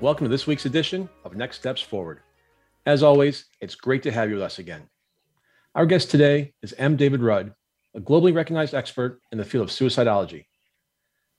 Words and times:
Welcome 0.00 0.24
to 0.24 0.30
this 0.30 0.46
week's 0.46 0.64
edition 0.64 1.10
of 1.26 1.36
Next 1.36 1.56
Steps 1.56 1.82
Forward. 1.82 2.20
As 2.86 3.02
always, 3.02 3.44
it's 3.60 3.74
great 3.74 4.02
to 4.04 4.10
have 4.10 4.30
you 4.30 4.36
with 4.36 4.44
us 4.44 4.58
again. 4.58 4.88
Our 5.74 5.84
guest 5.84 6.10
today 6.10 6.54
is 6.62 6.72
M. 6.78 6.96
David 6.96 7.20
Rudd, 7.20 7.52
a 7.94 8.00
globally 8.00 8.34
recognized 8.34 8.72
expert 8.72 9.20
in 9.30 9.36
the 9.36 9.44
field 9.44 9.64
of 9.64 9.68
suicidology. 9.68 10.46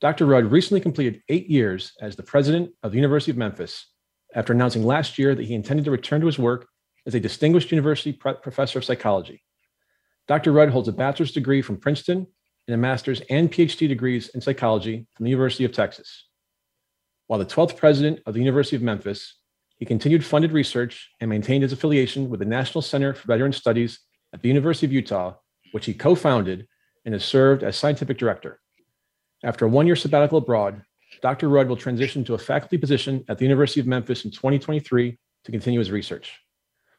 Dr. 0.00 0.26
Rudd 0.26 0.52
recently 0.52 0.80
completed 0.80 1.22
eight 1.28 1.50
years 1.50 1.90
as 2.00 2.14
the 2.14 2.22
president 2.22 2.70
of 2.84 2.92
the 2.92 2.98
University 2.98 3.32
of 3.32 3.36
Memphis 3.36 3.84
after 4.32 4.52
announcing 4.52 4.84
last 4.84 5.18
year 5.18 5.34
that 5.34 5.44
he 5.44 5.54
intended 5.54 5.84
to 5.86 5.90
return 5.90 6.20
to 6.20 6.28
his 6.28 6.38
work 6.38 6.68
as 7.04 7.16
a 7.16 7.20
distinguished 7.20 7.72
university 7.72 8.12
professor 8.12 8.78
of 8.78 8.84
psychology. 8.84 9.42
Dr. 10.28 10.52
Rudd 10.52 10.70
holds 10.70 10.86
a 10.86 10.92
bachelor's 10.92 11.32
degree 11.32 11.62
from 11.62 11.78
Princeton 11.78 12.28
and 12.68 12.74
a 12.74 12.78
master's 12.78 13.22
and 13.22 13.50
PhD 13.50 13.88
degrees 13.88 14.28
in 14.28 14.40
psychology 14.40 15.08
from 15.16 15.24
the 15.24 15.30
University 15.30 15.64
of 15.64 15.72
Texas. 15.72 16.26
While 17.32 17.38
the 17.38 17.46
12th 17.46 17.78
president 17.78 18.20
of 18.26 18.34
the 18.34 18.40
University 18.40 18.76
of 18.76 18.82
Memphis, 18.82 19.38
he 19.78 19.86
continued 19.86 20.22
funded 20.22 20.52
research 20.52 21.08
and 21.18 21.30
maintained 21.30 21.62
his 21.62 21.72
affiliation 21.72 22.28
with 22.28 22.40
the 22.40 22.44
National 22.44 22.82
Center 22.82 23.14
for 23.14 23.26
Veteran 23.26 23.54
Studies 23.54 24.00
at 24.34 24.42
the 24.42 24.48
University 24.48 24.84
of 24.84 24.92
Utah, 24.92 25.36
which 25.70 25.86
he 25.86 25.94
co 25.94 26.14
founded 26.14 26.68
and 27.06 27.14
has 27.14 27.24
served 27.24 27.62
as 27.62 27.74
scientific 27.74 28.18
director. 28.18 28.60
After 29.42 29.64
a 29.64 29.68
one 29.70 29.86
year 29.86 29.96
sabbatical 29.96 30.36
abroad, 30.36 30.82
Dr. 31.22 31.48
Rudd 31.48 31.70
will 31.70 31.76
transition 31.78 32.22
to 32.24 32.34
a 32.34 32.38
faculty 32.38 32.76
position 32.76 33.24
at 33.30 33.38
the 33.38 33.46
University 33.46 33.80
of 33.80 33.86
Memphis 33.86 34.26
in 34.26 34.30
2023 34.30 35.18
to 35.44 35.50
continue 35.50 35.78
his 35.78 35.90
research. 35.90 36.38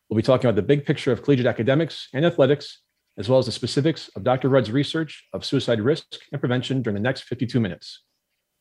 We'll 0.10 0.18
be 0.18 0.24
talking 0.24 0.50
about 0.50 0.56
the 0.56 0.64
big 0.64 0.84
picture 0.84 1.12
of 1.12 1.22
collegiate 1.22 1.46
academics 1.46 2.08
and 2.12 2.26
athletics, 2.26 2.82
as 3.20 3.30
well 3.30 3.38
as 3.38 3.46
the 3.46 3.52
specifics 3.52 4.10
of 4.16 4.24
Dr. 4.24 4.50
Rudd's 4.50 4.72
research 4.72 5.26
of 5.32 5.46
suicide 5.46 5.80
risk 5.80 6.06
and 6.32 6.42
prevention 6.42 6.82
during 6.82 6.96
the 6.96 7.02
next 7.02 7.26
52 7.26 7.60
minutes. 7.60 8.02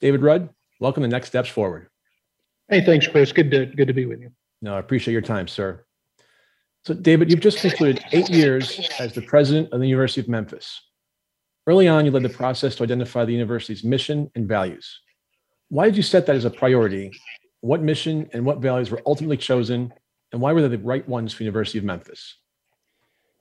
David 0.03 0.21
Rudd, 0.21 0.51
welcome 0.83 1.05
to 1.05 1.09
Next 1.09 1.29
Steps 1.29 1.49
Forward. 1.49 1.87
Hey, 2.69 2.85
thanks, 2.85 3.07
Chris. 3.07 3.31
Good 3.31 3.53
to 3.53 3.67
good 3.67 3.87
to 3.87 3.95
be 3.95 4.05
with 4.05 4.21
you. 4.21 4.33
No, 4.61 4.75
I 4.75 4.81
appreciate 4.81 5.13
your 5.13 5.23
time, 5.23 5.47
sir. 5.47 5.85
So, 6.85 6.93
David, 6.93 7.31
you've 7.31 7.41
just 7.41 7.59
concluded 7.59 8.05
eight 8.11 8.29
years 8.29 8.89
as 8.99 9.13
the 9.13 9.23
president 9.23 9.73
of 9.73 9.79
the 9.79 9.87
University 9.87 10.21
of 10.21 10.29
Memphis. 10.29 10.81
Early 11.69 11.87
on, 11.87 12.05
you 12.05 12.11
led 12.11 12.25
the 12.25 12.29
process 12.29 12.75
to 12.77 12.83
identify 12.83 13.25
the 13.25 13.33
university's 13.33 13.85
mission 13.85 14.29
and 14.35 14.49
values. 14.49 15.01
Why 15.69 15.85
did 15.85 15.97
you 15.97 16.03
set 16.03 16.27
that 16.27 16.35
as 16.35 16.45
a 16.45 16.51
priority? 16.51 17.13
What 17.61 17.81
mission 17.81 18.29
and 18.33 18.45
what 18.45 18.59
values 18.59 18.91
were 18.91 19.01
ultimately 19.07 19.37
chosen, 19.37 19.93
and 20.33 20.43
why 20.43 20.53
were 20.53 20.63
they 20.63 20.77
the 20.77 20.83
right 20.83 21.09
ones 21.09 21.33
for 21.33 21.39
the 21.39 21.45
University 21.45 21.79
of 21.79 21.85
Memphis? 21.85 22.39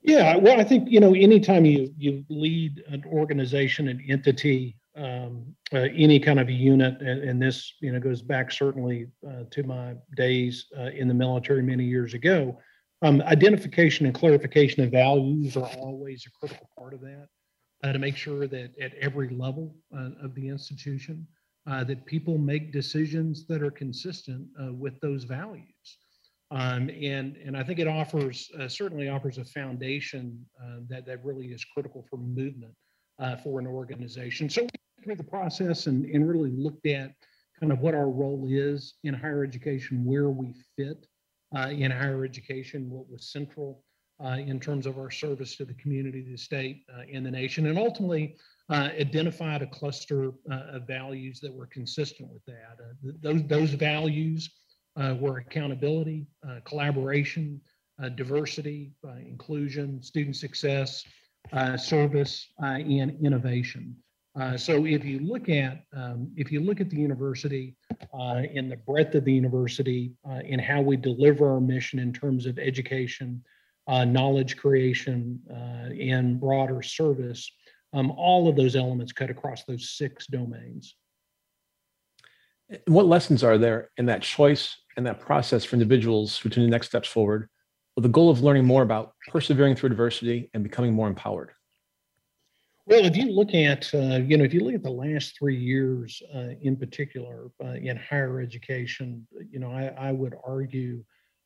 Yeah, 0.04 0.36
well, 0.36 0.60
I 0.60 0.64
think 0.64 0.92
you 0.92 1.00
know, 1.00 1.16
anytime 1.16 1.66
you 1.66 1.92
you 1.98 2.24
lead 2.30 2.84
an 2.88 3.04
organization, 3.06 3.88
an 3.88 4.00
entity, 4.08 4.76
um, 4.98 5.56
uh, 5.74 5.88
any 5.96 6.20
kind 6.20 6.40
of 6.40 6.50
a 6.50 6.54
unit, 6.54 7.02
and, 7.02 7.24
and, 7.24 7.42
this 7.42 7.76
you 7.80 7.92
know 7.92 8.00
goes 8.00 8.22
back 8.22 8.52
certainly 8.52 9.08
uh, 9.28 9.44
to 9.50 9.64
my 9.64 9.96
days 10.18 10.66
uh, 10.78 10.90
in 10.90 11.08
the 11.08 11.14
military 11.14 11.62
many 11.62 11.86
years 11.86 12.14
ago. 12.14 12.58
Um, 13.02 13.22
identification 13.22 14.06
and 14.06 14.14
clarification 14.14 14.84
of 14.84 14.92
values 14.92 15.58
are 15.58 15.70
always 15.78 16.26
a 16.28 16.32
critical 16.32 16.70
part 16.78 16.94
of 16.94 17.02
that 17.02 17.28
uh, 17.84 17.94
to 17.94 18.00
make 18.00 18.16
sure 18.16 18.48
that 18.48 18.78
at 18.80 18.94
every 18.96 19.30
level 19.30 19.76
uh, 19.96 20.10
of 20.22 20.36
the 20.36 20.48
institution 20.48 21.26
uh, 21.68 21.84
that 21.86 22.06
people 22.06 22.38
make 22.38 22.72
decisions 22.72 23.48
that 23.48 23.64
are 23.64 23.72
consistent 23.72 24.46
with 24.78 25.00
those 25.00 25.24
values. 25.24 25.98
Um, 26.52 26.90
and 26.90 27.38
and 27.38 27.56
I 27.56 27.64
think 27.64 27.80
it 27.80 27.88
offers 27.88 28.52
certainly 28.68 29.08
offers 29.08 29.38
a 29.38 29.46
foundation 29.46 30.46
that 30.90 31.06
that 31.06 31.24
really 31.24 31.48
is 31.48 31.64
critical 31.64 32.06
for 32.10 32.18
movement 32.18 32.74
uh, 33.22 33.38
for 33.38 33.60
an 33.60 33.68
organization. 33.68 34.50
So 34.50 34.68
through 35.04 35.16
the 35.16 35.24
process 35.24 35.88
and, 35.88 36.06
and 36.06 36.28
really 36.28 36.52
looked 36.52 36.86
at 36.88 37.14
kind 37.60 37.72
of 37.72 37.80
what 37.80 37.94
our 37.94 38.10
role 38.10 38.48
is 38.50 38.96
in 39.04 39.14
higher 39.14 39.44
education, 39.44 40.04
where 40.06 40.30
we 40.30 40.54
fit 40.76 41.06
uh, 41.56 41.70
in 41.70 41.92
higher 41.92 42.24
education, 42.24 42.90
what 42.90 43.10
was 43.10 43.32
central 43.32 43.84
uh, 44.24 44.38
in 44.38 44.60
terms 44.60 44.86
of 44.86 44.98
our 44.98 45.12
service 45.12 45.56
to 45.56 45.66
the 45.66 45.74
community, 45.76 46.22
the 46.22 46.38
state, 46.38 46.84
uh, 46.96 47.02
and 47.12 47.26
the 47.26 47.32
nation, 47.32 47.68
and 47.68 47.78
ultimately 47.78 48.36
uh, 48.70 48.90
identified 49.00 49.62
a 49.62 49.68
cluster 49.68 50.32
uh, 50.52 50.64
of 50.74 50.88
values 50.88 51.40
that 51.40 51.54
were 51.54 51.68
consistent 51.68 52.30
with 52.32 52.46
that. 52.46 52.78
those, 53.22 53.44
those 53.48 53.72
values 53.72 54.50
were 55.20 55.38
accountability, 55.38 56.28
collaboration, 56.66 57.60
diversity, 58.16 58.92
inclusion, 59.26 60.02
student 60.04 60.36
success, 60.36 61.04
uh, 61.54 61.76
service, 61.76 62.48
uh, 62.64 62.68
and 62.68 63.18
innovation. 63.26 63.96
Uh, 64.40 64.56
so 64.56 64.86
if 64.86 65.04
you 65.04 65.20
look 65.20 65.50
at 65.50 65.84
um, 65.96 66.32
if 66.38 66.52
you 66.52 66.62
look 66.62 66.80
at 66.80 66.90
the 66.90 66.96
university 66.96 67.76
uh, 68.14 68.42
in 68.54 68.70
the 68.70 68.78
breadth 68.78 69.14
of 69.16 69.26
the 69.26 69.34
university 69.34 70.14
uh, 70.30 70.40
in 70.46 70.58
how 70.58 70.80
we 70.82 70.96
deliver 70.96 71.52
our 71.52 71.60
mission 71.60 72.00
in 72.00 72.14
terms 72.14 72.46
of 72.46 72.58
education, 72.58 73.44
uh, 73.88 74.06
knowledge 74.06 74.56
creation, 74.56 75.40
and 75.50 76.40
broader 76.40 76.82
service, 76.82 77.52
um, 77.94 78.12
all 78.12 78.48
of 78.48 78.56
those 78.56 78.76
elements 78.76 79.12
cut 79.12 79.30
across 79.30 79.66
those 79.66 79.90
six 79.90 80.28
domains. 80.28 80.96
What 82.88 83.08
lessons 83.08 83.44
are 83.44 83.58
there 83.58 83.90
in 83.98 84.06
that 84.06 84.22
choice 84.22 84.78
and 84.96 85.06
that 85.06 85.20
process 85.20 85.66
for 85.66 85.76
individuals 85.76 86.38
who 86.38 86.48
take 86.48 86.64
the 86.64 86.70
next 86.70 86.88
steps 86.88 87.10
forward 87.10 87.50
with 87.98 88.04
the 88.04 88.10
goal 88.10 88.30
of 88.30 88.42
learning 88.42 88.64
more 88.64 88.82
about 88.82 89.14
persevering 89.28 89.76
through 89.76 89.90
adversity 89.90 90.50
and 90.54 90.64
becoming 90.64 90.94
more 90.94 91.10
empowered? 91.10 91.52
Well, 92.92 93.06
if 93.06 93.16
you 93.16 93.32
look 93.32 93.56
at, 93.56 93.90
uh, 93.94 94.18
you 94.18 94.36
know, 94.36 94.44
if 94.44 94.54
you 94.54 94.60
look 94.60 94.74
at 94.74 94.84
the 94.84 94.90
last 94.90 95.40
three 95.40 95.56
years 95.56 96.22
uh, 96.36 96.50
in 96.62 96.76
particular 96.76 97.50
uh, 97.64 97.76
in 97.82 97.96
higher 97.96 98.42
education, 98.42 99.26
you 99.50 99.60
know, 99.60 99.72
I, 99.72 100.10
I 100.10 100.12
would 100.12 100.36
argue 100.46 101.02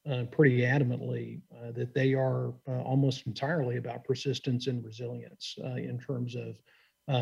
uh, 0.10 0.24
pretty 0.32 0.62
adamantly 0.62 1.42
uh, 1.56 1.72
that 1.74 1.94
they 1.94 2.16
are 2.16 2.56
uh, 2.68 2.82
almost 2.82 3.28
entirely 3.28 3.78
about 3.78 4.06
persistence 4.06 4.66
and 4.66 4.84
resilience 4.84 5.54
in 5.78 6.00
terms 6.00 6.36
of 6.36 6.58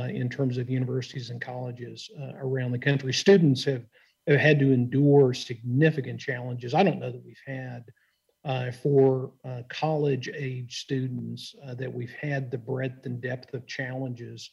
in 0.10 0.30
terms 0.30 0.58
of 0.58 0.70
universities 0.70 1.30
and 1.30 1.42
colleges 1.42 2.10
around 2.40 2.72
the 2.72 2.80
country. 2.80 3.12
Students 3.12 3.66
have, 3.66 3.84
have 4.28 4.40
had 4.40 4.58
to 4.60 4.72
endure 4.72 5.34
significant 5.34 6.22
challenges. 6.22 6.74
I 6.74 6.84
don't 6.84 7.02
know 7.02 7.12
that 7.12 7.26
we've 7.26 7.36
had 7.46 7.84
uh, 8.46 8.72
for 8.72 9.32
uh, 9.46 9.62
college 9.70 10.30
age 10.36 10.82
students 10.82 11.56
uh, 11.66 11.74
that 11.76 11.92
we've 11.92 12.14
had 12.14 12.52
the 12.52 12.58
breadth 12.58 13.06
and 13.06 13.22
depth 13.22 13.54
of 13.54 13.66
challenges 13.68 14.50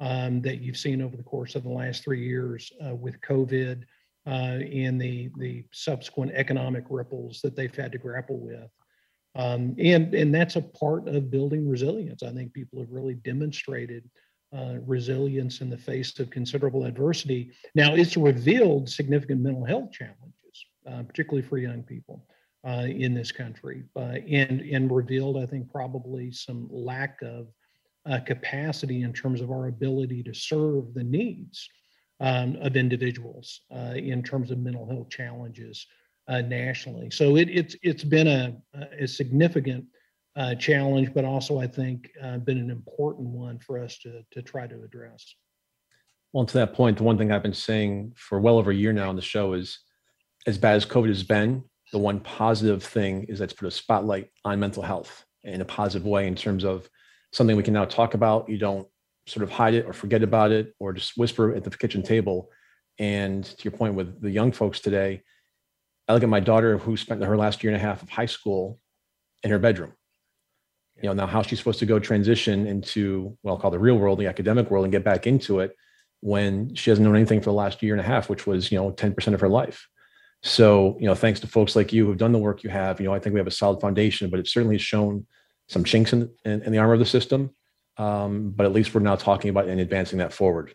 um, 0.00 0.40
that 0.42 0.60
you've 0.60 0.76
seen 0.76 1.02
over 1.02 1.16
the 1.16 1.22
course 1.22 1.54
of 1.54 1.62
the 1.62 1.68
last 1.68 2.02
three 2.02 2.24
years 2.24 2.72
uh, 2.86 2.94
with 2.94 3.20
COVID 3.20 3.82
uh, 4.26 4.30
and 4.30 5.00
the, 5.00 5.30
the 5.38 5.64
subsequent 5.72 6.32
economic 6.34 6.84
ripples 6.88 7.40
that 7.42 7.54
they've 7.54 7.74
had 7.74 7.92
to 7.92 7.98
grapple 7.98 8.38
with. 8.38 8.70
Um, 9.34 9.74
and, 9.78 10.14
and 10.14 10.34
that's 10.34 10.56
a 10.56 10.62
part 10.62 11.06
of 11.06 11.30
building 11.30 11.68
resilience. 11.68 12.22
I 12.22 12.32
think 12.32 12.54
people 12.54 12.80
have 12.80 12.90
really 12.90 13.14
demonstrated 13.14 14.08
uh, 14.56 14.76
resilience 14.86 15.60
in 15.60 15.68
the 15.68 15.76
face 15.76 16.18
of 16.18 16.30
considerable 16.30 16.84
adversity. 16.84 17.50
Now, 17.74 17.94
it's 17.94 18.16
revealed 18.16 18.88
significant 18.88 19.42
mental 19.42 19.64
health 19.64 19.92
challenges, 19.92 21.06
particularly 21.06 21.46
for 21.46 21.58
young 21.58 21.82
people 21.82 22.24
uh, 22.66 22.86
in 22.88 23.14
this 23.14 23.30
country, 23.30 23.84
uh, 23.94 24.16
and 24.28 24.60
and 24.60 24.90
revealed, 24.90 25.36
I 25.36 25.46
think, 25.46 25.70
probably 25.70 26.32
some 26.32 26.68
lack 26.70 27.22
of 27.22 27.46
uh, 28.10 28.18
capacity 28.20 29.02
in 29.02 29.12
terms 29.12 29.40
of 29.40 29.50
our 29.50 29.68
ability 29.68 30.22
to 30.24 30.34
serve 30.34 30.92
the 30.92 31.04
needs 31.04 31.68
um, 32.20 32.56
of 32.60 32.76
individuals 32.76 33.60
uh, 33.74 33.94
in 33.94 34.22
terms 34.22 34.50
of 34.50 34.58
mental 34.58 34.86
health 34.86 35.08
challenges 35.10 35.86
uh, 36.28 36.40
nationally. 36.40 37.10
So 37.10 37.36
it, 37.36 37.48
it's 37.50 37.76
it's 37.82 38.04
been 38.04 38.26
a, 38.26 38.56
a 38.98 39.06
significant 39.06 39.84
uh, 40.34 40.56
challenge, 40.56 41.14
but 41.14 41.24
also 41.24 41.60
I 41.60 41.68
think 41.68 42.10
been 42.44 42.58
an 42.58 42.70
important 42.70 43.28
one 43.28 43.60
for 43.60 43.78
us 43.78 43.98
to 43.98 44.22
to 44.32 44.42
try 44.42 44.66
to 44.66 44.82
address. 44.82 45.36
Well, 46.32 46.46
to 46.46 46.58
that 46.58 46.74
point, 46.74 46.98
the 46.98 47.04
one 47.04 47.16
thing 47.16 47.30
I've 47.30 47.44
been 47.44 47.54
saying 47.54 48.14
for 48.16 48.40
well 48.40 48.58
over 48.58 48.72
a 48.72 48.74
year 48.74 48.92
now 48.92 49.08
on 49.08 49.16
the 49.16 49.22
show 49.22 49.52
is, 49.52 49.78
as 50.46 50.58
bad 50.58 50.74
as 50.76 50.84
COVID 50.84 51.08
has 51.08 51.22
been, 51.22 51.62
the 51.92 51.98
one 51.98 52.20
positive 52.20 52.82
thing 52.82 53.24
is 53.24 53.38
that's 53.38 53.52
put 53.52 53.68
a 53.68 53.70
spotlight 53.70 54.30
on 54.44 54.58
mental 54.58 54.82
health 54.82 55.24
in 55.44 55.60
a 55.60 55.64
positive 55.64 56.06
way 56.06 56.26
in 56.26 56.34
terms 56.34 56.64
of 56.64 56.88
something 57.32 57.56
we 57.56 57.62
can 57.62 57.74
now 57.74 57.84
talk 57.84 58.14
about. 58.14 58.48
You 58.48 58.58
don't 58.58 58.88
sort 59.26 59.44
of 59.44 59.50
hide 59.50 59.74
it 59.74 59.86
or 59.86 59.92
forget 59.92 60.22
about 60.22 60.52
it 60.52 60.74
or 60.78 60.92
just 60.92 61.16
whisper 61.16 61.54
at 61.54 61.64
the 61.64 61.70
kitchen 61.70 62.02
table. 62.02 62.50
And 62.98 63.44
to 63.44 63.64
your 63.64 63.72
point 63.72 63.94
with 63.94 64.20
the 64.20 64.30
young 64.30 64.52
folks 64.52 64.80
today, 64.80 65.22
I 66.08 66.14
look 66.14 66.22
at 66.22 66.28
my 66.28 66.40
daughter 66.40 66.78
who 66.78 66.96
spent 66.96 67.22
her 67.22 67.36
last 67.36 67.62
year 67.62 67.72
and 67.72 67.80
a 67.80 67.84
half 67.84 68.02
of 68.02 68.08
high 68.08 68.26
school 68.26 68.80
in 69.42 69.50
her 69.50 69.58
bedroom. 69.58 69.92
You 71.02 71.08
know, 71.08 71.12
now 71.12 71.26
how 71.26 71.42
she's 71.42 71.58
supposed 71.58 71.80
to 71.80 71.86
go 71.86 71.98
transition 71.98 72.66
into 72.66 73.36
what 73.42 73.52
I'll 73.52 73.58
call 73.58 73.70
the 73.70 73.78
real 73.78 73.98
world, 73.98 74.18
the 74.18 74.28
academic 74.28 74.70
world, 74.70 74.84
and 74.84 74.92
get 74.92 75.04
back 75.04 75.26
into 75.26 75.60
it 75.60 75.76
when 76.20 76.74
she 76.74 76.90
hasn't 76.90 77.04
known 77.06 77.16
anything 77.16 77.40
for 77.40 77.50
the 77.50 77.52
last 77.52 77.82
year 77.82 77.92
and 77.92 78.00
a 78.00 78.06
half, 78.06 78.30
which 78.30 78.46
was, 78.46 78.72
you 78.72 78.78
know, 78.78 78.90
10% 78.92 79.34
of 79.34 79.40
her 79.40 79.48
life. 79.48 79.86
So, 80.46 80.96
you 81.00 81.06
know, 81.06 81.14
thanks 81.14 81.40
to 81.40 81.48
folks 81.48 81.74
like 81.74 81.92
you 81.92 82.06
who've 82.06 82.16
done 82.16 82.30
the 82.30 82.38
work 82.38 82.62
you 82.62 82.70
have, 82.70 83.00
you 83.00 83.06
know, 83.06 83.12
I 83.12 83.18
think 83.18 83.34
we 83.34 83.40
have 83.40 83.48
a 83.48 83.50
solid 83.50 83.80
foundation, 83.80 84.30
but 84.30 84.38
it 84.38 84.46
certainly 84.46 84.76
has 84.76 84.82
shown 84.82 85.26
some 85.68 85.82
chinks 85.82 86.12
in, 86.12 86.30
in, 86.44 86.62
in 86.62 86.70
the 86.70 86.78
armor 86.78 86.92
of 86.92 87.00
the 87.00 87.06
system. 87.06 87.50
Um, 87.96 88.50
but 88.50 88.64
at 88.64 88.72
least 88.72 88.94
we're 88.94 89.00
now 89.00 89.16
talking 89.16 89.50
about 89.50 89.66
and 89.66 89.80
advancing 89.80 90.18
that 90.20 90.32
forward. 90.32 90.72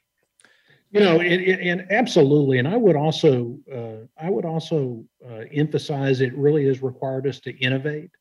You 0.89 0.99
know, 0.99 1.21
and, 1.21 1.87
absolutely, 1.89 2.59
and 2.59 2.67
I 2.67 2.75
would 2.75 2.97
also, 2.97 3.57
uh, 3.73 4.05
I 4.21 4.29
would 4.29 4.43
also 4.43 5.05
uh, 5.25 5.43
emphasize 5.53 6.19
it 6.19 6.35
really 6.37 6.65
has 6.65 6.83
required 6.83 7.25
us 7.25 7.39
to 7.41 7.57
innovate 7.59 8.11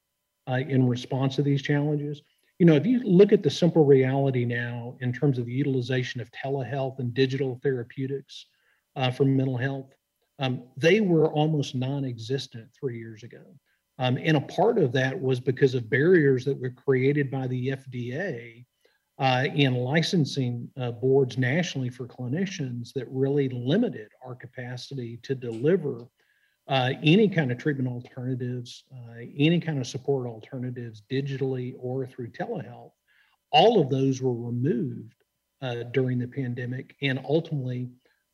uh, 0.49 0.61
in 0.69 0.87
response 0.87 1.35
to 1.37 1.43
these 1.43 1.62
challenges. 1.62 2.23
You 2.61 2.67
know, 2.67 2.76
if 2.76 2.87
you 2.87 3.00
look 3.00 3.32
at 3.32 3.43
the 3.43 3.50
simple 3.50 3.85
reality 3.85 4.44
now 4.44 4.97
in 5.00 5.12
terms 5.12 5.37
of 5.37 5.47
the 5.47 5.52
utilization 5.52 6.20
of 6.20 6.31
telehealth 6.31 7.00
and 7.00 7.12
digital 7.12 7.58
therapeutics 7.61 8.47
uh, 8.94 9.11
for 9.11 9.25
mental 9.25 9.56
health, 9.56 9.93
um, 10.40 10.62
they 10.76 11.00
were 11.00 11.28
almost 11.28 11.75
non-existent 11.75 12.69
three 12.78 12.98
years 12.98 13.22
ago. 13.22 13.44
Um, 13.98 14.16
and 14.16 14.37
a 14.37 14.40
part 14.40 14.78
of 14.78 14.92
that 14.92 15.20
was 15.20 15.38
because 15.38 15.75
of 15.75 15.90
barriers 15.90 16.44
that 16.46 16.58
were 16.58 16.70
created 16.70 17.31
by 17.31 17.46
the 17.46 17.69
FDA 17.69 18.64
uh, 19.19 19.44
in 19.54 19.75
licensing 19.75 20.70
uh, 20.81 20.92
boards 20.92 21.37
nationally 21.37 21.90
for 21.90 22.06
clinicians 22.06 22.94
that 22.94 23.06
really 23.10 23.50
limited 23.50 24.08
our 24.25 24.34
capacity 24.34 25.19
to 25.22 25.34
deliver 25.34 26.08
uh, 26.69 26.92
any 27.02 27.28
kind 27.28 27.52
of 27.52 27.58
treatment 27.58 27.88
alternatives, 27.88 28.84
uh, 28.94 29.20
any 29.37 29.60
kind 29.60 29.78
of 29.78 29.87
support 29.87 30.26
alternatives 30.26 31.02
digitally 31.10 31.75
or 31.78 32.06
through 32.06 32.31
telehealth. 32.31 32.92
All 33.52 33.78
of 33.78 33.90
those 33.90 34.22
were 34.22 34.32
removed 34.32 35.12
uh, 35.60 35.82
during 35.92 36.19
the 36.19 36.28
pandemic, 36.28 36.96
and 37.02 37.20
ultimately, 37.28 37.90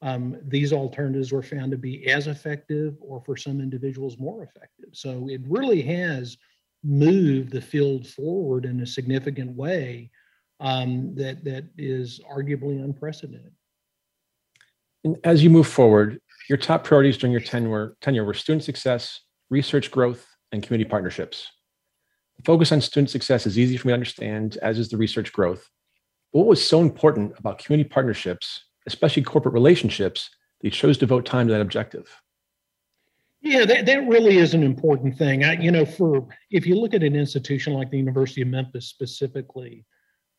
um, 0.06 0.36
these 0.46 0.72
alternatives 0.72 1.32
were 1.32 1.42
found 1.42 1.72
to 1.72 1.76
be 1.76 2.06
as 2.06 2.28
effective 2.28 2.96
or 3.00 3.20
for 3.26 3.36
some 3.36 3.60
individuals 3.60 4.18
more 4.18 4.44
effective. 4.44 4.90
So 4.92 5.28
it 5.28 5.40
really 5.48 5.82
has 5.82 6.38
moved 6.84 7.50
the 7.50 7.60
field 7.60 8.06
forward 8.06 8.66
in 8.66 8.80
a 8.80 8.86
significant 8.86 9.56
way 9.56 10.12
um, 10.60 11.12
that 11.16 11.42
that 11.44 11.64
is 11.76 12.20
arguably 12.32 12.82
unprecedented. 12.84 13.50
And 15.02 15.16
as 15.24 15.42
you 15.42 15.50
move 15.50 15.66
forward, 15.66 16.20
your 16.48 16.58
top 16.58 16.84
priorities 16.84 17.18
during 17.18 17.32
your 17.32 17.40
tenure, 17.40 17.96
tenure 18.00 18.24
were 18.24 18.34
student 18.34 18.62
success, 18.62 19.22
research 19.50 19.90
growth, 19.90 20.24
and 20.52 20.62
community 20.62 20.88
partnerships. 20.88 21.50
The 22.36 22.44
focus 22.44 22.70
on 22.70 22.80
student 22.80 23.10
success 23.10 23.44
is 23.44 23.58
easy 23.58 23.76
for 23.76 23.88
me 23.88 23.90
to 23.90 23.94
understand, 23.94 24.56
as 24.62 24.78
is 24.78 24.88
the 24.88 24.96
research 24.96 25.32
growth. 25.32 25.68
But 26.32 26.40
what 26.40 26.48
was 26.48 26.64
so 26.64 26.80
important 26.80 27.36
about 27.40 27.58
community 27.58 27.88
partnerships, 27.88 28.66
especially 28.86 29.22
corporate 29.22 29.54
relationships, 29.54 30.30
they 30.60 30.70
chose 30.70 30.96
to 30.96 31.00
devote 31.00 31.26
time 31.26 31.46
to 31.48 31.52
that 31.52 31.60
objective? 31.60 32.08
Yeah, 33.42 33.64
that, 33.64 33.86
that 33.86 34.08
really 34.08 34.38
is 34.38 34.54
an 34.54 34.62
important 34.62 35.16
thing. 35.16 35.44
I, 35.44 35.52
you 35.52 35.70
know, 35.70 35.84
for 35.84 36.26
if 36.50 36.66
you 36.66 36.74
look 36.74 36.94
at 36.94 37.02
an 37.02 37.14
institution 37.14 37.74
like 37.74 37.90
the 37.90 37.98
University 37.98 38.42
of 38.42 38.48
Memphis 38.48 38.88
specifically, 38.88 39.84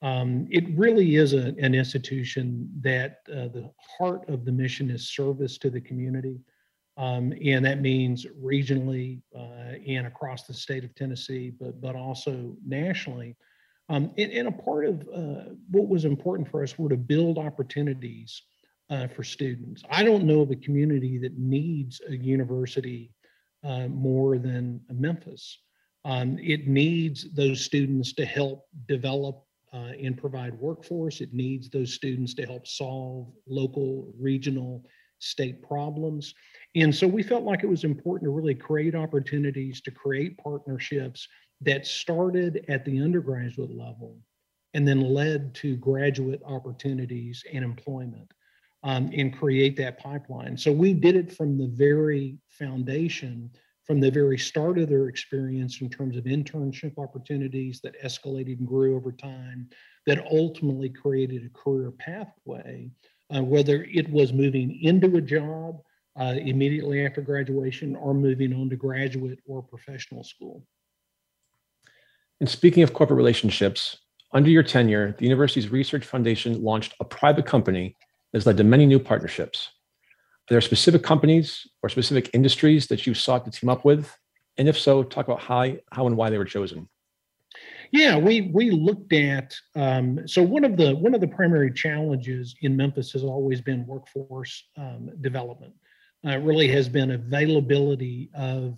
um, 0.01 0.47
it 0.49 0.65
really 0.77 1.15
is 1.15 1.33
a, 1.33 1.55
an 1.59 1.73
institution 1.73 2.69
that 2.81 3.19
uh, 3.31 3.47
the 3.47 3.71
heart 3.97 4.27
of 4.29 4.45
the 4.45 4.51
mission 4.51 4.89
is 4.89 5.09
service 5.09 5.57
to 5.59 5.69
the 5.69 5.81
community. 5.81 6.39
Um, 6.97 7.31
and 7.45 7.63
that 7.63 7.81
means 7.81 8.25
regionally 8.43 9.21
uh, 9.35 9.77
and 9.88 10.07
across 10.07 10.43
the 10.43 10.53
state 10.53 10.83
of 10.83 10.93
Tennessee, 10.95 11.51
but, 11.59 11.79
but 11.79 11.95
also 11.95 12.55
nationally. 12.65 13.35
Um, 13.89 14.12
and, 14.18 14.31
and, 14.34 14.48
a 14.50 14.51
part 14.51 14.86
of 14.86 15.07
uh, 15.13 15.54
what 15.72 15.88
was 15.88 16.04
important 16.04 16.50
for 16.50 16.62
us 16.62 16.78
were 16.78 16.89
to 16.89 16.98
build 16.98 17.38
opportunities 17.38 18.44
uh, 18.89 19.07
for 19.07 19.24
students. 19.24 19.81
I 19.89 20.04
don't 20.04 20.25
know 20.25 20.42
of 20.42 20.51
a 20.51 20.56
community 20.57 21.18
that 21.19 21.38
needs 21.38 22.01
a 22.07 22.16
university 22.16 23.13
uh, 23.63 23.88
more 23.88 24.38
than 24.38 24.81
Memphis. 24.92 25.60
Um, 26.06 26.38
it 26.39 26.68
needs 26.68 27.34
those 27.34 27.63
students 27.63 28.13
to 28.13 28.25
help 28.25 28.68
develop 28.88 29.44
uh, 29.74 29.92
and 30.01 30.18
provide 30.18 30.54
workforce. 30.54 31.22
It 31.22 31.34
needs 31.34 31.69
those 31.69 31.94
students 31.94 32.34
to 32.36 32.45
help 32.45 32.68
solve 32.68 33.28
local, 33.48 34.07
regional, 34.18 34.86
state 35.19 35.62
problems. 35.62 36.34
And 36.75 36.94
so 36.94 37.07
we 37.07 37.24
felt 37.24 37.44
like 37.44 37.63
it 37.63 37.69
was 37.69 37.84
important 37.84 38.28
to 38.28 38.34
really 38.34 38.56
create 38.56 38.95
opportunities 38.95 39.81
to 39.81 39.92
create 39.92 40.38
partnerships 40.38 41.28
that 41.62 41.86
started 41.86 42.65
at 42.68 42.86
the 42.86 43.01
undergraduate 43.01 43.75
level 43.75 44.18
and 44.74 44.88
then 44.88 45.01
led 45.01 45.56
to 45.56 45.75
graduate 45.77 46.42
opportunities 46.45 47.44
and 47.51 47.63
employment 47.63 48.31
um, 48.83 49.09
and 49.13 49.38
create 49.38 49.75
that 49.77 50.00
pipeline. 50.00 50.56
So 50.56 50.71
we 50.71 50.94
did 50.94 51.15
it 51.15 51.31
from 51.31 51.57
the 51.57 51.68
very 51.68 52.38
foundation 52.50 53.50
from 53.88 54.01
the 54.01 54.12
very 54.12 54.38
start 54.38 54.77
of 54.77 54.89
their 54.89 55.07
experience 55.07 55.80
in 55.80 55.89
terms 55.89 56.18
of 56.18 56.25
internship 56.25 56.98
opportunities 56.98 57.80
that 57.80 58.00
escalated 58.03 58.60
and 58.60 58.68
grew 58.68 58.98
over 58.98 59.13
time, 59.13 59.69
that 60.06 60.27
ultimately 60.30 60.89
created 60.89 61.45
a 61.45 61.57
career 61.57 61.92
pathway, 61.92 62.92
uh, 63.33 63.42
whether 63.42 63.86
it 63.89 64.10
was 64.10 64.33
moving 64.33 64.77
into 64.83 65.15
a 65.15 65.21
job 65.21 65.81
uh, 66.19 66.36
immediately 66.38 67.06
after 67.06 67.21
graduation 67.21 67.95
or 67.95 68.13
moving 68.13 68.53
on 68.53 68.69
to 68.69 68.75
graduate 68.75 69.39
or 69.48 69.63
professional 69.63 70.24
school. 70.24 70.62
And 72.39 72.50
speaking 72.50 72.84
of 72.84 72.94
corporate 72.94 73.18
relationships, 73.18 73.98
under 74.31 74.50
your 74.50 74.63
tenure, 74.63 75.16
the 75.18 75.25
university's 75.25 75.69
research 75.69 76.06
foundation 76.06 76.62
launched 76.62 76.94
a 77.00 77.06
private 77.06 77.45
company 77.45 77.95
that 78.31 78.38
has 78.38 78.45
led 78.45 78.57
to 78.57 78.63
many 78.63 78.86
new 78.86 79.00
partnerships. 79.00 79.69
Are 80.50 80.54
there 80.54 80.62
specific 80.62 81.04
companies 81.04 81.68
or 81.81 81.89
specific 81.89 82.30
industries 82.34 82.88
that 82.88 83.07
you 83.07 83.13
sought 83.13 83.45
to 83.45 83.51
team 83.51 83.69
up 83.69 83.84
with? 83.84 84.16
And 84.57 84.68
if 84.68 84.80
so, 84.80 85.04
talk 85.04 85.28
about 85.28 85.42
how, 85.42 85.74
how 85.92 86.07
and 86.07 86.16
why 86.16 86.30
they 86.30 86.38
were 86.38 86.45
chosen. 86.45 86.88
Yeah, 87.92 88.18
we 88.18 88.42
we 88.54 88.69
looked 88.69 89.13
at 89.13 89.56
um, 89.75 90.28
so 90.28 90.44
one 90.44 90.66
of 90.66 90.78
the 90.78 90.95
one 90.95 91.16
of 91.16 91.22
the 91.22 91.28
primary 91.28 91.72
challenges 91.72 92.56
in 92.62 92.75
Memphis 92.75 93.12
has 93.13 93.24
always 93.24 93.62
been 93.62 93.86
workforce 93.88 94.66
um, 94.78 95.10
development. 95.22 95.74
Uh, 96.25 96.38
really 96.39 96.67
has 96.67 96.89
been 96.89 97.12
availability 97.12 98.29
of 98.34 98.77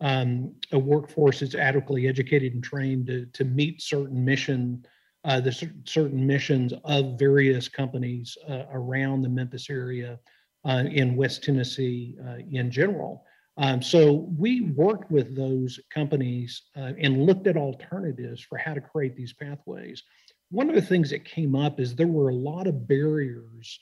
um, 0.00 0.54
a 0.72 0.78
workforce 0.78 1.40
that's 1.40 1.54
adequately 1.54 2.08
educated 2.08 2.54
and 2.54 2.64
trained 2.64 3.06
to 3.06 3.26
to 3.26 3.44
meet 3.44 3.82
certain 3.82 4.24
mission 4.24 4.84
uh, 5.24 5.40
the 5.40 5.52
certain 5.84 6.26
missions 6.26 6.72
of 6.84 7.18
various 7.18 7.68
companies 7.68 8.38
uh, 8.48 8.64
around 8.72 9.22
the 9.22 9.28
Memphis 9.28 9.68
area 9.68 10.18
uh, 10.64 10.84
in 10.90 11.16
West 11.16 11.44
Tennessee 11.44 12.16
uh, 12.26 12.38
in 12.50 12.70
general. 12.70 13.24
Um, 13.56 13.82
so 13.82 14.30
we 14.38 14.62
worked 14.62 15.10
with 15.10 15.36
those 15.36 15.78
companies 15.92 16.62
uh, 16.76 16.92
and 16.98 17.26
looked 17.26 17.46
at 17.46 17.56
alternatives 17.56 18.40
for 18.40 18.56
how 18.56 18.72
to 18.72 18.80
create 18.80 19.16
these 19.16 19.34
pathways. 19.34 20.02
One 20.50 20.70
of 20.70 20.74
the 20.74 20.82
things 20.82 21.10
that 21.10 21.24
came 21.24 21.54
up 21.54 21.78
is 21.78 21.94
there 21.94 22.06
were 22.06 22.30
a 22.30 22.34
lot 22.34 22.66
of 22.66 22.88
barriers 22.88 23.78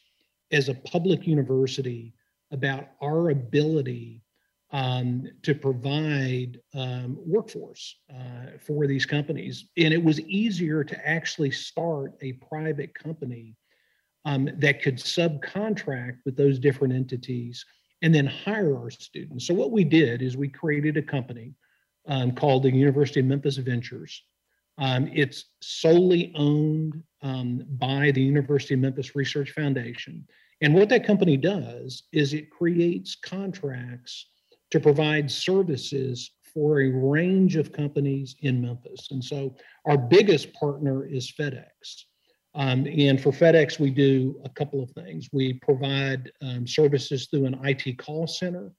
as 0.50 0.68
a 0.68 0.74
public 0.74 1.26
university 1.26 2.14
about 2.50 2.88
our 3.00 3.30
ability 3.30 4.22
um, 4.70 5.26
to 5.42 5.54
provide 5.54 6.60
um, 6.74 7.16
workforce 7.24 7.96
uh, 8.10 8.58
for 8.60 8.86
these 8.86 9.06
companies. 9.06 9.66
And 9.76 9.94
it 9.94 10.02
was 10.02 10.20
easier 10.20 10.84
to 10.84 11.08
actually 11.08 11.50
start 11.50 12.14
a 12.20 12.32
private 12.32 12.94
company 12.94 13.56
um, 14.24 14.48
that 14.58 14.82
could 14.82 14.96
subcontract 14.96 16.18
with 16.26 16.36
those 16.36 16.58
different 16.58 16.92
entities 16.92 17.64
and 18.02 18.14
then 18.14 18.26
hire 18.26 18.76
our 18.76 18.90
students. 18.90 19.46
So 19.46 19.54
what 19.54 19.72
we 19.72 19.84
did 19.84 20.22
is 20.22 20.36
we 20.36 20.48
created 20.48 20.96
a 20.96 21.02
company 21.02 21.54
um, 22.06 22.32
called 22.32 22.62
the 22.62 22.72
University 22.72 23.20
of 23.20 23.26
Memphis 23.26 23.56
Ventures. 23.56 24.22
Um, 24.76 25.10
it's 25.12 25.46
solely 25.60 26.32
owned 26.36 27.02
um, 27.22 27.64
by 27.78 28.12
the 28.12 28.22
University 28.22 28.74
of 28.74 28.80
Memphis 28.80 29.16
Research 29.16 29.50
Foundation. 29.50 30.26
And 30.60 30.74
what 30.74 30.88
that 30.90 31.06
company 31.06 31.36
does 31.36 32.04
is 32.12 32.32
it 32.32 32.50
creates 32.50 33.16
contracts 33.16 34.26
to 34.70 34.80
provide 34.80 35.30
services 35.30 36.30
for 36.52 36.80
a 36.80 36.88
range 36.88 37.56
of 37.56 37.72
companies 37.72 38.36
in 38.40 38.60
Memphis. 38.60 39.08
And 39.10 39.22
so 39.22 39.54
our 39.86 39.98
biggest 39.98 40.52
partner 40.54 41.06
is 41.06 41.32
FedEx. 41.38 42.04
Um, 42.54 42.86
and 42.86 43.20
for 43.20 43.30
FedEx, 43.30 43.78
we 43.78 43.90
do 43.90 44.40
a 44.44 44.48
couple 44.48 44.82
of 44.82 44.90
things. 44.90 45.28
We 45.32 45.54
provide 45.54 46.32
um, 46.42 46.66
services 46.66 47.28
through 47.30 47.46
an 47.46 47.60
IT 47.64 47.98
call 47.98 48.26
center, 48.26 48.72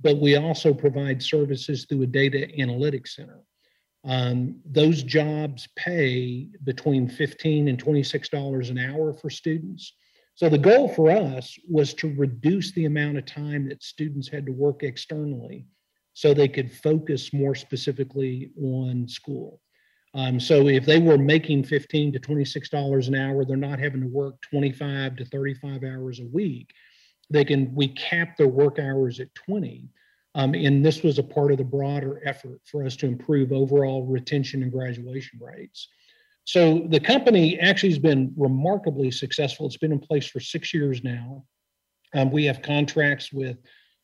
but 0.00 0.18
we 0.18 0.36
also 0.36 0.74
provide 0.74 1.22
services 1.22 1.86
through 1.88 2.02
a 2.02 2.06
data 2.06 2.48
analytics 2.58 3.08
center. 3.10 3.40
Um, 4.04 4.56
those 4.64 5.02
jobs 5.02 5.68
pay 5.76 6.48
between 6.64 7.08
15 7.08 7.68
and 7.68 7.82
$26 7.82 8.70
an 8.70 8.78
hour 8.78 9.12
for 9.12 9.28
students. 9.28 9.92
So 10.40 10.48
the 10.48 10.56
goal 10.56 10.88
for 10.88 11.10
us 11.10 11.54
was 11.68 11.92
to 11.92 12.14
reduce 12.16 12.72
the 12.72 12.86
amount 12.86 13.18
of 13.18 13.26
time 13.26 13.68
that 13.68 13.82
students 13.82 14.26
had 14.26 14.46
to 14.46 14.52
work 14.52 14.82
externally 14.82 15.66
so 16.14 16.32
they 16.32 16.48
could 16.48 16.72
focus 16.72 17.34
more 17.34 17.54
specifically 17.54 18.50
on 18.58 19.06
school. 19.06 19.60
Um, 20.14 20.40
so 20.40 20.68
if 20.68 20.86
they 20.86 20.98
were 20.98 21.18
making 21.18 21.64
15 21.64 22.14
to 22.14 22.18
26 22.18 22.70
dollars 22.70 23.06
an 23.06 23.16
hour, 23.16 23.44
they're 23.44 23.58
not 23.58 23.78
having 23.78 24.00
to 24.00 24.06
work 24.06 24.40
25 24.50 25.16
to 25.16 25.26
35 25.26 25.84
hours 25.84 26.20
a 26.20 26.26
week. 26.32 26.70
They 27.28 27.44
can 27.44 27.74
we 27.74 27.88
cap 27.88 28.38
their 28.38 28.48
work 28.48 28.78
hours 28.78 29.20
at 29.20 29.34
20. 29.34 29.90
Um, 30.36 30.54
and 30.54 30.82
this 30.82 31.02
was 31.02 31.18
a 31.18 31.22
part 31.22 31.52
of 31.52 31.58
the 31.58 31.64
broader 31.64 32.22
effort 32.24 32.62
for 32.64 32.86
us 32.86 32.96
to 32.96 33.06
improve 33.06 33.52
overall 33.52 34.06
retention 34.06 34.62
and 34.62 34.72
graduation 34.72 35.38
rates. 35.38 35.88
So 36.50 36.84
the 36.88 36.98
company 36.98 37.60
actually 37.60 37.90
has 37.90 38.00
been 38.00 38.34
remarkably 38.36 39.12
successful. 39.12 39.66
It's 39.66 39.76
been 39.76 39.92
in 39.92 40.00
place 40.00 40.26
for 40.26 40.40
six 40.40 40.74
years 40.74 41.04
now. 41.04 41.44
Um, 42.12 42.32
we 42.32 42.44
have 42.46 42.60
contracts 42.60 43.32
with 43.32 43.58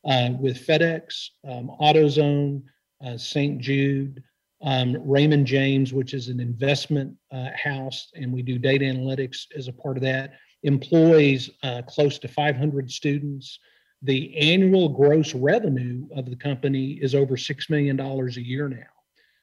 uh, 0.05 0.31
with 0.39 0.65
FedEx, 0.65 1.31
um, 1.51 1.73
AutoZone, 1.81 2.63
uh, 3.05 3.19
St. 3.19 3.61
Jude, 3.61 4.23
um, 4.63 4.97
Raymond 5.05 5.45
James, 5.45 5.93
which 5.93 6.15
is 6.15 6.29
an 6.29 6.39
investment 6.39 7.17
uh, 7.33 7.49
house, 7.61 8.13
and 8.15 8.33
we 8.33 8.43
do 8.43 8.61
data 8.61 8.85
analytics 8.85 9.47
as 9.57 9.67
a 9.67 9.73
part 9.73 9.97
of 9.97 10.05
that. 10.05 10.35
Employs 10.63 11.51
uh, 11.65 11.83
close 11.89 12.17
to 12.21 12.29
500 12.29 12.89
students. 12.89 13.59
The 14.03 14.37
annual 14.39 14.89
gross 14.89 15.35
revenue 15.35 16.07
of 16.15 16.31
the 16.31 16.37
company 16.37 16.93
is 17.03 17.13
over 17.13 17.37
$6 17.37 17.71
million 17.71 17.99
a 17.99 18.41
year 18.41 18.69
now. 18.69 18.95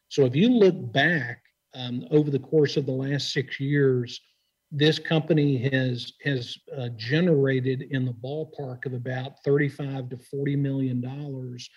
So 0.07 0.23
if 0.23 0.37
you 0.37 0.47
look 0.47 0.93
back 0.93 1.43
um, 1.75 2.05
over 2.11 2.29
the 2.29 2.39
course 2.39 2.77
of 2.77 2.85
the 2.85 2.91
last 2.91 3.33
six 3.33 3.59
years, 3.59 4.21
this 4.71 4.97
company 4.97 5.57
has 5.69 6.13
has 6.23 6.57
uh, 6.75 6.89
generated 6.95 7.83
in 7.91 8.05
the 8.05 8.13
ballpark 8.13 8.85
of 8.85 8.93
about 8.93 9.43
35 9.43 10.09
to 10.09 10.17
40 10.17 10.55
million 10.55 11.01
dollars. 11.01 11.69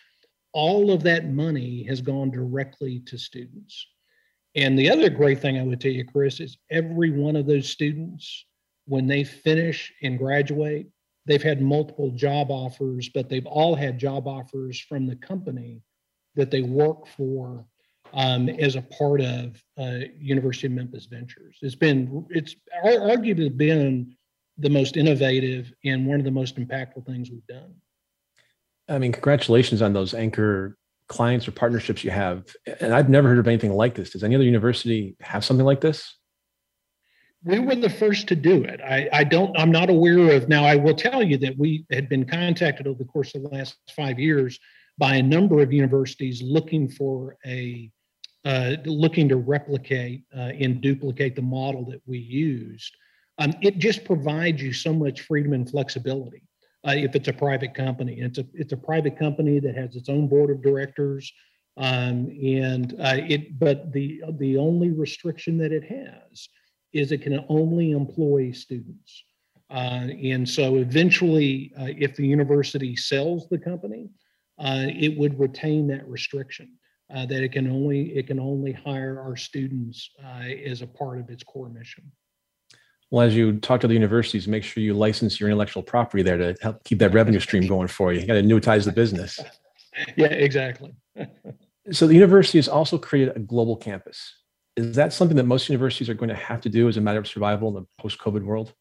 All 0.53 0.91
of 0.91 1.03
that 1.03 1.29
money 1.29 1.85
has 1.85 2.01
gone 2.01 2.31
directly 2.31 3.01
to 3.01 3.19
students. 3.19 3.87
And 4.57 4.79
the 4.79 4.91
other 4.91 5.11
great 5.11 5.41
thing 5.41 5.59
i 5.59 5.63
would 5.63 5.81
tell 5.81 5.93
you 5.93 6.05
chris 6.05 6.41
is 6.41 6.57
every 6.71 7.11
one 7.11 7.37
of 7.37 7.47
those 7.47 7.69
students 7.69 8.47
when 8.87 9.07
they 9.07 9.23
finish 9.23 9.93
and 10.03 10.19
graduate 10.19 10.87
they've 11.27 11.43
had 11.43 11.61
multiple 11.61 12.11
job 12.11 12.51
offers 12.51 13.11
but 13.11 13.29
they've 13.29 13.47
all 13.47 13.75
had 13.75 13.99
job 13.99 14.27
offers 14.27 14.81
from 14.81 15.07
the 15.07 15.17
company 15.17 15.83
that 16.35 16.51
they 16.51 16.63
work 16.63 17.07
for 17.07 17.67
um, 18.15 18.49
as 18.49 18.77
a 18.77 18.83
part 18.83 19.21
of 19.21 19.63
uh, 19.79 20.07
University 20.19 20.67
of 20.67 20.73
Memphis 20.73 21.07
Ventures. 21.07 21.59
It's 21.63 21.75
been, 21.75 22.27
it's 22.31 22.57
arguably 22.85 23.55
been 23.57 24.17
the 24.59 24.71
most 24.71 24.97
innovative 24.97 25.73
and 25.85 26.07
one 26.07 26.19
of 26.19 26.25
the 26.25 26.31
most 26.31 26.57
impactful 26.57 27.05
things 27.07 27.31
we've 27.31 27.47
done. 27.47 27.75
I 28.89 28.99
mean, 28.99 29.13
congratulations 29.13 29.83
on 29.83 29.93
those 29.93 30.15
anchor 30.15 30.77
clients 31.09 31.47
or 31.47 31.53
partnerships 31.53 32.03
you 32.05 32.11
have. 32.11 32.47
And 32.81 32.95
I've 32.95 33.09
never 33.09 33.29
heard 33.29 33.39
of 33.39 33.47
anything 33.47 33.73
like 33.73 33.95
this. 33.95 34.11
Does 34.11 34.25
any 34.25 34.35
other 34.35 34.45
university 34.45 35.17
have 35.21 35.45
something 35.45 35.67
like 35.67 35.81
this? 35.81 36.17
We 37.45 37.59
were 37.61 37.77
the 37.77 37.91
first 37.91 38.27
to 38.29 38.35
do 38.35 38.65
it. 38.65 38.81
I, 38.81 39.09
I 39.13 39.25
don't, 39.25 39.57
I'm 39.59 39.71
not 39.71 39.91
aware 39.91 40.33
of, 40.33 40.49
now 40.49 40.65
I 40.65 40.75
will 40.75 40.95
tell 40.95 41.23
you 41.23 41.37
that 41.39 41.57
we 41.57 41.85
had 41.93 42.09
been 42.09 42.25
contacted 42.25 42.87
over 42.87 42.99
the 42.99 43.05
course 43.05 43.35
of 43.35 43.43
the 43.43 43.49
last 43.49 43.77
five 43.95 44.19
years 44.19 44.59
by 44.99 45.17
a 45.17 45.23
number 45.23 45.61
of 45.61 45.73
universities 45.73 46.43
looking 46.43 46.89
for 46.89 47.37
a 47.47 47.91
uh, 48.47 48.77
looking 48.85 49.29
to 49.29 49.37
replicate 49.37 50.23
uh, 50.33 50.53
and 50.61 50.81
duplicate 50.81 51.35
the 51.35 51.43
model 51.43 51.85
that 51.85 52.01
we 52.07 52.17
used. 52.17 52.97
Um, 53.39 53.53
it 53.61 53.79
just 53.79 54.05
provides 54.05 54.63
you 54.63 54.73
so 54.73 54.93
much 54.93 55.23
freedom 55.23 55.53
and 55.53 55.69
flexibility. 55.69 56.45
Uh, 56.87 56.93
if 56.93 57.17
it's 57.17 57.27
a 57.27 57.33
private 57.33 57.75
company, 57.75 58.21
it's 58.21 58.39
a 58.39 58.47
it's 58.55 58.73
a 58.73 58.77
private 58.77 59.19
company 59.19 59.59
that 59.59 59.75
has 59.75 59.97
its 59.97 60.09
own 60.09 60.29
board 60.29 60.51
of 60.51 60.63
directors, 60.63 61.33
um, 61.77 62.29
and 62.41 62.95
uh, 63.01 63.17
it. 63.29 63.59
But 63.59 63.93
the 63.93 64.23
the 64.39 64.57
only 64.59 64.91
restriction 64.91 65.59
that 65.59 65.73
it 65.73 65.83
has 65.83 66.49
is 66.93 67.11
it 67.11 67.23
can 67.23 67.45
only 67.49 67.91
employ 67.91 68.53
students. 68.53 69.25
Uh, 69.71 70.07
and 70.23 70.49
so 70.49 70.77
eventually, 70.77 71.73
if 71.77 72.15
the 72.15 72.25
university 72.25 72.95
sells 72.95 73.49
the 73.49 73.59
company, 73.59 74.09
it 74.57 75.19
would 75.19 75.37
retain 75.37 75.89
that 75.89 76.07
restriction 76.07 76.69
uh, 77.15 77.27
that 77.27 77.43
it 77.43 77.53
can 77.53 77.71
only 77.71 78.17
it 78.17 78.27
can 78.27 78.41
only 78.41 78.73
hire 78.73 79.21
our 79.21 79.37
students 79.37 80.11
uh, 80.25 80.43
as 80.65 80.83
a 80.83 80.87
part 80.87 81.21
of 81.21 81.31
its 81.31 81.43
core 81.43 81.69
mission. 81.69 82.11
Well, 83.11 83.25
as 83.25 83.37
you 83.37 83.59
talk 83.61 83.81
to 83.83 83.87
the 83.87 83.95
universities, 83.95 84.49
make 84.49 84.65
sure 84.65 84.83
you 84.83 84.93
license 84.93 85.39
your 85.39 85.49
intellectual 85.49 85.83
property 85.83 86.25
there 86.25 86.37
to 86.37 86.57
help 86.61 86.83
keep 86.83 86.99
that 86.99 87.15
revenue 87.15 87.39
stream 87.39 87.67
going 87.69 87.89
for 87.89 88.13
you. 88.13 88.21
You 88.21 88.27
got 88.27 88.35
to 88.35 88.43
annuitize 88.43 88.85
the 88.85 88.93
business. 88.93 89.39
yeah, 90.17 90.27
exactly. 90.27 90.93
so 91.93 92.07
the 92.07 92.15
university 92.15 92.59
has 92.59 92.69
also 92.69 92.99
created 92.99 93.37
a 93.37 93.41
global 93.41 93.77
campus. 93.77 94.35
Is 94.77 94.97
that 94.97 95.13
something 95.13 95.37
that 95.37 95.45
most 95.45 95.69
universities 95.69 96.11
are 96.11 96.15
going 96.15 96.29
to 96.29 96.35
have 96.35 96.61
to 96.63 96.69
do 96.69 96.89
as 96.89 96.97
a 96.97 97.01
matter 97.01 97.19
of 97.19 97.29
survival 97.29 97.69
in 97.69 97.75
the 97.75 97.87
post-COVID 97.99 98.43
world? 98.43 98.75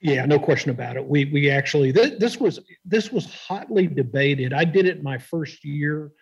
Yeah, 0.00 0.26
no 0.26 0.38
question 0.38 0.70
about 0.70 0.96
it. 0.96 1.06
We 1.06 1.26
we 1.26 1.48
actually 1.48 1.90
th- 1.90 2.18
this 2.18 2.38
was 2.38 2.60
this 2.84 3.10
was 3.10 3.32
hotly 3.32 3.86
debated. 3.86 4.52
I 4.52 4.64
did 4.64 4.84
it 4.84 5.02
my 5.02 5.16
first 5.16 5.64
year 5.64 6.12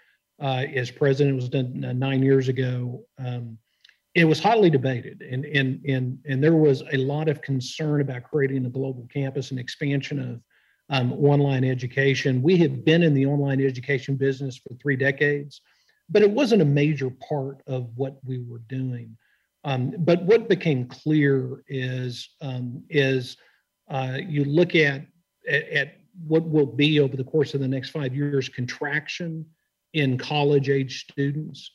uh, 0.43 0.67
as 0.75 0.91
president 0.91 1.37
was 1.37 1.49
done 1.49 1.85
uh, 1.85 1.93
nine 1.93 2.23
years 2.23 2.49
ago. 2.49 3.05
Um, 3.19 3.59
it 4.15 4.25
was 4.25 4.41
hotly 4.41 4.69
debated, 4.69 5.23
and 5.23 5.47
and 5.47 5.83
and 5.87 6.19
and 6.27 6.45
there 6.45 6.57
was 6.57 6.83
a 6.93 6.99
lot 6.99 7.29
of 7.29 7.41
concern 7.41 8.03
about 8.03 8.25
creating 8.25 8.67
a 8.67 8.71
global 8.71 9.09
campus 9.11 9.53
and 9.53 9.61
expansion 9.61 10.19
of 10.19 10.43
um, 10.95 11.13
online 11.15 11.65
education. 11.65 12.43
We 12.43 12.59
have 12.59 12.85
been 12.85 13.03
in 13.03 13.15
the 13.15 13.25
online 13.25 13.65
education 13.65 14.17
business 14.17 14.59
for 14.59 14.75
three 14.75 14.97
decades, 14.97 15.63
but 16.11 16.23
it 16.23 16.31
wasn't 16.31 16.61
a 16.61 16.67
major 16.67 17.09
part 17.27 17.63
of 17.67 17.89
what 17.95 18.19
we 18.25 18.41
were 18.41 18.61
doing. 18.69 19.17
Um, 19.65 19.95
but 20.01 20.25
what 20.25 20.49
became 20.49 20.87
clear 20.87 21.63
is 21.69 22.29
um, 22.43 22.83
is 22.91 23.39
uh, 23.89 24.19
you 24.27 24.45
look 24.45 24.75
at, 24.75 25.07
at, 25.49 25.69
at 25.69 25.97
what 26.27 26.43
will 26.43 26.67
be 26.67 27.01
over 27.01 27.17
the 27.17 27.25
course 27.25 27.55
of 27.55 27.61
the 27.61 27.69
next 27.69 27.91
five 27.91 28.15
years 28.15 28.49
contraction 28.49 29.47
in 29.93 30.19
college 30.19 30.69
age 30.69 31.05
students. 31.11 31.71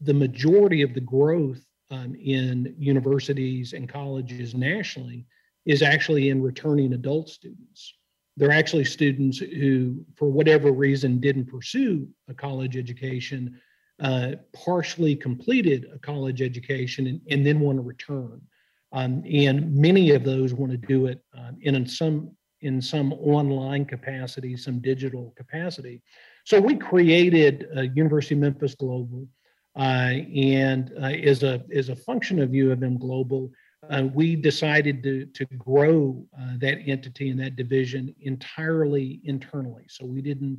The 0.00 0.14
majority 0.14 0.82
of 0.82 0.94
the 0.94 1.00
growth 1.00 1.64
um, 1.90 2.14
in 2.14 2.74
universities 2.78 3.72
and 3.72 3.88
colleges 3.88 4.54
nationally 4.54 5.26
is 5.66 5.82
actually 5.82 6.30
in 6.30 6.42
returning 6.42 6.92
adult 6.92 7.28
students. 7.28 7.94
They're 8.36 8.50
actually 8.50 8.84
students 8.84 9.38
who, 9.38 10.04
for 10.16 10.30
whatever 10.30 10.72
reason, 10.72 11.20
didn't 11.20 11.46
pursue 11.46 12.08
a 12.28 12.34
college 12.34 12.76
education, 12.76 13.60
uh, 14.00 14.32
partially 14.54 15.14
completed 15.14 15.86
a 15.94 15.98
college 15.98 16.40
education, 16.40 17.06
and, 17.06 17.20
and 17.30 17.46
then 17.46 17.60
want 17.60 17.76
to 17.76 17.82
return. 17.82 18.40
Um, 18.92 19.22
and 19.30 19.74
many 19.74 20.10
of 20.10 20.24
those 20.24 20.54
want 20.54 20.72
to 20.72 20.78
do 20.78 21.06
it 21.06 21.22
um, 21.36 21.58
in 21.60 21.86
some 21.86 22.30
in 22.62 22.80
some 22.80 23.12
online 23.14 23.84
capacity, 23.84 24.56
some 24.56 24.80
digital 24.80 25.32
capacity. 25.36 26.00
So 26.44 26.60
we 26.60 26.76
created 26.76 27.68
uh, 27.76 27.82
University 27.82 28.34
of 28.34 28.40
Memphis 28.40 28.74
Global, 28.74 29.28
uh, 29.76 30.14
and 30.34 30.92
uh, 31.00 31.06
as 31.06 31.42
a 31.42 31.62
as 31.74 31.88
a 31.88 31.96
function 31.96 32.40
of 32.40 32.54
U 32.54 32.72
of 32.72 32.82
M 32.82 32.98
Global, 32.98 33.50
uh, 33.90 34.04
we 34.12 34.36
decided 34.36 35.02
to 35.02 35.26
to 35.26 35.44
grow 35.56 36.24
uh, 36.38 36.54
that 36.58 36.78
entity 36.86 37.30
and 37.30 37.40
that 37.40 37.56
division 37.56 38.14
entirely 38.20 39.20
internally. 39.24 39.84
So 39.88 40.04
we 40.04 40.20
didn't 40.20 40.58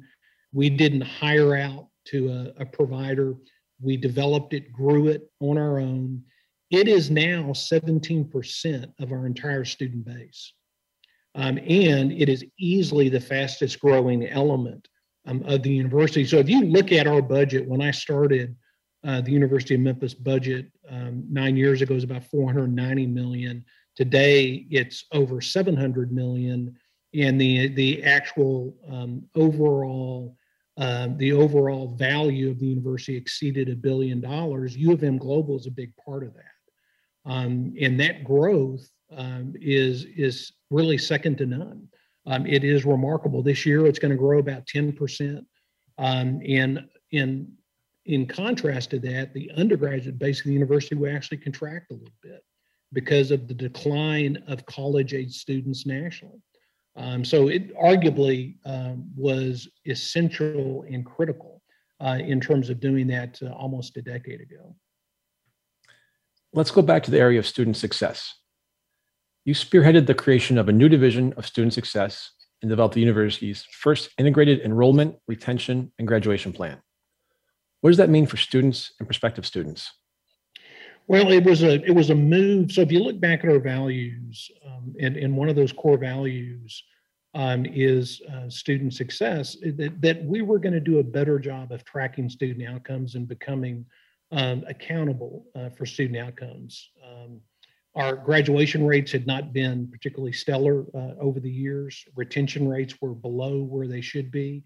we 0.54 0.70
didn't 0.70 1.02
hire 1.02 1.56
out 1.56 1.88
to 2.06 2.30
a, 2.30 2.62
a 2.62 2.66
provider. 2.66 3.36
We 3.82 3.98
developed 3.98 4.54
it, 4.54 4.72
grew 4.72 5.08
it 5.08 5.30
on 5.40 5.58
our 5.58 5.80
own. 5.80 6.24
It 6.70 6.88
is 6.88 7.12
now 7.12 7.52
17% 7.52 8.94
of 9.00 9.12
our 9.12 9.26
entire 9.26 9.66
student 9.66 10.06
base. 10.06 10.54
Um, 11.36 11.58
and 11.58 12.12
it 12.12 12.30
is 12.30 12.46
easily 12.60 13.10
the 13.10 13.20
fastest 13.20 13.80
growing 13.80 14.28
element 14.28 14.88
um, 15.26 15.44
of 15.46 15.64
the 15.64 15.72
university. 15.72 16.26
So 16.26 16.38
if 16.38 16.50
you 16.50 16.62
look 16.62 16.92
at 16.92 17.08
our 17.08 17.22
budget, 17.22 17.68
when 17.68 17.82
I 17.82 17.92
started 17.92 18.56
uh, 19.06 19.22
the 19.22 19.32
University 19.32 19.76
of 19.76 19.82
Memphis 19.82 20.14
budget 20.14 20.72
um, 20.90 21.26
nine 21.30 21.58
years 21.58 21.82
ago 21.82 21.94
was 21.94 22.04
about 22.04 22.24
490 22.24 23.08
million. 23.08 23.66
Today 23.96 24.66
it's 24.70 25.06
over 25.12 25.42
700 25.42 26.12
million, 26.12 26.76
and 27.14 27.40
the 27.40 27.68
the 27.68 28.04
actual 28.04 28.76
um, 28.90 29.24
overall 29.36 30.38
uh, 30.78 31.10
the 31.18 31.34
overall 31.34 31.96
value 31.96 32.50
of 32.50 32.60
the 32.60 32.66
university 32.66 33.16
exceeded 33.16 33.70
a 33.70 33.76
billion 33.76 34.22
dollars. 34.22 34.76
U 34.76 34.94
of 34.94 35.04
M 35.04 35.18
Global 35.18 35.58
is 35.58 35.68
a 35.68 35.72
big 35.72 35.94
part 35.98 36.24
of 36.24 36.34
that, 36.34 37.32
um, 37.32 37.74
and 37.80 38.00
that 38.00 38.24
growth 38.24 38.90
um, 39.12 39.54
is 39.60 40.06
is 40.16 40.54
really 40.70 40.98
second 40.98 41.38
to 41.40 41.46
none. 41.46 41.88
Um, 42.26 42.46
it 42.46 42.64
is 42.64 42.86
remarkable. 42.86 43.44
This 43.44 43.66
year, 43.66 43.86
it's 43.86 44.00
going 44.00 44.12
to 44.12 44.18
grow 44.18 44.40
about 44.40 44.66
10%. 44.66 45.46
Um, 45.98 46.42
and 46.48 46.88
in 47.12 47.52
in 48.06 48.26
contrast 48.28 48.90
to 48.92 49.00
that, 49.00 49.34
the 49.34 49.50
undergraduate 49.56 50.20
base 50.20 50.40
of 50.40 50.46
the 50.46 50.54
university 50.54 50.96
will 50.96 51.16
actually 51.16 51.38
contract 51.38 51.92
a 51.92 51.94
little 51.94 52.14
bit 52.22 52.44
because 52.92 53.32
of 53.32 53.48
the 53.48 53.54
decline 53.54 54.44
of 54.48 54.66
college 54.66 55.14
age 55.14 55.34
students 55.34 55.86
nationally. 55.86 56.42
Um, 56.96 57.26
so 57.26 57.48
it 57.48 57.76
arguably 57.76 58.58
um, 58.66 59.10
was 59.16 59.68
essential 59.86 60.86
and 60.88 61.06
critical 61.06 61.62
uh, 62.00 62.20
in 62.20 62.40
terms 62.40 62.70
of 62.70 62.80
doing 62.80 63.08
that 63.08 63.40
uh, 63.42 63.52
almost 63.54 63.98
a 63.98 64.02
decade 64.02 64.42
ago. 64.42 64.76
Let's 66.54 66.70
go 66.70 66.82
back 66.82 67.04
to 67.04 67.12
the 67.12 67.20
area 67.20 67.40
of 67.40 67.48
student 67.48 67.78
success. 67.78 68.36
You 69.46 69.54
spearheaded 69.54 70.08
the 70.08 70.14
creation 70.14 70.58
of 70.58 70.70
a 70.70 70.72
new 70.72 70.88
division 70.88 71.34
of 71.34 71.46
student 71.46 71.74
success 71.74 72.32
and 72.62 72.70
developed 72.70 72.96
the 72.96 73.02
university's 73.02 73.66
first 73.72 74.10
integrated 74.18 74.62
enrollment, 74.62 75.18
retention, 75.28 75.92
and 76.00 76.08
graduation 76.08 76.54
plan. 76.54 76.82
What 77.82 77.90
does 77.90 77.98
that 77.98 78.10
mean 78.10 78.26
for 78.26 78.38
students 78.38 78.94
and 79.00 79.08
prospective 79.08 79.46
students? 79.46 79.92
Well, 81.08 81.34
it 81.34 81.44
was 81.44 81.64
a 81.64 81.84
it 81.84 81.94
was 81.94 82.10
a 82.10 82.16
move. 82.16 82.72
So 82.72 82.80
if 82.80 82.90
you 82.90 83.00
look 83.00 83.20
back 83.20 83.44
at 83.44 83.50
our 83.50 83.60
values, 83.60 84.50
um, 84.66 84.96
and, 85.02 85.18
and 85.18 85.36
one 85.36 85.50
of 85.50 85.58
those 85.58 85.74
core 85.74 85.98
values 85.98 86.82
um, 87.34 87.66
is 87.66 88.22
uh, 88.34 88.50
student 88.50 88.94
success, 88.94 89.58
that, 89.62 90.00
that 90.00 90.24
we 90.24 90.42
were 90.42 90.60
going 90.60 90.74
to 90.74 90.80
do 90.80 91.00
a 91.00 91.04
better 91.04 91.40
job 91.40 91.74
of 91.74 91.84
tracking 91.84 92.30
student 92.30 92.66
outcomes 92.66 93.16
and 93.16 93.28
becoming 93.28 93.86
um, 94.32 94.64
accountable 94.70 95.46
uh, 95.54 95.70
for 95.72 95.86
student 95.86 96.18
outcomes. 96.18 96.90
Um, 97.06 97.42
our 97.96 98.16
graduation 98.16 98.86
rates 98.86 99.12
had 99.12 99.28
not 99.28 99.54
been 99.54 99.88
particularly 99.88 100.34
stellar 100.34 100.86
uh, 100.96 101.14
over 101.20 101.40
the 101.40 101.52
years. 101.52 102.04
Retention 102.16 102.68
rates 102.68 102.96
were 103.02 103.14
below 103.14 103.62
where 103.62 103.88
they 103.88 104.02
should 104.02 104.32
be. 104.32 104.64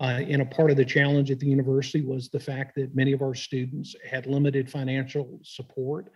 Uh, 0.00 0.22
and 0.26 0.40
a 0.40 0.46
part 0.46 0.70
of 0.70 0.78
the 0.78 0.84
challenge 0.84 1.30
at 1.30 1.38
the 1.38 1.46
university 1.46 2.00
was 2.00 2.30
the 2.30 2.40
fact 2.40 2.74
that 2.74 2.94
many 2.94 3.12
of 3.12 3.20
our 3.20 3.34
students 3.34 3.94
had 4.08 4.26
limited 4.26 4.70
financial 4.70 5.38
support 5.42 6.10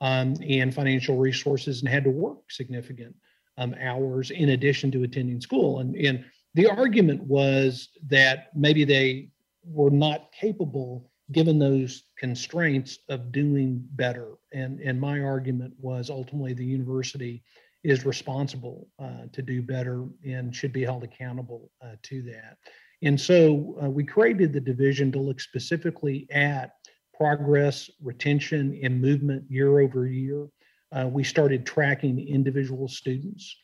um, 0.00 0.34
and 0.48 0.74
financial 0.74 1.16
resources 1.16 1.80
and 1.80 1.88
had 1.88 2.02
to 2.02 2.10
work 2.10 2.50
significant 2.50 3.14
um, 3.56 3.74
hours 3.80 4.30
in 4.32 4.50
addition 4.50 4.90
to 4.90 5.04
attending 5.04 5.40
school. 5.40 5.78
And, 5.78 5.94
and 5.94 6.24
the 6.54 6.66
argument 6.66 7.22
was 7.22 7.90
that 8.08 8.48
maybe 8.56 8.84
they 8.84 9.28
were 9.64 9.90
not 9.90 10.32
capable 10.32 11.08
given 11.32 11.58
those 11.58 12.04
constraints 12.18 12.98
of 13.08 13.32
doing 13.32 13.84
better. 13.92 14.34
And, 14.52 14.80
and 14.80 15.00
my 15.00 15.20
argument 15.20 15.74
was 15.78 16.10
ultimately 16.10 16.54
the 16.54 16.64
university 16.64 17.42
is 17.84 18.06
responsible 18.06 18.88
uh, 18.98 19.26
to 19.32 19.42
do 19.42 19.62
better 19.62 20.06
and 20.26 20.54
should 20.54 20.72
be 20.72 20.84
held 20.84 21.04
accountable 21.04 21.70
uh, 21.82 21.92
to 22.04 22.22
that. 22.22 22.56
And 23.02 23.20
so 23.20 23.78
uh, 23.82 23.88
we 23.88 24.04
created 24.04 24.52
the 24.52 24.60
division 24.60 25.12
to 25.12 25.20
look 25.20 25.40
specifically 25.40 26.26
at 26.30 26.72
progress, 27.14 27.90
retention, 28.02 28.78
and 28.82 29.00
movement 29.00 29.44
year 29.48 29.80
over 29.80 30.06
year. 30.06 30.46
Uh, 30.90 31.08
we 31.10 31.22
started 31.22 31.66
tracking 31.66 32.26
individual 32.26 32.88
students 32.88 33.54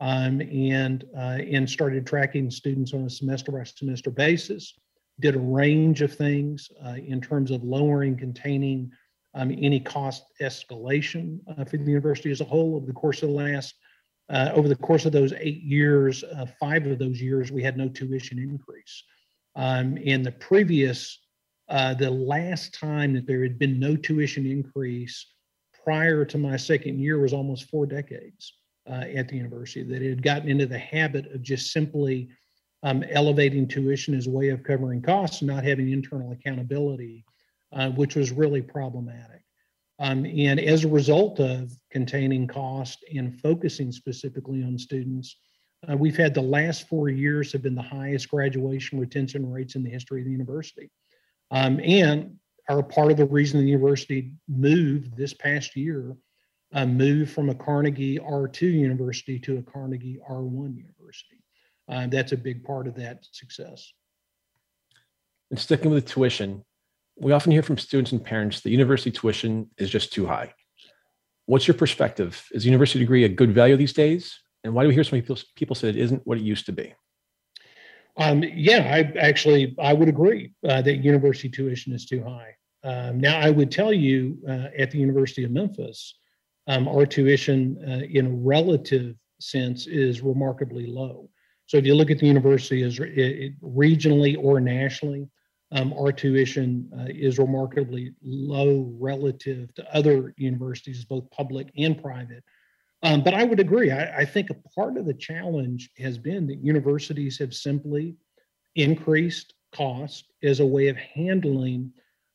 um, 0.00 0.40
and, 0.40 1.04
uh, 1.16 1.38
and 1.50 1.68
started 1.68 2.06
tracking 2.06 2.50
students 2.50 2.92
on 2.92 3.04
a 3.04 3.10
semester 3.10 3.52
by 3.52 3.62
semester 3.62 4.10
basis 4.10 4.74
did 5.22 5.36
a 5.36 5.40
range 5.40 6.02
of 6.02 6.12
things 6.14 6.68
uh, 6.84 6.96
in 6.96 7.20
terms 7.20 7.50
of 7.50 7.62
lowering, 7.62 8.16
containing 8.18 8.90
um, 9.34 9.50
any 9.50 9.80
cost 9.80 10.24
escalation 10.42 11.38
uh, 11.48 11.64
for 11.64 11.78
the 11.78 11.84
university 11.84 12.30
as 12.30 12.40
a 12.40 12.44
whole 12.44 12.76
over 12.76 12.84
the 12.84 12.92
course 12.92 13.22
of 13.22 13.30
the 13.30 13.34
last, 13.34 13.74
uh, 14.28 14.50
over 14.52 14.68
the 14.68 14.76
course 14.76 15.06
of 15.06 15.12
those 15.12 15.32
eight 15.38 15.62
years, 15.62 16.22
uh, 16.24 16.44
five 16.60 16.86
of 16.86 16.98
those 16.98 17.22
years, 17.22 17.50
we 17.50 17.62
had 17.62 17.78
no 17.78 17.88
tuition 17.88 18.38
increase. 18.38 19.04
Um, 19.54 19.96
in 19.96 20.22
the 20.22 20.32
previous, 20.32 21.18
uh, 21.68 21.94
the 21.94 22.10
last 22.10 22.74
time 22.74 23.14
that 23.14 23.26
there 23.26 23.42
had 23.42 23.58
been 23.58 23.78
no 23.78 23.96
tuition 23.96 24.44
increase 24.44 25.32
prior 25.84 26.24
to 26.24 26.36
my 26.36 26.56
second 26.56 26.98
year 26.98 27.18
was 27.18 27.32
almost 27.32 27.70
four 27.70 27.86
decades 27.86 28.54
uh, 28.88 29.04
at 29.14 29.28
the 29.28 29.36
university, 29.36 29.82
that 29.82 30.02
it 30.02 30.10
had 30.10 30.22
gotten 30.22 30.48
into 30.48 30.66
the 30.66 30.78
habit 30.78 31.32
of 31.32 31.42
just 31.42 31.72
simply 31.72 32.28
um, 32.82 33.04
elevating 33.10 33.68
tuition 33.68 34.14
as 34.14 34.26
a 34.26 34.30
way 34.30 34.48
of 34.48 34.62
covering 34.62 35.02
costs 35.02 35.40
and 35.40 35.48
not 35.48 35.64
having 35.64 35.90
internal 35.90 36.32
accountability, 36.32 37.24
uh, 37.72 37.90
which 37.90 38.16
was 38.16 38.32
really 38.32 38.62
problematic. 38.62 39.42
Um, 39.98 40.24
and 40.24 40.58
as 40.58 40.84
a 40.84 40.88
result 40.88 41.38
of 41.38 41.72
containing 41.90 42.48
cost 42.48 43.04
and 43.14 43.40
focusing 43.40 43.92
specifically 43.92 44.64
on 44.64 44.78
students, 44.78 45.36
uh, 45.88 45.96
we've 45.96 46.16
had 46.16 46.34
the 46.34 46.40
last 46.40 46.88
four 46.88 47.08
years 47.08 47.52
have 47.52 47.62
been 47.62 47.74
the 47.74 47.82
highest 47.82 48.28
graduation 48.28 48.98
retention 48.98 49.50
rates 49.50 49.74
in 49.74 49.82
the 49.82 49.90
history 49.90 50.20
of 50.20 50.26
the 50.26 50.32
university. 50.32 50.90
Um, 51.50 51.80
and 51.84 52.36
are 52.68 52.82
part 52.82 53.10
of 53.10 53.16
the 53.16 53.26
reason 53.26 53.60
the 53.60 53.66
university 53.66 54.32
moved 54.48 55.16
this 55.16 55.34
past 55.34 55.76
year, 55.76 56.16
uh, 56.72 56.86
moved 56.86 57.32
from 57.32 57.50
a 57.50 57.54
Carnegie 57.54 58.18
R2 58.18 58.62
university 58.62 59.38
to 59.40 59.58
a 59.58 59.62
Carnegie 59.62 60.18
R1 60.28 60.76
university. 60.76 61.41
Uh, 61.92 62.06
that's 62.06 62.32
a 62.32 62.36
big 62.36 62.64
part 62.64 62.86
of 62.86 62.94
that 62.94 63.26
success. 63.32 63.92
And 65.50 65.58
sticking 65.58 65.90
with 65.90 66.06
tuition, 66.06 66.64
we 67.20 67.32
often 67.32 67.52
hear 67.52 67.62
from 67.62 67.76
students 67.76 68.12
and 68.12 68.24
parents 68.24 68.60
that 68.62 68.70
university 68.70 69.10
tuition 69.10 69.68
is 69.76 69.90
just 69.90 70.10
too 70.10 70.24
high. 70.26 70.54
What's 71.44 71.68
your 71.68 71.76
perspective? 71.76 72.48
Is 72.52 72.64
university 72.64 73.00
degree 73.00 73.24
a 73.24 73.28
good 73.28 73.52
value 73.52 73.76
these 73.76 73.92
days? 73.92 74.38
And 74.64 74.72
why 74.72 74.82
do 74.82 74.88
we 74.88 74.94
hear 74.94 75.04
so 75.04 75.16
many 75.16 75.20
people, 75.20 75.38
people 75.54 75.76
say 75.76 75.90
it 75.90 75.96
isn't 75.96 76.26
what 76.26 76.38
it 76.38 76.44
used 76.44 76.64
to 76.66 76.72
be? 76.72 76.94
Um, 78.16 78.42
yeah, 78.42 78.90
I 78.94 79.18
actually 79.18 79.74
I 79.78 79.92
would 79.92 80.08
agree 80.08 80.52
uh, 80.66 80.80
that 80.82 80.96
university 80.96 81.50
tuition 81.50 81.92
is 81.92 82.06
too 82.06 82.22
high. 82.22 82.54
Um, 82.84 83.20
now, 83.20 83.38
I 83.38 83.50
would 83.50 83.70
tell 83.70 83.92
you 83.92 84.38
uh, 84.48 84.68
at 84.78 84.90
the 84.90 84.98
University 84.98 85.44
of 85.44 85.50
Memphis, 85.50 86.18
um, 86.66 86.88
our 86.88 87.06
tuition 87.06 87.76
uh, 87.86 88.06
in 88.10 88.26
a 88.26 88.30
relative 88.30 89.16
sense 89.40 89.86
is 89.86 90.22
remarkably 90.22 90.86
low. 90.86 91.28
So 91.72 91.78
if 91.78 91.86
you 91.86 91.94
look 91.94 92.10
at 92.10 92.18
the 92.18 92.26
university 92.26 92.82
as 92.82 92.98
it, 93.00 93.58
regionally 93.62 94.36
or 94.38 94.60
nationally, 94.60 95.26
um, 95.70 95.94
our 95.94 96.12
tuition 96.12 96.90
uh, 96.94 97.06
is 97.08 97.38
remarkably 97.38 98.12
low 98.22 98.94
relative 99.00 99.72
to 99.76 99.96
other 99.96 100.34
universities, 100.36 101.06
both 101.06 101.30
public 101.30 101.72
and 101.78 101.98
private. 101.98 102.44
Um, 103.02 103.22
but 103.22 103.32
I 103.32 103.44
would 103.44 103.58
agree. 103.58 103.90
I, 103.90 104.18
I, 104.18 104.24
think 104.26 104.50
a 104.50 104.68
part 104.76 104.98
of 104.98 105.06
the 105.06 105.14
challenge 105.14 105.88
has 105.96 106.18
been 106.18 106.46
that 106.48 106.62
universities 106.62 107.38
have 107.38 107.54
simply 107.54 108.16
increased 108.74 109.54
cost 109.74 110.30
as 110.42 110.60
a 110.60 110.66
way 110.66 110.88
of 110.88 110.98
handling 110.98 111.90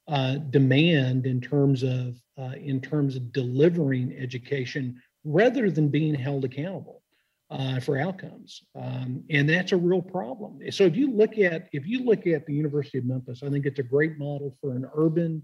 uh, 0.08 0.38
demand 0.50 1.28
in 1.28 1.42
terms 1.42 1.84
of 1.84 2.20
uh, 2.40 2.56
in 2.60 2.82
terms 2.82 3.16
of 3.16 3.32
delivering 3.34 4.18
education 4.18 5.00
rather 5.24 5.70
than 5.70 5.90
being 5.90 6.16
held 6.16 6.44
accountable 6.44 7.04
uh, 7.50 7.80
for 7.80 7.98
outcomes, 7.98 8.64
um, 8.76 9.24
and 9.30 9.48
that's 9.48 9.72
a 9.72 9.78
real 9.78 10.02
problem. 10.02 10.60
So 10.72 10.84
if 10.84 10.96
you 10.96 11.12
look 11.12 11.38
at 11.38 11.70
if 11.72 11.88
you 11.88 12.04
look 12.04 12.28
at 12.28 12.46
the 12.46 12.54
University 12.54 12.98
of 12.98 13.06
Memphis, 13.06 13.42
I 13.44 13.50
think 13.50 13.66
it's 13.66 13.80
a 13.80 13.84
great 13.84 14.18
model 14.18 14.58
for 14.60 14.72
an 14.72 14.86
urban 14.96 15.42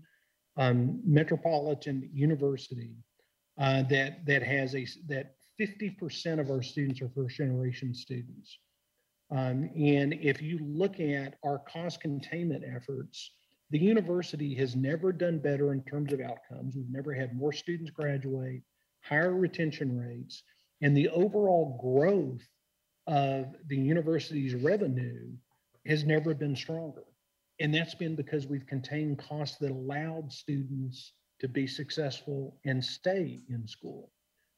um, 0.58 1.00
metropolitan 1.06 2.10
university 2.14 2.92
uh, 3.58 3.84
that 3.84 4.26
that 4.26 4.44
has 4.44 4.76
a 4.76 4.86
that 5.08 5.36
50% 5.60 6.40
of 6.40 6.50
our 6.50 6.62
students 6.62 7.02
are 7.02 7.10
first 7.10 7.38
generation 7.38 7.94
students. 7.94 8.58
Um, 9.32 9.70
and 9.76 10.14
if 10.14 10.42
you 10.42 10.60
look 10.60 11.00
at 11.00 11.36
our 11.44 11.60
cost 11.60 12.02
containment 12.02 12.64
efforts, 12.64 13.32
the 13.70 13.80
university 13.80 14.54
has 14.56 14.76
never 14.76 15.12
done 15.12 15.40
better 15.40 15.74
in 15.74 15.84
terms 15.84 16.12
of 16.14 16.22
outcomes. 16.22 16.76
We've 16.76 16.90
never 16.90 17.14
had 17.14 17.36
more 17.36 17.54
students 17.54 17.92
graduate, 17.92 18.62
higher 19.02 19.34
retention 19.34 19.98
rates, 19.98 20.44
and 20.82 20.96
the 20.96 21.10
overall 21.10 21.78
growth 21.82 22.48
of 23.08 23.56
the 23.68 23.78
university's 23.78 24.56
revenue 24.56 25.32
has 25.86 26.06
never 26.06 26.34
been 26.34 26.56
stronger. 26.56 27.04
And 27.60 27.74
that's 27.74 27.96
been 27.96 28.16
because 28.16 28.48
we've 28.48 28.66
contained 28.66 29.20
costs 29.20 29.58
that 29.58 29.72
allowed 29.72 30.32
students 30.32 31.14
to 31.40 31.48
be 31.48 31.68
successful 31.68 32.58
and 32.66 32.84
stay 32.84 33.42
in 33.50 33.68
school 33.68 34.10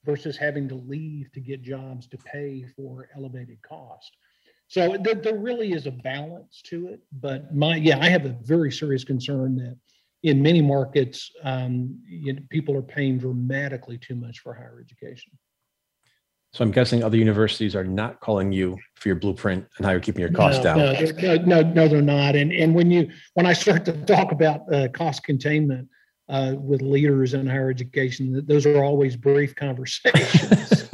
versus 0.05 0.37
having 0.37 0.69
to 0.69 0.75
leave 0.75 1.31
to 1.33 1.39
get 1.39 1.61
jobs 1.63 2.07
to 2.07 2.17
pay 2.17 2.65
for 2.75 3.09
elevated 3.15 3.61
cost. 3.63 4.15
So 4.67 4.97
there, 4.97 5.15
there 5.15 5.37
really 5.37 5.73
is 5.73 5.87
a 5.87 5.91
balance 5.91 6.61
to 6.65 6.87
it. 6.87 7.01
But 7.11 7.53
my, 7.53 7.75
yeah, 7.75 7.99
I 7.99 8.09
have 8.09 8.25
a 8.25 8.37
very 8.43 8.71
serious 8.71 9.03
concern 9.03 9.55
that 9.57 9.77
in 10.23 10.41
many 10.41 10.61
markets, 10.61 11.31
um, 11.43 11.99
you 12.07 12.33
know, 12.33 12.41
people 12.49 12.75
are 12.75 12.81
paying 12.81 13.17
dramatically 13.17 13.97
too 13.97 14.15
much 14.15 14.39
for 14.39 14.53
higher 14.53 14.79
education. 14.83 15.31
So 16.55 16.63
I'm 16.63 16.71
guessing 16.71 17.03
other 17.03 17.17
universities 17.17 17.75
are 17.75 17.83
not 17.83 18.21
calling 18.21 18.53
you 18.53 18.77
for 18.93 19.09
your 19.09 19.17
blueprint 19.17 19.67
and 19.75 19.85
how 19.85 19.91
you're 19.91 19.99
keeping 19.99 20.21
your 20.21 20.31
costs 20.31 20.63
no, 20.63 20.63
down. 20.63 20.77
No, 21.21 21.35
no, 21.35 21.73
no, 21.73 21.87
they're 21.89 22.01
not. 22.01 22.37
And 22.37 22.49
and 22.53 22.73
when 22.73 22.89
you 22.89 23.11
when 23.33 23.45
I 23.45 23.51
start 23.51 23.83
to 23.85 24.05
talk 24.05 24.31
about 24.31 24.61
uh, 24.73 24.87
cost 24.87 25.25
containment 25.25 25.89
uh, 26.29 26.53
with 26.57 26.81
leaders 26.81 27.33
in 27.33 27.45
higher 27.45 27.69
education, 27.69 28.41
those 28.47 28.65
are 28.65 28.81
always 28.85 29.17
brief 29.17 29.53
conversations. 29.57 30.89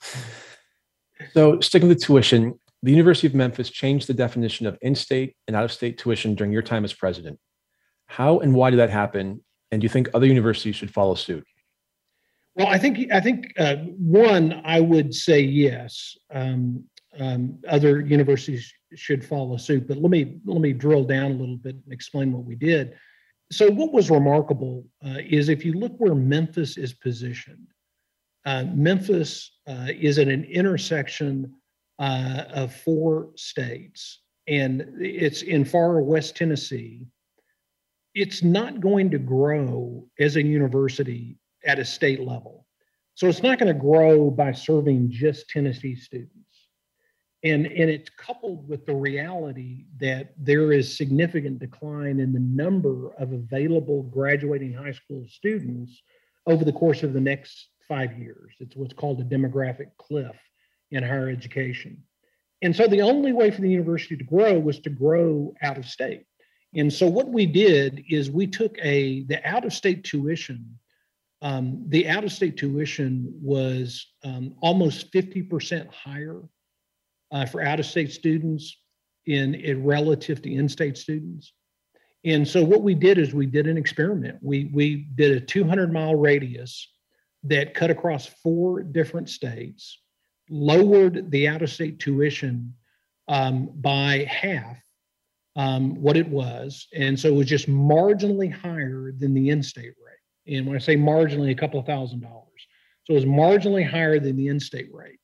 so 1.32 1.58
sticking 1.60 1.88
with 1.88 2.02
tuition, 2.02 2.60
the 2.82 2.90
University 2.90 3.28
of 3.28 3.34
Memphis 3.34 3.70
changed 3.70 4.08
the 4.08 4.14
definition 4.14 4.66
of 4.66 4.76
in-state 4.82 5.36
and 5.48 5.56
out-of-state 5.56 5.96
tuition 5.96 6.34
during 6.34 6.52
your 6.52 6.60
time 6.60 6.84
as 6.84 6.92
president. 6.92 7.38
How 8.08 8.40
and 8.40 8.54
why 8.54 8.68
did 8.68 8.76
that 8.76 8.90
happen? 8.90 9.42
And 9.70 9.80
do 9.80 9.86
you 9.86 9.88
think 9.88 10.10
other 10.12 10.26
universities 10.26 10.76
should 10.76 10.92
follow 10.92 11.14
suit? 11.14 11.46
Well, 12.60 12.68
I 12.68 12.76
think 12.76 13.10
I 13.10 13.20
think 13.20 13.54
uh, 13.58 13.76
one, 13.96 14.60
I 14.66 14.80
would 14.80 15.14
say 15.14 15.40
yes. 15.40 16.14
Um, 16.30 16.84
um, 17.18 17.58
other 17.66 18.02
universities 18.02 18.70
should 18.94 19.24
follow 19.24 19.56
suit. 19.56 19.88
But 19.88 19.96
let 19.96 20.10
me 20.10 20.40
let 20.44 20.60
me 20.60 20.74
drill 20.74 21.04
down 21.04 21.30
a 21.30 21.34
little 21.36 21.56
bit 21.56 21.76
and 21.76 21.90
explain 21.90 22.34
what 22.34 22.44
we 22.44 22.56
did. 22.56 22.98
So 23.50 23.70
what 23.70 23.94
was 23.94 24.10
remarkable 24.10 24.84
uh, 25.02 25.20
is 25.26 25.48
if 25.48 25.64
you 25.64 25.72
look 25.72 25.94
where 25.96 26.14
Memphis 26.14 26.76
is 26.76 26.92
positioned, 26.92 27.66
uh, 28.44 28.64
Memphis 28.74 29.52
uh, 29.66 29.86
is 29.98 30.18
at 30.18 30.28
an 30.28 30.44
intersection 30.44 31.54
uh, 31.98 32.44
of 32.50 32.74
four 32.74 33.30
states, 33.36 34.20
and 34.48 34.84
it's 35.00 35.40
in 35.40 35.64
far 35.64 36.02
west 36.02 36.36
Tennessee. 36.36 37.06
It's 38.14 38.42
not 38.42 38.82
going 38.82 39.10
to 39.12 39.18
grow 39.18 40.06
as 40.18 40.36
a 40.36 40.42
university 40.42 41.38
at 41.64 41.78
a 41.78 41.84
state 41.84 42.20
level. 42.20 42.66
So 43.14 43.28
it's 43.28 43.42
not 43.42 43.58
going 43.58 43.72
to 43.72 43.78
grow 43.78 44.30
by 44.30 44.52
serving 44.52 45.10
just 45.10 45.48
Tennessee 45.50 45.94
students. 45.94 46.36
And, 47.42 47.66
and 47.66 47.90
it's 47.90 48.10
coupled 48.10 48.68
with 48.68 48.84
the 48.84 48.94
reality 48.94 49.86
that 49.98 50.34
there 50.36 50.72
is 50.72 50.96
significant 50.96 51.58
decline 51.58 52.20
in 52.20 52.32
the 52.32 52.40
number 52.40 53.14
of 53.14 53.32
available 53.32 54.02
graduating 54.04 54.74
high 54.74 54.92
school 54.92 55.24
students 55.28 56.02
over 56.46 56.64
the 56.64 56.72
course 56.72 57.02
of 57.02 57.14
the 57.14 57.20
next 57.20 57.68
five 57.88 58.18
years. 58.18 58.54
It's 58.60 58.76
what's 58.76 58.92
called 58.92 59.20
a 59.20 59.24
demographic 59.24 59.88
cliff 59.98 60.36
in 60.90 61.02
higher 61.02 61.28
education. 61.28 62.02
And 62.62 62.76
so 62.76 62.86
the 62.86 63.02
only 63.02 63.32
way 63.32 63.50
for 63.50 63.62
the 63.62 63.70
university 63.70 64.16
to 64.16 64.24
grow 64.24 64.58
was 64.58 64.78
to 64.80 64.90
grow 64.90 65.54
out 65.62 65.78
of 65.78 65.86
state. 65.86 66.26
And 66.74 66.92
so 66.92 67.06
what 67.06 67.28
we 67.28 67.46
did 67.46 68.04
is 68.08 68.30
we 68.30 68.46
took 68.46 68.76
a 68.82 69.24
the 69.24 69.44
out 69.48 69.64
of 69.64 69.72
state 69.72 70.04
tuition. 70.04 70.78
Um, 71.42 71.84
the 71.88 72.08
out 72.08 72.24
of 72.24 72.32
state 72.32 72.56
tuition 72.56 73.32
was 73.40 74.06
um, 74.24 74.54
almost 74.60 75.12
50% 75.12 75.88
higher 75.88 76.42
uh, 77.32 77.46
for 77.46 77.62
out 77.62 77.80
of 77.80 77.86
state 77.86 78.12
students 78.12 78.76
in, 79.26 79.54
in 79.54 79.84
relative 79.84 80.42
to 80.42 80.52
in 80.52 80.68
state 80.68 80.98
students. 80.98 81.52
And 82.24 82.46
so 82.46 82.62
what 82.62 82.82
we 82.82 82.94
did 82.94 83.16
is 83.16 83.32
we 83.32 83.46
did 83.46 83.66
an 83.66 83.78
experiment. 83.78 84.38
We, 84.42 84.70
we 84.74 85.08
did 85.14 85.36
a 85.36 85.40
200 85.40 85.92
mile 85.92 86.14
radius 86.14 86.88
that 87.44 87.72
cut 87.72 87.90
across 87.90 88.26
four 88.26 88.82
different 88.82 89.30
states, 89.30 89.98
lowered 90.50 91.30
the 91.30 91.48
out 91.48 91.62
of 91.62 91.70
state 91.70 91.98
tuition 91.98 92.74
um, 93.28 93.70
by 93.76 94.24
half 94.24 94.76
um, 95.56 95.94
what 95.94 96.16
it 96.16 96.28
was. 96.28 96.86
And 96.94 97.18
so 97.18 97.28
it 97.28 97.34
was 97.34 97.46
just 97.46 97.68
marginally 97.68 98.52
higher 98.52 99.12
than 99.16 99.32
the 99.32 99.48
in 99.48 99.62
state 99.62 99.94
rate. 100.04 100.09
And 100.50 100.66
when 100.66 100.76
I 100.76 100.80
say 100.80 100.96
marginally, 100.96 101.50
a 101.50 101.54
couple 101.54 101.80
of 101.80 101.86
thousand 101.86 102.20
dollars. 102.20 102.46
So 103.04 103.12
it 103.12 103.14
was 103.14 103.24
marginally 103.24 103.88
higher 103.88 104.18
than 104.18 104.36
the 104.36 104.48
in 104.48 104.60
state 104.60 104.92
rate. 104.92 105.18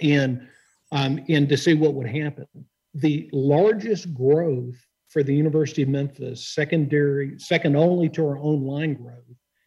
And 0.00 0.46
um, 0.92 1.24
and 1.28 1.48
to 1.48 1.56
see 1.56 1.74
what 1.74 1.94
would 1.94 2.06
happen. 2.06 2.46
The 2.94 3.28
largest 3.32 4.14
growth 4.14 4.76
for 5.08 5.22
the 5.22 5.34
University 5.34 5.82
of 5.82 5.88
Memphis, 5.88 6.48
secondary, 6.54 7.38
second 7.38 7.76
only 7.76 8.08
to 8.10 8.24
our 8.26 8.38
own 8.38 8.62
line 8.64 8.94
growth, 8.94 9.24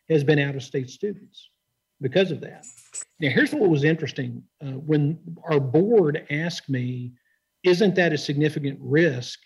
has 0.10 0.24
been 0.24 0.40
out 0.40 0.56
of 0.56 0.64
state 0.64 0.90
students 0.90 1.50
because 2.02 2.32
of 2.32 2.42
that. 2.42 2.66
Now, 3.20 3.30
here's 3.30 3.54
what 3.54 3.70
was 3.70 3.84
interesting. 3.84 4.44
Uh, 4.64 4.72
when 4.72 5.20
our 5.50 5.60
board 5.60 6.26
asked 6.30 6.70
me, 6.70 7.12
isn't 7.64 7.96
that 7.96 8.14
a 8.14 8.18
significant 8.18 8.80
risk? 8.82 9.40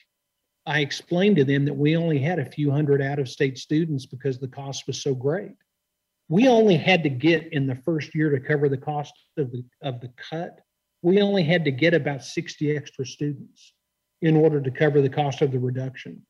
I 0.65 0.80
explained 0.80 1.36
to 1.38 1.43
them 1.43 1.65
that 1.65 1.73
we 1.73 1.97
only 1.97 2.19
had 2.19 2.39
a 2.39 2.45
few 2.45 2.71
hundred 2.71 3.02
out 3.02 3.19
of 3.19 3.28
state 3.28 3.58
students 3.58 4.06
because 4.06 4.39
the 4.39 4.47
cost 4.47 4.88
was 4.88 5.02
so 5.02 5.13
great. 5.13 5.56
We 6.30 6.47
only 6.47 6.78
had 6.78 7.04
to 7.04 7.10
get 7.10 7.52
in 7.52 7.67
the 7.67 7.76
first 7.76 8.15
year 8.15 8.30
to 8.30 8.39
cover 8.39 8.69
the 8.69 8.78
cost 8.78 9.13
of 9.38 9.52
the, 9.52 9.63
of 9.82 9.99
the 9.99 10.10
cut 10.30 10.62
we 11.04 11.21
only 11.21 11.43
had 11.43 11.65
to 11.65 11.71
get 11.71 11.93
about 11.93 12.23
60 12.23 12.76
extra 12.76 13.06
students 13.06 13.73
in 14.21 14.36
order 14.36 14.60
to 14.62 14.71
cover 14.71 15.02
the 15.02 15.10
cost 15.10 15.41
of 15.41 15.52
the 15.52 15.60
reduction. 15.60 16.26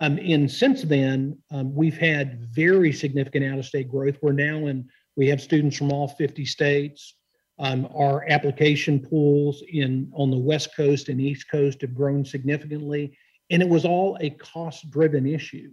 Um, 0.00 0.18
and 0.18 0.50
since 0.50 0.82
then, 0.82 1.38
um, 1.50 1.74
we've 1.74 1.96
had 1.96 2.44
very 2.52 2.92
significant 2.92 3.46
out 3.46 3.58
of 3.58 3.64
state 3.64 3.88
growth. 3.88 4.18
We're 4.20 4.32
now 4.32 4.66
in, 4.66 4.90
we 5.16 5.28
have 5.28 5.40
students 5.40 5.76
from 5.76 5.92
all 5.92 6.08
50 6.08 6.44
states. 6.44 7.14
Um, 7.58 7.88
our 7.96 8.28
application 8.28 9.00
pools 9.00 9.62
in 9.72 10.12
on 10.14 10.30
the 10.30 10.36
West 10.36 10.76
Coast 10.76 11.08
and 11.08 11.20
East 11.20 11.48
Coast 11.48 11.80
have 11.80 11.94
grown 11.94 12.24
significantly. 12.24 13.16
And 13.50 13.62
it 13.62 13.68
was 13.68 13.84
all 13.84 14.16
a 14.20 14.30
cost 14.30 14.90
driven 14.90 15.26
issue. 15.26 15.70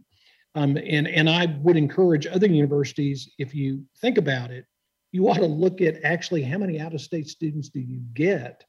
Um, 0.56 0.78
and, 0.78 1.08
and 1.08 1.30
I 1.30 1.48
would 1.62 1.78
encourage 1.78 2.28
other 2.28 2.48
universities, 2.48 3.32
if 3.40 3.56
you 3.56 3.84
think 4.00 4.18
about 4.18 4.52
it, 4.52 4.66
you 5.12 5.28
ought 5.30 5.38
to 5.38 5.46
look 5.46 5.82
at 5.82 6.04
actually 6.04 6.44
how 6.44 6.58
many 6.58 6.80
out 6.80 6.94
of 6.94 7.02
state 7.02 7.28
students 7.28 7.70
do 7.70 7.80
you 7.80 8.02
get. 8.14 8.64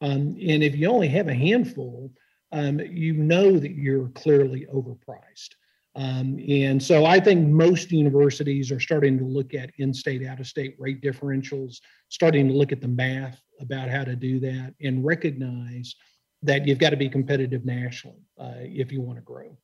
Um, 0.00 0.36
and 0.40 0.62
if 0.62 0.76
you 0.76 0.88
only 0.88 1.08
have 1.08 1.28
a 1.28 1.34
handful, 1.34 2.12
um, 2.52 2.78
you 2.80 3.14
know 3.14 3.58
that 3.58 3.72
you're 3.72 4.08
clearly 4.10 4.66
overpriced. 4.72 5.50
Um, 5.94 6.38
and 6.46 6.82
so 6.82 7.06
I 7.06 7.18
think 7.18 7.48
most 7.48 7.90
universities 7.90 8.70
are 8.70 8.80
starting 8.80 9.18
to 9.18 9.24
look 9.24 9.54
at 9.54 9.70
in 9.78 9.94
state, 9.94 10.26
out 10.26 10.40
of 10.40 10.46
state 10.46 10.76
rate 10.78 11.00
differentials, 11.00 11.80
starting 12.10 12.48
to 12.48 12.54
look 12.54 12.70
at 12.70 12.82
the 12.82 12.88
math 12.88 13.40
about 13.60 13.88
how 13.88 14.04
to 14.04 14.14
do 14.14 14.38
that 14.40 14.74
and 14.82 15.04
recognize 15.04 15.94
that 16.42 16.66
you've 16.66 16.78
got 16.78 16.90
to 16.90 16.96
be 16.96 17.08
competitive 17.08 17.64
nationally 17.64 18.22
uh, 18.38 18.54
if 18.58 18.92
you 18.92 19.00
want 19.00 19.18
to 19.18 19.22
grow. 19.22 19.56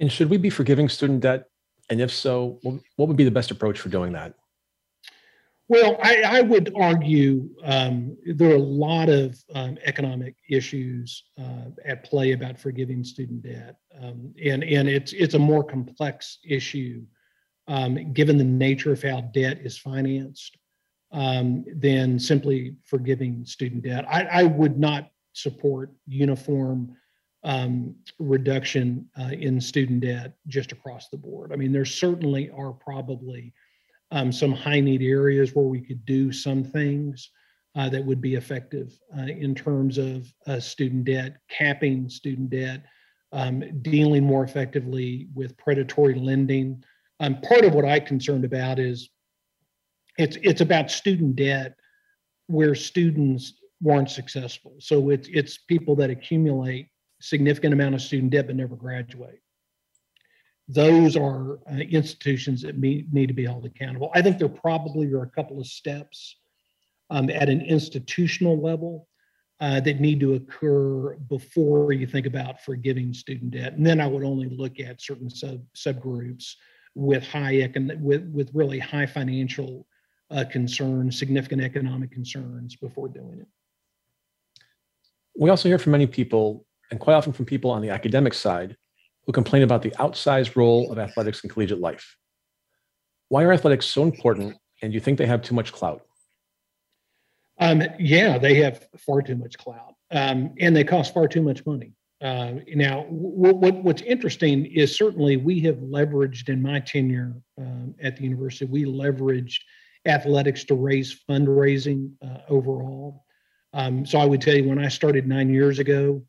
And 0.00 0.10
should 0.10 0.30
we 0.30 0.38
be 0.38 0.50
forgiving 0.50 0.88
student 0.88 1.20
debt? 1.20 1.46
And 1.90 2.00
if 2.00 2.12
so, 2.12 2.58
what 2.62 3.08
would 3.08 3.16
be 3.16 3.24
the 3.24 3.30
best 3.30 3.50
approach 3.50 3.80
for 3.80 3.88
doing 3.88 4.12
that? 4.12 4.34
Well, 5.68 5.98
I, 6.02 6.22
I 6.24 6.40
would 6.40 6.72
argue 6.74 7.48
um, 7.62 8.16
there 8.26 8.50
are 8.50 8.56
a 8.56 8.58
lot 8.58 9.08
of 9.08 9.40
um, 9.54 9.78
economic 9.84 10.34
issues 10.48 11.22
uh, 11.38 11.70
at 11.84 12.02
play 12.02 12.32
about 12.32 12.58
forgiving 12.58 13.04
student 13.04 13.42
debt, 13.42 13.76
um, 14.02 14.34
and 14.44 14.64
and 14.64 14.88
it's 14.88 15.12
it's 15.12 15.34
a 15.34 15.38
more 15.38 15.62
complex 15.62 16.38
issue 16.44 17.04
um, 17.68 18.12
given 18.12 18.36
the 18.36 18.42
nature 18.42 18.92
of 18.92 19.00
how 19.00 19.20
debt 19.32 19.58
is 19.62 19.78
financed 19.78 20.58
um, 21.12 21.64
than 21.76 22.18
simply 22.18 22.76
forgiving 22.84 23.44
student 23.44 23.82
debt. 23.82 24.04
I, 24.08 24.22
I 24.24 24.42
would 24.44 24.78
not 24.78 25.10
support 25.32 25.90
uniform 26.06 26.96
um, 27.42 27.94
reduction 28.18 29.08
uh, 29.18 29.30
in 29.32 29.60
student 29.60 30.00
debt 30.00 30.34
just 30.46 30.72
across 30.72 31.08
the 31.08 31.16
board. 31.16 31.52
I 31.52 31.56
mean, 31.56 31.72
there 31.72 31.84
certainly 31.84 32.50
are 32.50 32.72
probably 32.72 33.52
um, 34.10 34.32
some 34.32 34.52
high 34.52 34.80
need 34.80 35.02
areas 35.02 35.54
where 35.54 35.64
we 35.64 35.80
could 35.80 36.04
do 36.04 36.32
some 36.32 36.64
things 36.64 37.30
uh, 37.76 37.88
that 37.88 38.04
would 38.04 38.20
be 38.20 38.34
effective 38.34 38.98
uh, 39.16 39.22
in 39.22 39.54
terms 39.54 39.96
of 39.96 40.32
uh, 40.46 40.58
student 40.58 41.04
debt, 41.04 41.36
capping 41.48 42.08
student 42.08 42.50
debt, 42.50 42.84
um, 43.32 43.62
dealing 43.82 44.24
more 44.24 44.42
effectively 44.42 45.28
with 45.34 45.56
predatory 45.56 46.14
lending. 46.14 46.82
Um, 47.20 47.40
part 47.42 47.64
of 47.64 47.74
what 47.74 47.84
I'm 47.84 48.04
concerned 48.04 48.44
about 48.44 48.78
is 48.78 49.10
it's 50.18 50.36
it's 50.42 50.60
about 50.60 50.90
student 50.90 51.36
debt 51.36 51.74
where 52.46 52.74
students 52.74 53.54
weren't 53.80 54.10
successful. 54.10 54.74
So 54.78 55.10
it's 55.10 55.28
it's 55.32 55.58
people 55.58 55.96
that 55.96 56.10
accumulate 56.10 56.88
significant 57.20 57.74
amount 57.74 57.94
of 57.94 58.02
student 58.02 58.32
debt 58.32 58.46
but 58.46 58.56
never 58.56 58.76
graduate 58.76 59.40
those 60.72 61.16
are 61.16 61.58
uh, 61.70 61.78
institutions 61.90 62.62
that 62.62 62.78
need, 62.78 63.12
need 63.12 63.26
to 63.26 63.34
be 63.34 63.44
held 63.44 63.66
accountable. 63.66 64.10
I 64.14 64.22
think 64.22 64.38
there 64.38 64.48
probably 64.48 65.12
are 65.12 65.22
a 65.22 65.30
couple 65.30 65.58
of 65.58 65.66
steps 65.66 66.36
um, 67.10 67.28
at 67.28 67.48
an 67.48 67.60
institutional 67.62 68.60
level 68.60 69.08
uh, 69.60 69.80
that 69.80 70.00
need 70.00 70.20
to 70.20 70.34
occur 70.34 71.16
before 71.28 71.92
you 71.92 72.06
think 72.06 72.24
about 72.24 72.62
forgiving 72.62 73.12
student 73.12 73.50
debt. 73.50 73.72
And 73.72 73.84
then 73.84 74.00
I 74.00 74.06
would 74.06 74.22
only 74.22 74.48
look 74.48 74.78
at 74.78 75.02
certain 75.02 75.28
sub 75.28 75.60
subgroups 75.76 76.54
with 76.94 77.26
high 77.26 77.54
econ 77.54 78.00
with 78.00 78.24
with 78.32 78.50
really 78.54 78.78
high 78.78 79.06
financial 79.06 79.86
uh, 80.30 80.44
concerns, 80.50 81.18
significant 81.18 81.62
economic 81.62 82.10
concerns 82.10 82.76
before 82.76 83.08
doing 83.08 83.40
it. 83.40 83.48
We 85.36 85.50
also 85.50 85.68
hear 85.68 85.78
from 85.78 85.92
many 85.92 86.06
people, 86.06 86.66
and 86.90 87.00
quite 87.00 87.14
often 87.14 87.32
from 87.32 87.44
people 87.44 87.70
on 87.70 87.82
the 87.82 87.90
academic 87.90 88.34
side, 88.34 88.76
who 89.26 89.32
complain 89.32 89.62
about 89.62 89.82
the 89.82 89.90
outsized 89.92 90.56
role 90.56 90.90
of 90.90 90.98
athletics 90.98 91.42
in 91.44 91.50
collegiate 91.50 91.80
life. 91.80 92.16
Why 93.28 93.44
are 93.44 93.52
athletics 93.52 93.86
so 93.86 94.02
important, 94.02 94.56
and 94.82 94.92
do 94.92 94.94
you 94.94 95.00
think 95.00 95.18
they 95.18 95.26
have 95.26 95.42
too 95.42 95.54
much 95.54 95.72
clout? 95.72 96.02
Um, 97.58 97.82
yeah, 97.98 98.38
they 98.38 98.54
have 98.56 98.86
far 98.98 99.22
too 99.22 99.36
much 99.36 99.56
clout, 99.58 99.94
um, 100.10 100.54
and 100.58 100.74
they 100.74 100.84
cost 100.84 101.12
far 101.12 101.28
too 101.28 101.42
much 101.42 101.64
money. 101.66 101.92
Uh, 102.22 102.54
now, 102.74 103.06
what's 103.08 104.02
interesting 104.02 104.66
is 104.66 104.94
certainly 104.94 105.38
we 105.38 105.60
have 105.60 105.76
leveraged 105.76 106.50
in 106.50 106.60
my 106.60 106.80
tenure 106.80 107.34
um, 107.58 107.94
at 108.02 108.16
the 108.16 108.24
university, 108.24 108.66
we 108.66 108.84
leveraged 108.84 109.60
athletics 110.06 110.64
to 110.64 110.74
raise 110.74 111.18
fundraising 111.28 112.12
uh, 112.24 112.38
overall. 112.48 113.24
Um, 113.72 114.04
so 114.04 114.18
I 114.18 114.24
would 114.24 114.40
tell 114.40 114.56
you, 114.56 114.68
when 114.68 114.78
I 114.84 114.88
started 114.88 115.26
nine 115.26 115.52
years 115.52 115.78
ago, 115.78 116.22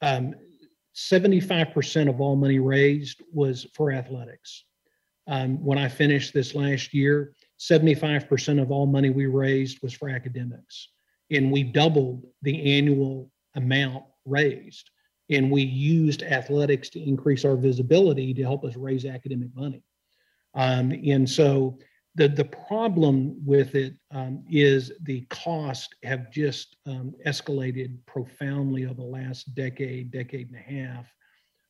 um, 0.00 0.34
75% 0.94 2.08
of 2.08 2.20
all 2.20 2.36
money 2.36 2.58
raised 2.58 3.22
was 3.32 3.66
for 3.74 3.92
athletics. 3.92 4.64
Um, 5.26 5.62
when 5.62 5.78
I 5.78 5.88
finished 5.88 6.32
this 6.32 6.54
last 6.54 6.94
year, 6.94 7.34
75% 7.60 8.62
of 8.62 8.70
all 8.70 8.86
money 8.86 9.10
we 9.10 9.26
raised 9.26 9.78
was 9.82 9.92
for 9.92 10.08
academics. 10.08 10.88
and 11.30 11.52
we 11.52 11.62
doubled 11.62 12.24
the 12.40 12.78
annual 12.78 13.30
amount 13.54 14.02
raised. 14.24 14.88
And 15.28 15.50
we 15.50 15.62
used 15.62 16.22
athletics 16.22 16.88
to 16.90 17.02
increase 17.06 17.44
our 17.44 17.56
visibility 17.56 18.32
to 18.32 18.42
help 18.42 18.64
us 18.64 18.76
raise 18.76 19.04
academic 19.04 19.54
money. 19.54 19.82
Um, 20.54 20.90
and 20.90 21.28
so 21.28 21.78
the, 22.14 22.28
the 22.28 22.44
problem 22.44 23.36
with 23.44 23.74
it 23.74 23.94
um, 24.10 24.44
is 24.50 24.92
the 25.02 25.20
cost 25.30 25.94
have 26.02 26.30
just 26.30 26.76
um, 26.86 27.14
escalated 27.26 27.96
profoundly 28.06 28.84
over 28.86 28.94
the 28.94 29.02
last 29.02 29.54
decade, 29.54 30.10
decade 30.10 30.50
and 30.50 30.56
a 30.56 30.86
half. 30.86 31.06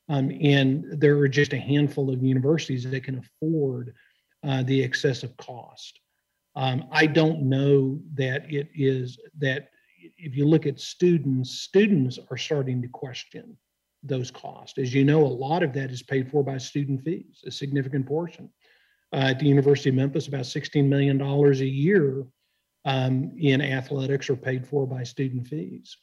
Um, 0.09 0.31
and 0.41 0.87
there 0.99 1.19
are 1.19 1.29
just 1.29 1.53
a 1.53 1.59
handful 1.59 2.11
of 2.11 2.23
universities 2.23 2.91
that 2.91 3.05
can 3.05 3.19
afford 3.19 3.95
uh, 4.43 4.63
the 4.63 4.81
excessive 4.81 5.37
cost. 5.37 6.01
Um, 6.57 6.85
I 6.91 7.07
don't 7.07 7.43
know 7.43 8.01
that 8.15 8.51
it 8.53 8.69
is 8.75 9.19
that 9.39 9.69
if 10.17 10.37
you 10.37 10.47
look 10.47 10.67
at 10.67 10.81
students, 10.81 11.61
students 11.61 12.19
are 12.31 12.37
starting 12.37 12.81
to 12.83 12.89
question 12.89 13.57
those 14.03 14.31
costs. 14.31 14.79
As 14.79 14.95
you 14.95 15.05
know, 15.05 15.25
a 15.25 15.27
lot 15.27 15.63
of 15.63 15.73
that 15.75 15.91
is 15.91 16.03
paid 16.03 16.31
for 16.31 16.43
by 16.43 16.59
student 16.59 17.03
fees, 17.03 17.43
a 17.47 17.51
significant 17.51 18.07
portion. 18.07 18.49
Uh, 19.13 19.31
at 19.31 19.39
the 19.39 19.47
University 19.47 19.89
of 19.89 19.95
Memphis, 19.95 20.29
about 20.29 20.43
$16 20.43 20.87
million 20.87 21.21
a 21.21 21.53
year 21.65 22.25
um, 22.85 23.33
in 23.39 23.63
athletics 23.63 24.29
are 24.29 24.37
paid 24.37 24.67
for 24.67 24.87
by 24.87 25.03
student 25.03 25.47
fees. 25.47 25.97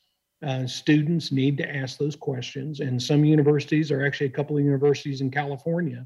Uh, 0.45 0.65
students 0.65 1.31
need 1.31 1.57
to 1.57 1.75
ask 1.75 1.97
those 1.97 2.15
questions, 2.15 2.79
and 2.79 3.01
some 3.01 3.23
universities 3.23 3.91
are 3.91 4.05
actually 4.05 4.27
a 4.27 4.31
couple 4.31 4.57
of 4.57 4.63
universities 4.63 5.21
in 5.21 5.31
California 5.31 6.05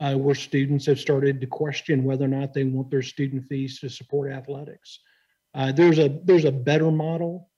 uh, 0.00 0.14
where 0.14 0.34
students 0.34 0.86
have 0.86 0.98
started 0.98 1.40
to 1.40 1.46
question 1.46 2.04
whether 2.04 2.24
or 2.24 2.28
not 2.28 2.52
they 2.52 2.64
want 2.64 2.90
their 2.90 3.02
student 3.02 3.44
fees 3.44 3.78
to 3.80 3.88
support 3.88 4.30
athletics. 4.30 5.00
Uh, 5.54 5.70
there's 5.72 5.98
a 5.98 6.20
there's 6.24 6.44
a 6.44 6.52
better 6.52 6.90
model, 6.90 7.48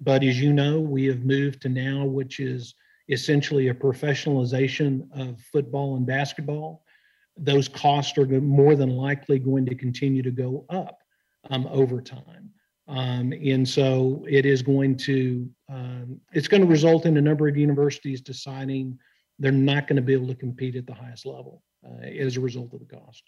but 0.00 0.24
as 0.24 0.40
you 0.40 0.52
know, 0.52 0.80
we 0.80 1.04
have 1.04 1.24
moved 1.24 1.62
to 1.62 1.68
now, 1.68 2.04
which 2.04 2.40
is 2.40 2.74
essentially 3.08 3.68
a 3.68 3.74
professionalization 3.74 5.06
of 5.12 5.40
football 5.52 5.96
and 5.96 6.06
basketball. 6.06 6.84
Those 7.38 7.68
costs 7.68 8.16
are 8.18 8.26
more 8.26 8.74
than 8.74 8.90
likely 8.90 9.38
going 9.38 9.66
to 9.66 9.74
continue 9.74 10.22
to 10.22 10.30
go 10.30 10.64
up 10.70 10.98
um, 11.50 11.66
over 11.70 12.00
time. 12.00 12.50
Um, 12.88 13.32
and 13.32 13.68
so 13.68 14.24
it 14.28 14.46
is 14.46 14.62
going 14.62 14.96
to 14.98 15.48
um, 15.68 16.20
it's 16.32 16.48
going 16.48 16.62
to 16.62 16.66
result 16.66 17.04
in 17.04 17.16
a 17.18 17.20
number 17.20 17.46
of 17.46 17.56
universities 17.56 18.22
deciding 18.22 18.98
they're 19.38 19.52
not 19.52 19.86
going 19.86 19.96
to 19.96 20.02
be 20.02 20.14
able 20.14 20.26
to 20.28 20.34
compete 20.34 20.74
at 20.74 20.86
the 20.86 20.94
highest 20.94 21.26
level 21.26 21.62
uh, 21.86 22.06
as 22.06 22.36
a 22.36 22.40
result 22.40 22.72
of 22.72 22.80
the 22.80 22.86
cost. 22.86 23.22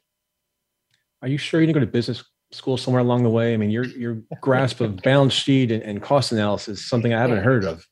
Are 1.22 1.28
you 1.28 1.36
sure 1.36 1.60
you 1.60 1.66
didn't 1.66 1.74
go 1.74 1.80
to 1.80 1.86
business 1.86 2.24
school 2.52 2.78
somewhere 2.78 3.02
along 3.02 3.22
the 3.22 3.30
way? 3.30 3.52
I 3.52 3.58
mean, 3.58 3.70
your 3.70 3.84
your 3.84 4.22
grasp 4.40 4.80
of 4.80 4.96
balance 5.02 5.34
sheet 5.34 5.70
and, 5.70 5.82
and 5.82 6.02
cost 6.02 6.32
analysis 6.32 6.80
is 6.80 6.88
something 6.88 7.12
I 7.12 7.20
haven't 7.20 7.44
heard 7.44 7.64
of. 7.64 7.86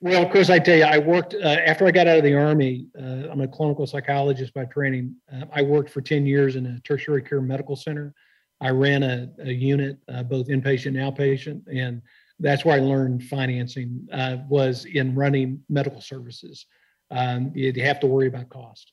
Well, 0.00 0.28
Chris, 0.28 0.50
I 0.50 0.58
tell 0.58 0.76
you, 0.76 0.84
I 0.84 0.98
worked 0.98 1.34
uh, 1.34 1.38
after 1.48 1.86
I 1.86 1.90
got 1.90 2.06
out 2.06 2.18
of 2.18 2.24
the 2.24 2.34
army. 2.34 2.86
Uh, 2.98 3.30
I'm 3.30 3.40
a 3.40 3.48
clinical 3.48 3.86
psychologist 3.86 4.52
by 4.52 4.66
training. 4.66 5.16
Uh, 5.32 5.46
I 5.52 5.62
worked 5.62 5.88
for 5.88 6.02
10 6.02 6.26
years 6.26 6.56
in 6.56 6.66
a 6.66 6.80
tertiary 6.80 7.22
care 7.22 7.40
medical 7.40 7.76
center. 7.76 8.14
I 8.60 8.70
ran 8.70 9.02
a, 9.02 9.30
a 9.38 9.50
unit, 9.50 9.98
uh, 10.12 10.22
both 10.22 10.48
inpatient 10.48 10.88
and 10.88 10.96
outpatient, 10.96 11.62
and 11.74 12.02
that's 12.38 12.64
where 12.64 12.76
I 12.76 12.80
learned 12.80 13.24
financing 13.24 14.06
uh, 14.12 14.38
was 14.48 14.84
in 14.84 15.14
running 15.14 15.62
medical 15.70 16.02
services. 16.02 16.66
Um, 17.10 17.52
you 17.54 17.72
have 17.82 18.00
to 18.00 18.06
worry 18.06 18.26
about 18.26 18.50
cost. 18.50 18.92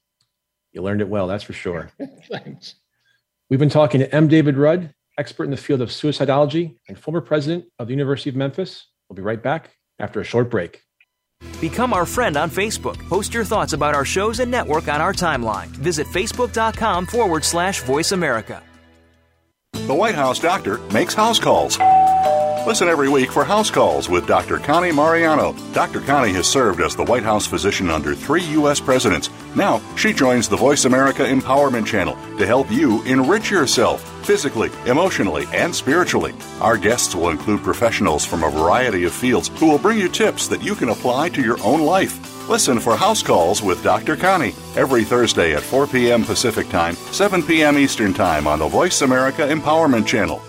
You 0.71 0.81
learned 0.81 1.01
it 1.01 1.09
well, 1.09 1.27
that's 1.27 1.43
for 1.43 1.53
sure. 1.53 1.91
Thanks. 2.31 2.75
We've 3.49 3.59
been 3.59 3.69
talking 3.69 3.99
to 3.99 4.15
M. 4.15 4.29
David 4.29 4.57
Rudd, 4.57 4.93
expert 5.17 5.43
in 5.43 5.51
the 5.51 5.57
field 5.57 5.81
of 5.81 5.89
suicidology 5.89 6.77
and 6.87 6.97
former 6.97 7.21
president 7.21 7.65
of 7.77 7.87
the 7.87 7.93
University 7.93 8.29
of 8.29 8.37
Memphis. 8.37 8.87
We'll 9.09 9.15
be 9.15 9.21
right 9.21 9.41
back 9.41 9.71
after 9.99 10.21
a 10.21 10.23
short 10.23 10.49
break. 10.49 10.81
Become 11.61 11.93
our 11.93 12.05
friend 12.05 12.37
on 12.37 12.49
Facebook. 12.49 12.97
Post 13.07 13.33
your 13.33 13.45
thoughts 13.45 13.73
about 13.73 13.95
our 13.95 14.05
shows 14.05 14.39
and 14.39 14.51
network 14.51 14.87
on 14.87 15.01
our 15.01 15.13
timeline. 15.13 15.67
Visit 15.67 16.07
facebook.com 16.07 17.05
forward 17.05 17.43
slash 17.43 17.81
voice 17.81 18.11
America. 18.11 18.61
The 19.73 19.93
White 19.93 20.15
House 20.15 20.39
doctor 20.39 20.77
makes 20.93 21.13
house 21.13 21.39
calls. 21.39 21.77
Listen 22.65 22.87
every 22.87 23.09
week 23.09 23.29
for 23.29 23.43
House 23.43 23.69
Calls 23.69 24.07
with 24.07 24.25
Dr. 24.25 24.57
Connie 24.57 24.93
Mariano. 24.93 25.53
Dr. 25.73 25.99
Connie 25.99 26.31
has 26.31 26.47
served 26.47 26.79
as 26.79 26.95
the 26.95 27.03
White 27.03 27.23
House 27.23 27.45
physician 27.45 27.89
under 27.89 28.15
three 28.15 28.43
U.S. 28.51 28.79
presidents. 28.79 29.29
Now, 29.55 29.81
she 29.95 30.13
joins 30.13 30.49
the 30.49 30.57
Voice 30.57 30.85
America 30.85 31.23
Empowerment 31.23 31.85
Channel 31.85 32.15
to 32.37 32.45
help 32.45 32.71
you 32.71 33.03
enrich 33.03 33.51
yourself 33.51 34.01
physically, 34.25 34.71
emotionally, 34.85 35.45
and 35.53 35.75
spiritually. 35.75 36.33
Our 36.59 36.77
guests 36.77 37.13
will 37.13 37.29
include 37.29 37.61
professionals 37.61 38.25
from 38.25 38.43
a 38.43 38.49
variety 38.49 39.03
of 39.03 39.13
fields 39.13 39.49
who 39.59 39.69
will 39.69 39.77
bring 39.77 39.99
you 39.99 40.09
tips 40.09 40.47
that 40.47 40.63
you 40.63 40.75
can 40.75 40.89
apply 40.89 41.29
to 41.29 41.41
your 41.41 41.61
own 41.63 41.81
life. 41.81 42.49
Listen 42.49 42.79
for 42.79 42.95
House 42.95 43.21
Calls 43.21 43.61
with 43.61 43.83
Dr. 43.83 44.15
Connie 44.15 44.53
every 44.75 45.03
Thursday 45.03 45.53
at 45.55 45.61
4 45.61 45.87
p.m. 45.87 46.23
Pacific 46.23 46.67
Time, 46.69 46.95
7 46.95 47.43
p.m. 47.43 47.77
Eastern 47.77 48.13
Time 48.13 48.47
on 48.47 48.59
the 48.59 48.67
Voice 48.67 49.01
America 49.01 49.43
Empowerment 49.43 50.07
Channel. 50.07 50.41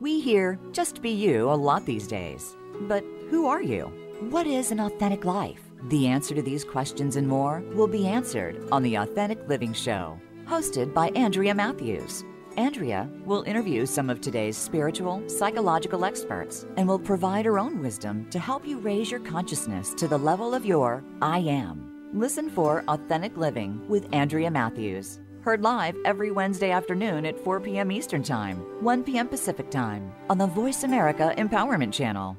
We 0.00 0.20
hear 0.20 0.58
just 0.72 1.02
be 1.02 1.10
you 1.10 1.50
a 1.50 1.54
lot 1.54 1.86
these 1.86 2.06
days. 2.06 2.54
But 2.82 3.04
who 3.30 3.46
are 3.46 3.62
you? 3.62 3.84
What 4.30 4.46
is 4.46 4.70
an 4.70 4.80
authentic 4.80 5.24
life? 5.24 5.63
The 5.88 6.06
answer 6.06 6.34
to 6.34 6.40
these 6.40 6.64
questions 6.64 7.16
and 7.16 7.28
more 7.28 7.62
will 7.74 7.86
be 7.86 8.06
answered 8.06 8.66
on 8.72 8.82
The 8.82 8.94
Authentic 8.94 9.46
Living 9.48 9.74
Show, 9.74 10.18
hosted 10.46 10.94
by 10.94 11.08
Andrea 11.10 11.54
Matthews. 11.54 12.24
Andrea 12.56 13.06
will 13.26 13.42
interview 13.42 13.84
some 13.84 14.08
of 14.08 14.20
today's 14.20 14.56
spiritual, 14.56 15.28
psychological 15.28 16.06
experts 16.06 16.64
and 16.78 16.88
will 16.88 16.98
provide 16.98 17.44
her 17.44 17.58
own 17.58 17.82
wisdom 17.82 18.30
to 18.30 18.38
help 18.38 18.66
you 18.66 18.78
raise 18.78 19.10
your 19.10 19.20
consciousness 19.20 19.92
to 19.94 20.08
the 20.08 20.16
level 20.16 20.54
of 20.54 20.64
your 20.64 21.04
I 21.20 21.40
am. 21.40 22.10
Listen 22.14 22.48
for 22.48 22.82
Authentic 22.88 23.36
Living 23.36 23.86
with 23.86 24.08
Andrea 24.14 24.50
Matthews. 24.50 25.20
Heard 25.42 25.62
live 25.62 25.96
every 26.06 26.30
Wednesday 26.30 26.70
afternoon 26.70 27.26
at 27.26 27.38
4 27.44 27.60
p.m. 27.60 27.92
Eastern 27.92 28.22
Time, 28.22 28.56
1 28.82 29.04
p.m. 29.04 29.28
Pacific 29.28 29.70
Time 29.70 30.10
on 30.30 30.38
the 30.38 30.46
Voice 30.46 30.84
America 30.84 31.34
Empowerment 31.36 31.92
Channel. 31.92 32.38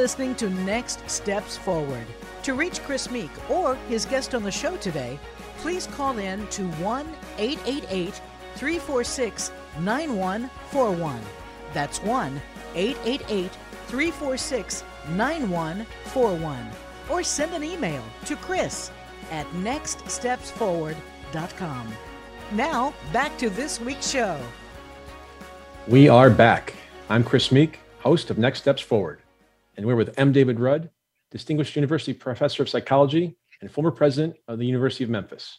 Listening 0.00 0.34
to 0.34 0.48
Next 0.48 1.06
Steps 1.10 1.58
Forward. 1.58 2.06
To 2.44 2.54
reach 2.54 2.82
Chris 2.84 3.10
Meek 3.10 3.30
or 3.50 3.74
his 3.90 4.06
guest 4.06 4.34
on 4.34 4.42
the 4.42 4.50
show 4.50 4.78
today, 4.78 5.18
please 5.58 5.86
call 5.88 6.16
in 6.16 6.46
to 6.46 6.62
1 6.62 7.06
888 7.36 8.22
346 8.54 9.52
9141. 9.80 11.20
That's 11.74 12.02
1 12.02 12.40
888 12.74 13.50
346 13.88 14.84
9141. 15.10 16.70
Or 17.10 17.22
send 17.22 17.52
an 17.52 17.62
email 17.62 18.02
to 18.24 18.36
Chris 18.36 18.90
at 19.30 19.46
nextstepsforward.com. 19.48 21.92
Now, 22.52 22.94
back 23.12 23.36
to 23.36 23.50
this 23.50 23.78
week's 23.78 24.10
show. 24.10 24.40
We 25.88 26.08
are 26.08 26.30
back. 26.30 26.72
I'm 27.10 27.22
Chris 27.22 27.52
Meek, 27.52 27.80
host 27.98 28.30
of 28.30 28.38
Next 28.38 28.60
Steps 28.60 28.80
Forward, 28.80 29.18
and 29.80 29.86
we're 29.86 29.96
with 29.96 30.18
M. 30.18 30.30
David 30.30 30.60
Rudd, 30.60 30.90
Distinguished 31.30 31.74
University 31.74 32.12
Professor 32.12 32.62
of 32.62 32.68
Psychology 32.68 33.38
and 33.62 33.70
former 33.72 33.90
president 33.90 34.36
of 34.46 34.58
the 34.58 34.66
University 34.66 35.04
of 35.04 35.08
Memphis. 35.08 35.58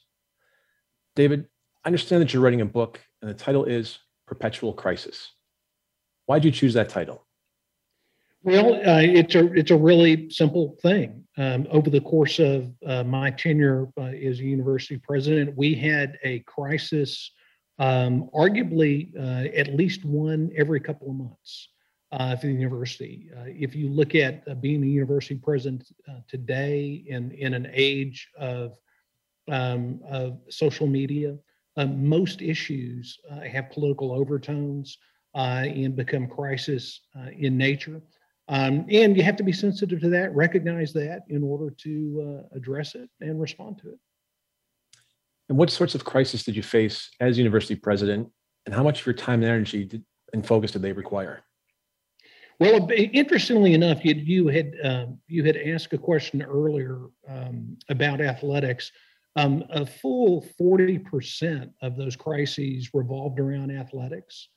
David, 1.16 1.48
I 1.84 1.88
understand 1.88 2.22
that 2.22 2.32
you're 2.32 2.44
writing 2.44 2.62
a 2.62 2.66
book, 2.66 3.00
and 3.22 3.32
the 3.32 3.34
title 3.34 3.66
is 3.66 3.98
Perpetual 4.28 4.74
Crisis. 4.74 5.32
Why 6.28 6.38
did 6.38 6.46
you 6.46 6.52
choose 6.52 6.76
that 6.76 6.90
title? 6.90 7.26
Well, 8.44 8.76
uh, 8.76 9.02
it's 9.02 9.34
a 9.34 9.52
it's 9.54 9.72
a 9.72 9.76
really 9.76 10.30
simple 10.30 10.78
thing. 10.84 11.24
Um, 11.40 11.66
over 11.72 11.90
the 11.90 12.02
course 12.02 12.38
of 12.38 12.72
uh, 12.86 13.04
my 13.04 13.32
tenure 13.32 13.88
uh, 13.98 14.04
as 14.04 14.40
a 14.40 14.44
university 14.44 14.98
president, 14.98 15.58
we 15.58 15.74
had 15.74 16.20
a 16.24 16.40
crisis, 16.42 17.32
um, 17.80 18.30
arguably 18.36 19.16
uh, 19.18 19.50
at 19.58 19.74
least 19.74 20.06
one 20.06 20.52
every 20.56 20.80
couple 20.80 21.10
of 21.10 21.16
months 21.16 21.70
uh, 22.12 22.36
the 22.36 22.48
university. 22.48 23.30
Uh, 23.38 23.46
if 23.48 23.76
you 23.76 23.90
look 23.90 24.16
at 24.16 24.62
being 24.62 24.84
a 24.84 24.88
university 24.88 25.36
president 25.36 25.88
today 26.28 27.04
in 27.08 27.32
in 27.32 27.54
an 27.54 27.68
age 27.72 28.30
of 28.38 28.78
um, 29.50 30.00
of 30.10 30.40
social 30.50 30.88
media, 30.88 31.38
uh, 31.78 31.86
most 31.86 32.42
issues 32.42 33.18
uh, 33.30 33.42
have 33.42 33.70
political 33.72 34.12
overtones 34.12 34.98
uh, 35.36 35.64
and 35.66 35.96
become 35.96 36.28
crisis 36.28 37.02
uh, 37.18 37.30
in 37.38 37.58
nature. 37.58 38.02
Um, 38.50 38.86
and 38.90 39.16
you 39.16 39.24
have 39.24 39.38
to 39.38 39.44
be 39.44 39.54
sensitive 39.54 40.02
to 40.02 40.10
that, 40.10 40.36
recognize 40.36 40.92
that 40.94 41.22
in 41.30 41.44
order 41.44 41.74
to 41.84 42.44
uh, 42.52 42.58
address 42.58 42.96
it 42.96 43.10
and 43.22 43.40
respond 43.40 43.78
to 43.80 43.90
it. 43.92 44.00
And 45.48 45.58
what 45.58 45.70
sorts 45.70 45.96
of 45.96 46.04
crisis 46.04 46.44
did 46.44 46.56
you 46.56 46.64
face 46.64 47.10
as 47.20 47.38
university 47.38 47.76
president, 47.76 48.30
and 48.66 48.76
how 48.76 48.84
much 48.84 49.02
of 49.02 49.06
your 49.06 49.16
time 49.16 49.42
and 49.42 49.50
energy 49.50 49.86
did, 49.86 50.04
and 50.34 50.46
focus 50.46 50.72
did 50.72 50.82
they 50.82 50.92
require? 50.92 51.44
Well, 52.62 52.88
interestingly 52.94 53.74
enough, 53.74 54.06
you, 54.06 54.14
you 54.14 54.48
had 54.48 54.76
um, 54.84 55.18
you 55.28 55.44
had 55.44 55.58
asked 55.58 55.94
a 55.94 55.98
question 55.98 56.44
earlier 56.44 57.00
um, 57.28 57.76
about 57.90 58.22
athletics. 58.22 58.92
Um, 59.36 59.64
a 59.72 59.84
full 59.84 60.46
forty 60.60 61.00
percent 61.00 61.72
of 61.82 61.98
those 61.98 62.16
crises 62.16 62.92
revolved 62.94 63.40
around 63.40 63.72
athletics, 63.72 64.50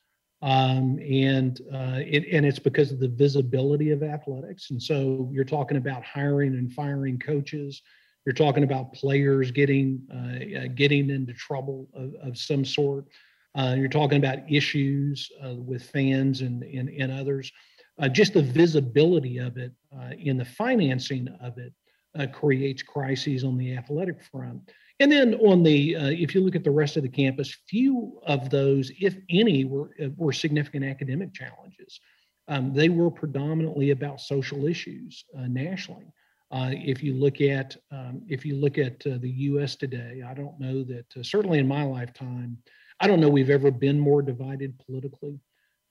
um, 0.42 0.98
and 0.98 1.58
uh, 1.72 2.00
it, 2.06 2.24
and 2.30 2.44
it's 2.44 2.58
because 2.58 2.92
of 2.92 3.00
the 3.00 3.08
visibility 3.08 3.90
of 3.90 4.02
athletics. 4.02 4.70
And 4.70 4.82
so 4.82 5.30
you're 5.32 5.42
talking 5.42 5.78
about 5.78 6.04
hiring 6.04 6.56
and 6.56 6.70
firing 6.74 7.18
coaches. 7.18 7.80
You're 8.26 8.34
talking 8.34 8.64
about 8.64 8.92
players 8.92 9.50
getting 9.50 10.02
uh, 10.12 10.64
uh 10.64 10.66
getting 10.74 11.08
into 11.08 11.32
trouble 11.32 11.88
of, 11.94 12.12
of 12.22 12.36
some 12.36 12.66
sort. 12.66 13.06
Uh, 13.54 13.76
you're 13.78 13.88
talking 13.88 14.18
about 14.18 14.40
issues 14.46 15.30
uh, 15.42 15.54
with 15.54 15.82
fans 15.82 16.42
and, 16.42 16.64
and 16.64 16.90
and 16.90 17.10
others 17.10 17.50
uh, 17.98 18.08
just 18.08 18.34
the 18.34 18.42
visibility 18.42 19.38
of 19.38 19.56
it 19.56 19.72
uh, 19.96 20.10
in 20.18 20.36
the 20.36 20.44
financing 20.44 21.28
of 21.40 21.58
it 21.58 21.72
uh, 22.18 22.26
creates 22.32 22.82
crises 22.82 23.44
on 23.44 23.56
the 23.56 23.76
athletic 23.76 24.22
front. 24.22 24.70
And 25.00 25.10
then 25.10 25.34
on 25.34 25.62
the, 25.62 25.96
uh, 25.96 26.06
if 26.08 26.34
you 26.34 26.40
look 26.40 26.54
at 26.54 26.64
the 26.64 26.70
rest 26.70 26.96
of 26.96 27.02
the 27.02 27.08
campus, 27.08 27.56
few 27.68 28.20
of 28.26 28.50
those, 28.50 28.92
if 29.00 29.16
any, 29.28 29.64
were 29.64 29.90
uh, 30.02 30.08
were 30.16 30.32
significant 30.32 30.84
academic 30.84 31.32
challenges. 31.34 32.00
Um, 32.46 32.74
they 32.74 32.90
were 32.90 33.10
predominantly 33.10 33.90
about 33.90 34.20
social 34.20 34.66
issues 34.66 35.24
uh, 35.36 35.46
nationally. 35.46 36.12
if 36.52 37.02
you 37.02 37.14
look 37.14 37.40
at 37.40 37.76
um, 37.90 38.22
if 38.28 38.44
you 38.44 38.56
look 38.56 38.76
at 38.78 39.00
the 39.00 39.32
U.S. 39.50 39.76
today, 39.76 40.22
I 40.24 40.34
don't 40.34 40.60
know 40.60 40.84
that 40.84 41.06
certainly 41.22 41.58
in 41.58 41.66
my 41.66 41.82
lifetime, 41.84 42.58
I 43.00 43.06
don't 43.06 43.20
know 43.20 43.30
we've 43.30 43.50
ever 43.50 43.70
been 43.70 43.98
more 43.98 44.22
divided 44.22 44.78
politically. 44.86 45.40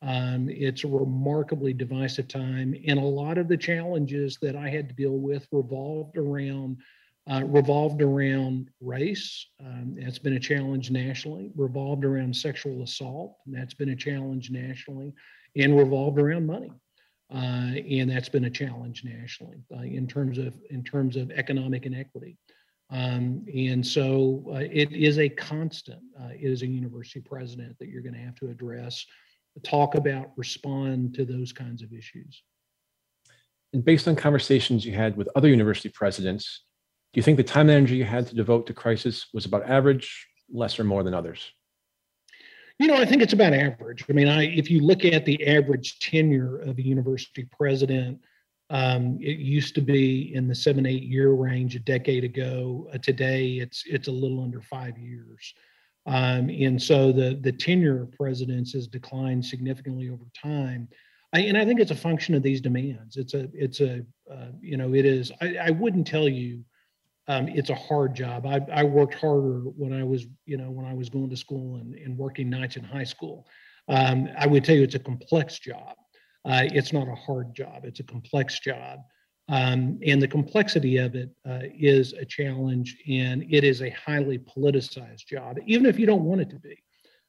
Um, 0.06 0.50
it's 0.50 0.84
a 0.84 0.88
remarkably 0.88 1.74
divisive 1.74 2.28
time, 2.28 2.76
and 2.88 3.00
a 3.00 3.04
lot 3.04 3.38
of 3.38 3.48
the 3.48 3.56
challenges 3.58 4.38
that 4.42 4.56
I 4.56 4.70
had 4.70 4.90
to 4.90 4.96
deal 4.96 5.18
with 5.18 5.48
revolved 5.52 6.18
around 6.18 6.78
uh, 7.32 7.42
revolved 7.46 8.02
around 8.02 8.70
race. 8.82 9.48
Um, 9.66 9.96
that's 9.98 10.20
been 10.20 10.34
a 10.34 10.40
challenge 10.40 10.92
nationally. 10.92 11.52
Revolved 11.56 12.04
around 12.04 12.36
sexual 12.36 12.84
assault, 12.84 13.38
that's 13.48 13.74
been 13.74 13.90
a 13.90 13.96
challenge 13.96 14.52
nationally, 14.52 15.14
and 15.56 15.78
revolved 15.78 16.20
around 16.20 16.46
money, 16.46 16.74
uh, 17.34 17.80
and 17.90 18.10
that's 18.10 18.28
been 18.28 18.46
a 18.46 18.50
challenge 18.50 19.06
nationally 19.06 19.64
uh, 19.74 19.84
in 19.84 20.06
terms 20.06 20.38
of 20.38 20.54
in 20.70 20.84
terms 20.84 21.16
of 21.16 21.32
economic 21.32 21.86
inequity. 21.86 22.38
Um, 22.90 23.46
and 23.56 23.86
so 23.86 24.44
uh, 24.50 24.58
it 24.58 24.92
is 24.92 25.18
a 25.18 25.30
constant. 25.30 26.02
Uh, 26.22 26.34
it 26.34 26.44
is 26.44 26.62
a 26.62 26.68
university 26.68 27.22
president 27.22 27.80
that 27.80 27.88
you're 27.88 28.02
going 28.02 28.16
to 28.16 28.20
have 28.20 28.36
to 28.36 28.50
address 28.50 29.06
talk 29.62 29.96
about, 29.96 30.32
respond 30.36 31.14
to 31.16 31.26
those 31.26 31.52
kinds 31.52 31.82
of 31.82 31.94
issues. 31.94 32.44
And 33.74 33.84
based 33.84 34.08
on 34.08 34.16
conversations 34.16 34.86
you 34.86 34.94
had 34.94 35.18
with 35.18 35.30
other 35.36 35.50
university 35.50 35.90
presidents, 35.90 36.64
do 37.14 37.20
you 37.20 37.24
think 37.24 37.38
the 37.38 37.44
time 37.44 37.70
and 37.70 37.78
energy 37.78 37.96
you 37.96 38.06
had 38.06 38.28
to 38.28 38.36
devote 38.36 38.68
to 38.68 38.74
crisis 38.74 39.28
was 39.34 39.46
about 39.46 39.70
average, 39.70 40.28
less 40.52 40.80
or 40.80 40.84
more 40.84 41.04
than 41.04 41.14
others? 41.14 41.52
You 42.80 42.88
know, 42.88 42.96
I 42.96 43.06
think 43.06 43.22
it's 43.22 43.34
about 43.34 43.54
average. 43.54 44.04
I 44.10 44.14
mean, 44.14 44.28
I 44.28 44.46
if 44.46 44.70
you 44.70 44.82
look 44.82 45.06
at 45.06 45.26
the 45.26 45.48
average 45.48 46.00
tenure 46.00 46.58
of 46.58 46.78
a 46.78 46.82
university 46.82 47.48
president, 47.52 48.20
um, 48.72 49.20
it 49.22 49.38
used 49.38 49.76
to 49.76 49.82
be 49.82 50.34
in 50.34 50.48
the 50.48 50.56
seven, 50.56 50.86
eight 50.88 51.04
year 51.04 51.32
range 51.32 51.76
a 51.76 51.80
decade 51.80 52.24
ago. 52.24 52.90
Uh, 52.92 52.98
today, 52.98 53.54
it's 53.54 53.84
it's 53.86 54.08
a 54.08 54.12
little 54.12 54.42
under 54.42 54.62
five 54.62 54.98
years. 54.98 55.54
Um, 56.06 56.50
and 56.50 56.82
so 56.82 57.12
the, 57.12 57.40
the 57.42 57.52
tenure 57.52 58.04
of 58.04 58.12
presidents 58.12 58.74
has 58.74 58.88
declined 58.88 59.46
significantly 59.46 60.10
over 60.10 60.26
time. 60.36 60.90
I, 61.34 61.40
and 61.42 61.58
I 61.58 61.66
think 61.66 61.80
it's 61.80 61.92
a 61.92 61.96
function 61.96 62.36
of 62.36 62.44
these 62.44 62.62
demands. 62.62 63.18
It's 63.18 63.34
a, 63.34 63.48
it's 63.54 63.80
a, 63.80 64.04
uh, 64.32 64.48
you 64.62 64.78
know, 64.78 64.94
it 64.94 65.06
is, 65.06 65.32
I, 65.42 65.56
I 65.56 65.70
wouldn't 65.72 66.06
tell 66.06 66.28
you 66.28 66.64
um, 67.28 67.48
it's 67.48 67.70
a 67.70 67.76
hard 67.76 68.16
job. 68.16 68.46
I, 68.46 68.60
I 68.72 68.84
worked 68.84 69.14
harder 69.16 69.62
when 69.62 69.94
I 69.94 70.04
was, 70.04 70.28
you 70.46 70.58
know, 70.58 70.70
when 70.70 70.86
I 70.86 70.94
was 70.94 71.10
going 71.10 71.30
to 71.30 71.38
school 71.38 71.78
and, 71.78 71.96
and 71.96 72.18
working 72.18 72.50
nights 72.50 72.76
in 72.76 72.84
high 72.84 73.06
school. 73.06 73.48
Um, 73.88 74.30
I 74.38 74.46
would 74.46 74.64
tell 74.64 74.76
you 74.76 74.84
it's 74.84 74.96
a 74.96 75.00
complex 75.00 75.60
job. 75.60 75.96
Uh, 76.46 76.64
it's 76.66 76.92
not 76.92 77.08
a 77.08 77.16
hard 77.16 77.56
job. 77.56 77.86
It's 77.86 78.02
a 78.02 78.04
complex 78.04 78.60
job. 78.60 79.00
Um, 79.50 80.00
and 80.06 80.22
the 80.22 80.28
complexity 80.28 80.98
of 80.98 81.16
it 81.16 81.30
uh, 81.48 81.60
is 81.78 82.14
a 82.14 82.24
challenge, 82.24 82.98
and 83.10 83.46
it 83.50 83.64
is 83.64 83.82
a 83.82 83.90
highly 83.90 84.40
politicized 84.40 85.26
job, 85.26 85.58
even 85.66 85.86
if 85.86 86.00
you 86.00 86.06
don't 86.06 86.24
want 86.24 86.42
it 86.42 86.50
to 86.52 86.60
be. 86.60 86.82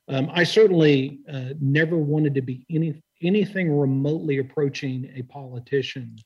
Um, 0.08 0.30
I 0.32 0.44
certainly 0.44 1.20
uh, 1.32 1.54
never 1.60 1.96
wanted 1.96 2.34
to 2.34 2.42
be 2.42 2.66
any 2.70 3.02
anything 3.22 3.74
remotely 3.74 4.38
approaching 4.38 5.10
a 5.16 5.22
politician, 5.22 6.16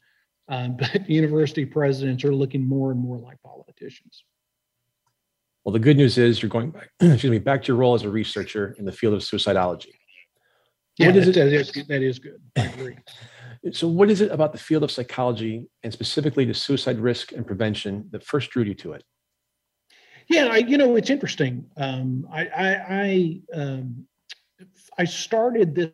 um, 0.48 0.76
but 0.78 1.08
university 1.08 1.64
presidents 1.64 2.24
are 2.24 2.34
looking 2.34 2.66
more 2.66 2.90
and 2.90 3.00
more 3.00 3.18
like 3.18 3.40
politicians. 3.42 4.24
Well, 5.64 5.72
the 5.72 5.78
good 5.78 5.96
news 5.96 6.18
is 6.18 6.42
you're 6.42 6.50
going 6.50 6.70
back, 6.70 6.90
excuse 7.00 7.30
me, 7.30 7.38
back 7.38 7.62
to 7.62 7.68
your 7.68 7.76
role 7.76 7.94
as 7.94 8.02
a 8.02 8.10
researcher 8.10 8.74
in 8.78 8.84
the 8.84 8.92
field 8.92 9.14
of 9.14 9.20
suicidology. 9.20 9.92
Yeah, 10.98 11.12
that, 11.12 11.26
that, 11.26 11.52
is, 11.52 11.72
that 11.72 12.02
is 12.02 12.18
good. 12.18 12.40
I 12.56 12.64
agree. 12.64 12.96
So, 13.72 13.88
what 13.88 14.10
is 14.10 14.20
it 14.20 14.30
about 14.30 14.52
the 14.52 14.58
field 14.58 14.82
of 14.82 14.90
psychology 14.90 15.66
and 15.82 15.92
specifically 15.92 16.44
the 16.44 16.54
suicide 16.54 16.98
risk 16.98 17.32
and 17.32 17.46
prevention 17.46 18.08
that 18.12 18.24
first 18.24 18.50
drew 18.50 18.62
you 18.62 18.74
to 18.74 18.92
it? 18.92 19.04
Yeah, 20.28 20.48
I, 20.50 20.58
you 20.58 20.76
know, 20.76 20.96
it's 20.96 21.10
interesting. 21.10 21.66
Um, 21.76 22.28
I 22.32 22.46
I 22.46 22.74
I, 22.88 23.40
um, 23.54 24.06
I 24.98 25.04
started 25.04 25.74
this 25.74 25.92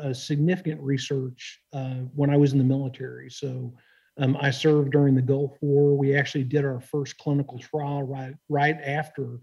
uh, 0.00 0.12
significant 0.12 0.80
research 0.80 1.60
uh, 1.72 2.02
when 2.14 2.30
I 2.30 2.36
was 2.36 2.52
in 2.52 2.58
the 2.58 2.64
military. 2.64 3.30
So. 3.30 3.74
Um, 4.16 4.36
I 4.40 4.52
served 4.52 4.92
during 4.92 5.16
the 5.16 5.22
Gulf 5.22 5.56
War. 5.60 5.98
We 5.98 6.16
actually 6.16 6.44
did 6.44 6.64
our 6.64 6.78
first 6.78 7.18
clinical 7.18 7.58
trial 7.58 8.04
right 8.04 8.32
right 8.48 8.76
after 8.80 9.40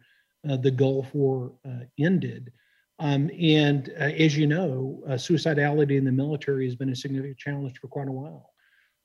uh, 0.50 0.56
the 0.56 0.72
Gulf 0.72 1.14
War 1.14 1.52
uh, 1.68 1.84
ended. 2.00 2.54
Um, 3.02 3.32
and 3.42 3.90
uh, 4.00 4.04
as 4.04 4.38
you 4.38 4.46
know, 4.46 5.02
uh, 5.08 5.14
suicidality 5.14 5.98
in 5.98 6.06
the 6.06 6.12
military 6.12 6.66
has 6.66 6.76
been 6.76 6.92
a 6.92 6.96
significant 6.96 7.40
challenge 7.40 7.80
for 7.80 7.88
quite 7.88 8.08
a 8.08 8.12
while. 8.12 8.52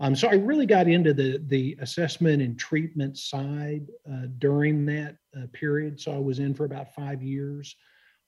Um, 0.00 0.14
so 0.14 0.28
I 0.28 0.34
really 0.34 0.66
got 0.66 0.86
into 0.86 1.14
the 1.14 1.42
the 1.46 1.78
assessment 1.80 2.42
and 2.42 2.58
treatment 2.58 3.16
side 3.16 3.86
uh, 4.06 4.26
during 4.38 4.84
that 4.86 5.16
uh, 5.34 5.46
period. 5.54 5.98
So 5.98 6.12
I 6.12 6.18
was 6.18 6.40
in 6.40 6.52
for 6.52 6.66
about 6.66 6.94
five 6.94 7.22
years, 7.22 7.74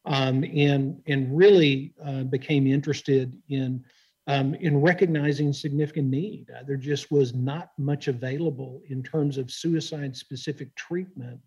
um, 0.06 0.42
and 0.42 1.02
and 1.06 1.36
really 1.36 1.92
uh, 2.02 2.22
became 2.22 2.66
interested 2.66 3.36
in 3.50 3.84
um, 4.26 4.54
in 4.54 4.80
recognizing 4.80 5.52
significant 5.52 6.08
need. 6.08 6.46
Uh, 6.50 6.62
there 6.66 6.78
just 6.78 7.12
was 7.12 7.34
not 7.34 7.72
much 7.76 8.08
available 8.08 8.80
in 8.88 9.02
terms 9.02 9.36
of 9.36 9.50
suicide 9.50 10.16
specific 10.16 10.74
treatment 10.76 11.38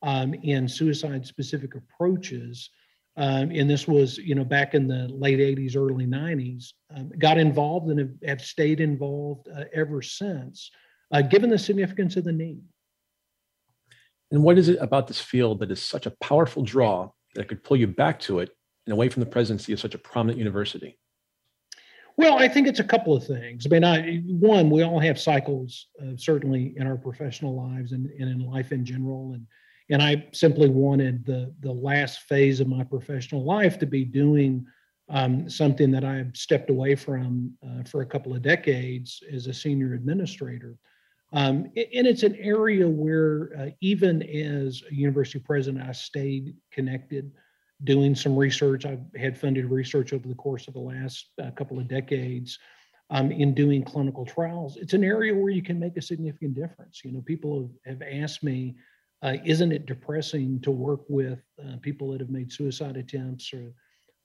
um, 0.00 0.34
and 0.42 0.70
suicide 0.70 1.26
specific 1.26 1.74
approaches 1.74 2.70
um, 3.18 3.50
and 3.50 3.68
this 3.68 3.88
was, 3.88 4.16
you 4.16 4.36
know, 4.36 4.44
back 4.44 4.74
in 4.74 4.86
the 4.86 5.08
late 5.08 5.40
80s, 5.40 5.76
early 5.76 6.06
90s, 6.06 6.72
um, 6.94 7.10
got 7.18 7.36
involved 7.36 7.90
and 7.90 7.98
have, 7.98 8.10
have 8.24 8.40
stayed 8.40 8.80
involved 8.80 9.48
uh, 9.48 9.64
ever 9.74 10.00
since, 10.00 10.70
uh, 11.12 11.20
given 11.20 11.50
the 11.50 11.58
significance 11.58 12.14
of 12.16 12.22
the 12.22 12.32
need. 12.32 12.62
And 14.30 14.44
what 14.44 14.56
is 14.56 14.68
it 14.68 14.78
about 14.80 15.08
this 15.08 15.20
field 15.20 15.58
that 15.58 15.72
is 15.72 15.82
such 15.82 16.06
a 16.06 16.12
powerful 16.20 16.62
draw 16.62 17.10
that 17.34 17.48
could 17.48 17.64
pull 17.64 17.76
you 17.76 17.88
back 17.88 18.20
to 18.20 18.38
it 18.38 18.50
and 18.86 18.92
away 18.92 19.08
from 19.08 19.20
the 19.20 19.28
presidency 19.28 19.72
of 19.72 19.80
such 19.80 19.96
a 19.96 19.98
prominent 19.98 20.38
university? 20.38 20.96
Well, 22.16 22.38
I 22.38 22.46
think 22.46 22.68
it's 22.68 22.80
a 22.80 22.84
couple 22.84 23.16
of 23.16 23.26
things. 23.26 23.66
I 23.66 23.68
mean, 23.68 23.84
I, 23.84 24.18
one, 24.26 24.70
we 24.70 24.84
all 24.84 25.00
have 25.00 25.18
cycles, 25.18 25.88
uh, 26.00 26.16
certainly 26.16 26.74
in 26.76 26.86
our 26.86 26.96
professional 26.96 27.56
lives 27.56 27.90
and, 27.90 28.06
and 28.06 28.30
in 28.30 28.48
life 28.48 28.70
in 28.70 28.84
general. 28.84 29.32
And 29.34 29.44
and 29.90 30.02
I 30.02 30.26
simply 30.32 30.68
wanted 30.68 31.24
the 31.24 31.54
the 31.60 31.72
last 31.72 32.20
phase 32.20 32.60
of 32.60 32.68
my 32.68 32.84
professional 32.84 33.44
life 33.44 33.78
to 33.78 33.86
be 33.86 34.04
doing 34.04 34.66
um, 35.08 35.48
something 35.48 35.90
that 35.92 36.04
I've 36.04 36.36
stepped 36.36 36.70
away 36.70 36.94
from 36.94 37.52
uh, 37.64 37.82
for 37.84 38.02
a 38.02 38.06
couple 38.06 38.34
of 38.34 38.42
decades 38.42 39.22
as 39.32 39.46
a 39.46 39.54
senior 39.54 39.94
administrator. 39.94 40.76
Um, 41.32 41.70
and 41.76 42.06
it's 42.06 42.22
an 42.22 42.36
area 42.36 42.88
where 42.88 43.50
uh, 43.58 43.70
even 43.80 44.22
as 44.22 44.82
a 44.90 44.94
university 44.94 45.38
president, 45.38 45.84
I 45.86 45.92
stayed 45.92 46.54
connected, 46.72 47.30
doing 47.84 48.14
some 48.14 48.36
research. 48.36 48.86
I've 48.86 49.04
had 49.16 49.38
funded 49.38 49.66
research 49.66 50.12
over 50.12 50.26
the 50.26 50.34
course 50.34 50.68
of 50.68 50.74
the 50.74 50.80
last 50.80 51.30
uh, 51.42 51.50
couple 51.52 51.78
of 51.78 51.88
decades. 51.88 52.58
Um, 53.10 53.32
in 53.32 53.54
doing 53.54 53.82
clinical 53.82 54.26
trials, 54.26 54.76
it's 54.76 54.92
an 54.92 55.02
area 55.02 55.34
where 55.34 55.48
you 55.48 55.62
can 55.62 55.80
make 55.80 55.96
a 55.96 56.02
significant 56.02 56.54
difference. 56.54 57.02
You 57.02 57.12
know, 57.12 57.22
people 57.22 57.70
have, 57.86 58.00
have 58.00 58.22
asked 58.22 58.42
me, 58.42 58.76
uh, 59.22 59.36
isn't 59.44 59.72
it 59.72 59.86
depressing 59.86 60.60
to 60.60 60.70
work 60.70 61.00
with 61.08 61.40
uh, 61.60 61.76
people 61.82 62.12
that 62.12 62.20
have 62.20 62.30
made 62.30 62.52
suicide 62.52 62.96
attempts 62.96 63.52
or 63.52 63.72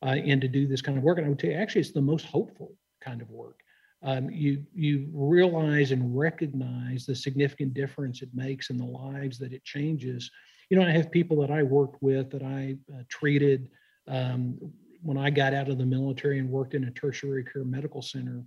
uh, 0.06 0.16
and 0.16 0.41
to 0.41 0.48
do 0.48 0.68
this 0.68 0.82
kind 0.82 0.98
of 0.98 1.04
work? 1.04 1.18
And 1.18 1.26
I 1.26 1.30
would 1.30 1.39
tell 1.39 1.50
you, 1.50 1.58
actually, 1.58 1.82
it's 1.82 1.91
the 1.91 2.02
most 2.02 2.26
hopeful 2.26 2.76
kind 3.02 3.22
of 3.22 3.30
work. 3.30 3.60
Um, 4.04 4.30
you 4.30 4.66
you 4.74 5.08
realize 5.14 5.91
and 5.91 6.18
recognize 6.18 7.06
the 7.06 7.16
significant 7.16 7.74
difference 7.74 8.22
it 8.22 8.30
makes 8.34 8.70
in 8.70 8.78
the 8.78 8.86
lives 8.86 9.39
that 9.39 9.54
it 9.54 9.64
changes. 9.64 10.30
You 10.70 10.78
know, 10.78 10.86
I 10.86 10.91
have 10.91 11.12
people 11.12 11.39
that 11.41 11.52
I 11.52 11.64
worked 11.64 12.02
with 12.02 12.30
that 12.32 12.44
I 12.44 12.78
uh, 12.94 13.04
treated 13.10 13.70
um, 14.08 14.58
when 15.02 15.18
I 15.18 15.30
got 15.30 15.54
out 15.54 15.70
of 15.70 15.78
the 15.78 15.86
military 15.86 16.39
and 16.39 16.50
worked 16.50 16.74
in 16.74 16.84
a 16.84 16.91
tertiary 16.91 17.44
care 17.44 17.64
medical 17.64 18.02
center. 18.02 18.44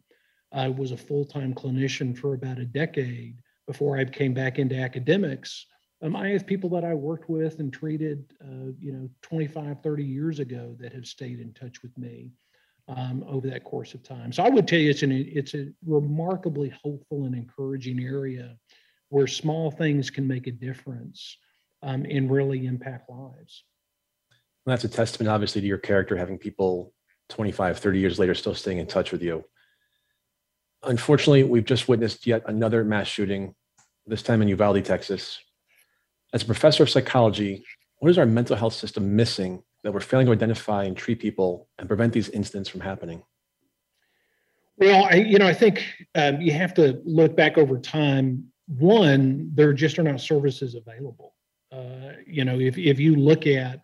I 0.53 0.68
was 0.68 0.92
a 0.92 0.97
full 0.97 1.24
time 1.24 1.55
clinician 1.55 2.16
for 2.16 2.34
about 2.34 2.59
a 2.59 2.64
decade 2.64 3.38
before 3.66 3.97
I 3.97 4.05
came 4.05 4.32
back 4.32 4.59
into 4.59 4.76
academics. 4.78 5.66
Um, 6.03 6.14
I 6.14 6.28
have 6.28 6.47
people 6.47 6.68
that 6.70 6.84
I 6.84 6.94
worked 6.94 7.30
with 7.30 7.59
and 7.59 7.72
treated, 7.72 8.32
uh, 8.42 8.72
you 8.78 8.92
know, 8.92 9.09
25, 9.22 9.82
30 9.82 10.05
years 10.05 10.40
ago 10.40 10.76
that 10.78 10.92
have 10.92 11.07
stayed 11.07 11.40
in 11.40 11.55
touch 11.55 11.82
with 11.82 11.97
me 11.97 12.32
um, 12.88 13.24
over 13.26 13.49
that 13.49 13.64
course 13.64 13.94
of 13.94 14.03
time. 14.03 14.32
So 14.32 14.42
I 14.44 14.51
would 14.51 14.68
tell 14.68 14.78
you 14.78 14.90
it's 14.90 15.03
an 15.03 15.12
it's 15.12 15.55
a 15.55 15.68
remarkably 15.84 16.68
hopeful 16.82 17.24
and 17.24 17.34
encouraging 17.34 18.01
area 18.01 18.57
where 19.09 19.26
small 19.26 19.70
things 19.70 20.11
can 20.11 20.26
make 20.26 20.47
a 20.47 20.53
difference 20.53 21.38
um, 21.82 22.05
and 22.09 22.30
really 22.30 22.66
impact 22.66 23.09
lives. 23.09 23.64
And 24.66 24.72
that's 24.72 24.84
a 24.84 24.88
testament, 24.88 25.30
obviously, 25.30 25.61
to 25.61 25.66
your 25.66 25.78
character, 25.78 26.16
having 26.16 26.38
people 26.38 26.92
25, 27.28 27.78
30 27.78 27.99
years 27.99 28.18
later 28.18 28.34
still 28.34 28.55
staying 28.55 28.78
in 28.78 28.86
touch 28.86 29.12
with 29.12 29.22
you. 29.22 29.44
Unfortunately, 30.82 31.44
we've 31.44 31.64
just 31.64 31.88
witnessed 31.88 32.26
yet 32.26 32.42
another 32.47 32.84
mass 32.84 33.07
shooting, 33.07 33.55
this 34.07 34.22
time 34.22 34.42
in 34.42 34.49
Uvalde, 34.49 34.84
Texas. 34.84 35.38
As 36.33 36.43
a 36.43 36.47
professor 36.47 36.83
of 36.83 36.91
psychology, 36.91 37.64
what 37.99 38.11
is 38.11 38.18
our 38.18 38.27
mental 38.27 38.57
health 38.57 38.74
system 38.74 39.16
missing 39.16 39.62
that 39.83 39.93
we're 39.93 40.01
failing 40.01 40.27
to 40.27 40.33
identify 40.33 40.85
and 40.85 40.97
treat 40.97 41.20
people 41.20 41.68
and 41.79 41.89
prevent 41.89 42.12
these 42.12 42.29
incidents 42.31 42.68
from 42.68 42.81
happening? 42.81 43.22
Well, 44.79 45.07
I, 45.11 45.14
you 45.14 45.39
know, 45.39 45.47
I 45.47 45.55
think 45.55 45.87
um, 46.14 46.41
you 46.41 46.53
have 46.53 46.74
to 46.74 47.01
look 47.05 47.35
back 47.37 47.57
over 47.57 47.79
time. 47.79 48.45
One, 48.66 49.51
there 49.55 49.72
just 49.72 49.99
are 49.99 50.03
not 50.03 50.20
services 50.20 50.74
available. 50.74 51.35
Uh, 51.72 52.12
you 52.27 52.45
know, 52.45 52.59
if 52.59 52.77
if 52.77 53.01
you 53.01 53.16
look 53.16 53.47
at, 53.47 53.81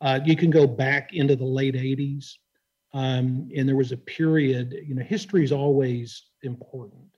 uh, 0.00 0.20
you 0.24 0.36
can 0.36 0.50
go 0.50 0.66
back 0.66 1.14
into 1.14 1.34
the 1.36 1.44
late 1.44 1.74
'80s, 1.74 2.34
um, 2.92 3.48
and 3.56 3.66
there 3.68 3.76
was 3.76 3.92
a 3.92 3.96
period. 3.96 4.74
You 4.86 4.94
know, 4.94 5.02
history 5.02 5.44
is 5.44 5.52
always 5.52 6.24
important. 6.42 7.13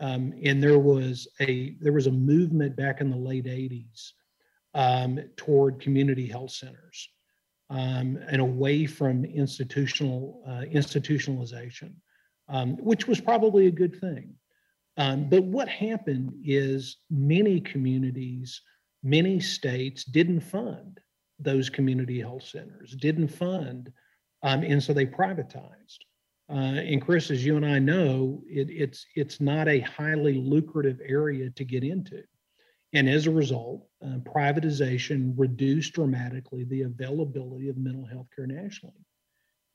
Um, 0.00 0.32
and 0.42 0.62
there 0.62 0.78
was 0.78 1.28
a 1.40 1.76
there 1.80 1.92
was 1.92 2.06
a 2.06 2.12
movement 2.12 2.74
back 2.74 3.00
in 3.00 3.10
the 3.10 3.16
late 3.16 3.44
80s 3.44 4.12
um, 4.74 5.18
toward 5.36 5.80
community 5.80 6.26
health 6.26 6.52
centers 6.52 7.08
um, 7.68 8.18
and 8.28 8.40
away 8.40 8.86
from 8.86 9.24
institutional 9.24 10.42
uh, 10.46 10.64
institutionalization, 10.72 11.92
um, 12.48 12.76
which 12.78 13.06
was 13.06 13.20
probably 13.20 13.66
a 13.66 13.70
good 13.70 14.00
thing. 14.00 14.34
Um, 14.96 15.28
but 15.28 15.44
what 15.44 15.68
happened 15.68 16.32
is 16.44 16.98
many 17.10 17.60
communities, 17.60 18.60
many 19.02 19.38
states 19.38 20.04
didn't 20.04 20.40
fund 20.40 21.00
those 21.38 21.70
community 21.70 22.20
health 22.20 22.42
centers, 22.42 22.94
didn't 22.96 23.28
fund, 23.28 23.92
um, 24.42 24.62
and 24.62 24.82
so 24.82 24.92
they 24.92 25.06
privatized. 25.06 26.00
Uh, 26.50 26.80
and 26.80 27.00
Chris, 27.00 27.30
as 27.30 27.44
you 27.44 27.56
and 27.56 27.64
I 27.64 27.78
know, 27.78 28.42
it, 28.48 28.68
it's 28.70 29.06
it's 29.14 29.40
not 29.40 29.68
a 29.68 29.80
highly 29.80 30.34
lucrative 30.34 31.00
area 31.06 31.48
to 31.50 31.64
get 31.64 31.84
into, 31.84 32.24
and 32.92 33.08
as 33.08 33.26
a 33.26 33.30
result, 33.30 33.86
uh, 34.04 34.18
privatization 34.18 35.32
reduced 35.36 35.92
dramatically 35.92 36.64
the 36.64 36.82
availability 36.82 37.68
of 37.68 37.76
mental 37.76 38.04
health 38.04 38.26
care 38.34 38.48
nationally. 38.48 39.04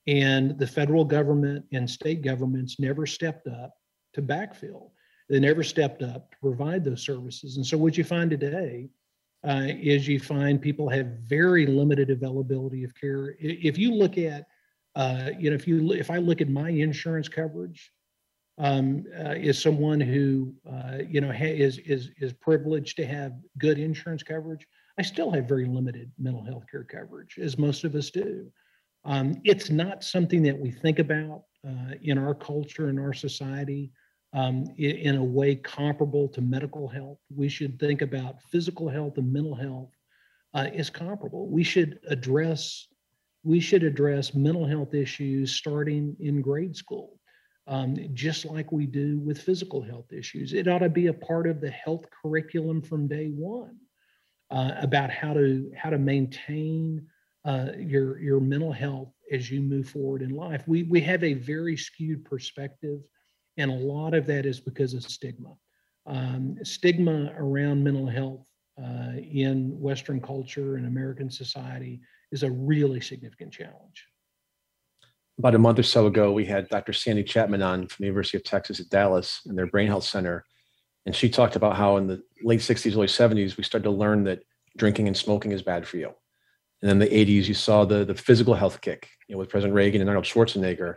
And 0.07 0.59
the 0.59 0.67
federal 0.67 1.05
government 1.05 1.65
and 1.71 1.89
state 1.89 2.21
governments 2.21 2.79
never 2.79 3.05
stepped 3.05 3.47
up 3.47 3.73
to 4.13 4.21
backfill. 4.21 4.91
They 5.29 5.39
never 5.39 5.63
stepped 5.63 6.03
up 6.03 6.29
to 6.31 6.37
provide 6.41 6.83
those 6.83 7.03
services. 7.03 7.55
And 7.55 7.65
so, 7.65 7.77
what 7.77 7.97
you 7.97 8.03
find 8.03 8.29
today 8.29 8.89
uh, 9.47 9.67
is 9.67 10.07
you 10.07 10.19
find 10.19 10.61
people 10.61 10.89
have 10.89 11.07
very 11.21 11.65
limited 11.65 12.09
availability 12.09 12.83
of 12.83 12.93
care. 12.95 13.35
If 13.39 13.77
you 13.77 13.93
look 13.93 14.17
at 14.17 14.45
uh, 14.95 15.31
you 15.37 15.49
know, 15.49 15.55
if 15.55 15.67
you 15.67 15.91
if 15.93 16.09
I 16.09 16.17
look 16.17 16.41
at 16.41 16.49
my 16.49 16.69
insurance 16.69 17.27
coverage, 17.27 17.91
um, 18.57 19.05
uh, 19.19 19.31
is 19.31 19.61
someone 19.61 19.99
who 19.99 20.53
uh, 20.69 20.99
you 21.07 21.19
know 21.21 21.31
ha- 21.31 21.45
is 21.45 21.79
is 21.79 22.11
is 22.19 22.33
privileged 22.33 22.95
to 22.97 23.05
have 23.05 23.33
good 23.57 23.77
insurance 23.77 24.23
coverage. 24.23 24.65
I 24.97 25.01
still 25.01 25.31
have 25.31 25.47
very 25.47 25.65
limited 25.65 26.11
mental 26.17 26.43
health 26.43 26.63
care 26.71 26.85
coverage, 26.85 27.37
as 27.37 27.57
most 27.57 27.83
of 27.83 27.95
us 27.95 28.09
do. 28.09 28.49
Um, 29.03 29.41
it's 29.43 29.69
not 29.69 30.03
something 30.03 30.41
that 30.43 30.57
we 30.57 30.71
think 30.71 30.99
about 30.99 31.43
uh, 31.67 31.95
in 32.01 32.17
our 32.17 32.33
culture 32.33 32.89
in 32.89 32.97
our 32.97 33.13
society 33.13 33.91
um, 34.33 34.65
in, 34.77 34.95
in, 34.97 35.15
a 35.15 35.23
way 35.23 35.55
comparable 35.55 36.27
to 36.29 36.41
medical 36.41 36.87
health. 36.87 37.19
We 37.33 37.47
should 37.49 37.79
think 37.79 38.01
about 38.01 38.41
physical 38.41 38.89
health 38.89 39.17
and 39.17 39.31
mental 39.31 39.55
health 39.55 39.91
uh, 40.53 40.69
comparable. 40.91 41.47
We 41.47 41.63
should 41.63 41.99
address 42.07 42.87
we 43.45 43.59
should 43.59 43.83
address 43.83 44.33
mental 44.33 44.65
health 44.65 44.95
issues 44.95 45.53
starting 45.53 46.17
in 46.19 46.41
grade 46.41 46.75
school, 46.75 47.19
um, 47.67 47.95
just 48.13 48.43
like 48.43 48.71
we 48.71 48.87
do 48.87 49.19
with 49.19 49.39
physical 49.39 49.83
health 49.83 50.11
issues. 50.11 50.51
It 50.51 50.67
ought 50.67 50.79
to 50.79 50.89
be 50.89 51.07
a 51.07 51.13
part 51.13 51.47
of 51.47 51.61
the 51.61 51.69
health 51.69 52.05
curriculum 52.09 52.81
from 52.81 53.07
day 53.07 53.27
one 53.27 53.77
uh, 54.49 54.71
about 54.81 55.11
how 55.11 55.33
to 55.33 55.71
how 55.77 55.91
to 55.91 55.99
maintain 55.99 57.05
uh, 57.45 57.67
your 57.77 58.19
your 58.19 58.39
mental 58.39 58.71
health 58.71 59.13
as 59.31 59.51
you 59.51 59.61
move 59.61 59.87
forward 59.87 60.23
in 60.23 60.31
life. 60.31 60.63
We 60.67 60.83
we 60.83 60.99
have 61.01 61.23
a 61.23 61.35
very 61.35 61.77
skewed 61.77 62.25
perspective, 62.25 62.99
and 63.57 63.69
a 63.69 63.75
lot 63.75 64.15
of 64.15 64.25
that 64.25 64.47
is 64.47 64.59
because 64.59 64.95
of 64.95 65.03
stigma. 65.03 65.53
Um, 66.07 66.57
stigma 66.63 67.31
around 67.37 67.83
mental 67.83 68.07
health 68.07 68.47
uh, 68.81 69.17
in 69.17 69.79
Western 69.79 70.19
culture 70.19 70.77
and 70.77 70.87
American 70.87 71.29
society 71.29 72.01
is 72.31 72.43
a 72.43 72.51
really 72.51 73.01
significant 73.01 73.53
challenge. 73.53 74.07
About 75.37 75.55
a 75.55 75.59
month 75.59 75.79
or 75.79 75.83
so 75.83 76.07
ago, 76.07 76.31
we 76.31 76.45
had 76.45 76.69
Dr. 76.69 76.93
Sandy 76.93 77.23
Chapman 77.23 77.61
on 77.61 77.87
from 77.87 78.03
the 78.03 78.07
University 78.07 78.37
of 78.37 78.43
Texas 78.43 78.79
at 78.79 78.89
Dallas 78.89 79.41
in 79.45 79.55
their 79.55 79.67
Brain 79.67 79.87
Health 79.87 80.05
Center. 80.05 80.45
And 81.05 81.15
she 81.15 81.29
talked 81.29 81.55
about 81.55 81.75
how 81.75 81.97
in 81.97 82.07
the 82.07 82.23
late 82.41 82.61
60s, 82.61 82.95
early 82.95 83.07
70s, 83.07 83.57
we 83.57 83.63
started 83.63 83.83
to 83.83 83.91
learn 83.91 84.23
that 84.23 84.43
drinking 84.77 85.07
and 85.07 85.15
smoking 85.15 85.51
is 85.51 85.61
bad 85.61 85.85
for 85.87 85.97
you. 85.97 86.11
And 86.81 86.89
then 86.89 86.99
the 86.99 87.07
80s, 87.07 87.47
you 87.47 87.53
saw 87.53 87.85
the, 87.85 88.05
the 88.05 88.15
physical 88.15 88.53
health 88.53 88.81
kick 88.81 89.09
you 89.27 89.35
know, 89.35 89.39
with 89.39 89.49
President 89.49 89.75
Reagan 89.75 90.01
and 90.01 90.09
Arnold 90.09 90.25
Schwarzenegger. 90.25 90.95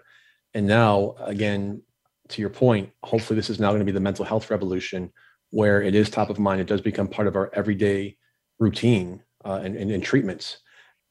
And 0.54 0.66
now, 0.66 1.14
again, 1.20 1.82
to 2.28 2.40
your 2.40 2.50
point, 2.50 2.90
hopefully 3.02 3.36
this 3.36 3.50
is 3.50 3.60
now 3.60 3.70
going 3.70 3.80
to 3.80 3.84
be 3.84 3.92
the 3.92 4.00
mental 4.00 4.24
health 4.24 4.50
revolution 4.50 5.12
where 5.50 5.82
it 5.82 5.94
is 5.94 6.10
top 6.10 6.30
of 6.30 6.38
mind. 6.38 6.60
It 6.60 6.66
does 6.66 6.80
become 6.80 7.08
part 7.08 7.26
of 7.26 7.36
our 7.36 7.50
everyday 7.54 8.16
routine 8.58 9.22
uh, 9.44 9.60
and, 9.62 9.76
and, 9.76 9.90
and 9.90 10.02
treatments 10.02 10.58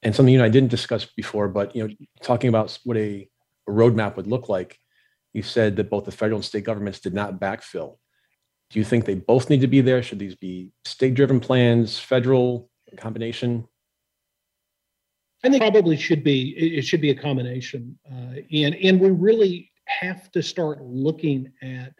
and 0.03 0.15
something 0.15 0.33
you 0.33 0.39
know 0.39 0.45
I 0.45 0.49
didn't 0.49 0.71
discuss 0.71 1.05
before, 1.05 1.47
but 1.47 1.75
you 1.75 1.87
know, 1.87 1.93
talking 2.21 2.49
about 2.49 2.77
what 2.83 2.97
a, 2.97 3.27
a 3.67 3.71
roadmap 3.71 4.15
would 4.15 4.27
look 4.27 4.49
like, 4.49 4.79
you 5.33 5.41
said 5.41 5.75
that 5.77 5.89
both 5.89 6.05
the 6.05 6.11
federal 6.11 6.37
and 6.37 6.45
state 6.45 6.63
governments 6.63 6.99
did 6.99 7.13
not 7.13 7.39
backfill. 7.39 7.97
Do 8.69 8.79
you 8.79 8.85
think 8.85 9.05
they 9.05 9.15
both 9.15 9.49
need 9.49 9.61
to 9.61 9.67
be 9.67 9.81
there? 9.81 10.03
Should 10.03 10.19
these 10.19 10.35
be 10.35 10.71
state-driven 10.85 11.39
plans, 11.39 11.97
federal 11.97 12.69
combination? 12.97 13.67
I 15.43 15.49
think 15.49 15.61
probably 15.61 15.95
should 15.95 16.23
be 16.23 16.49
it 16.57 16.83
should 16.83 17.01
be 17.01 17.11
a 17.11 17.15
combination, 17.15 17.97
uh, 18.11 18.41
and 18.51 18.75
and 18.75 18.99
we 18.99 19.09
really 19.11 19.71
have 19.85 20.31
to 20.33 20.43
start 20.43 20.81
looking 20.81 21.51
at 21.61 21.93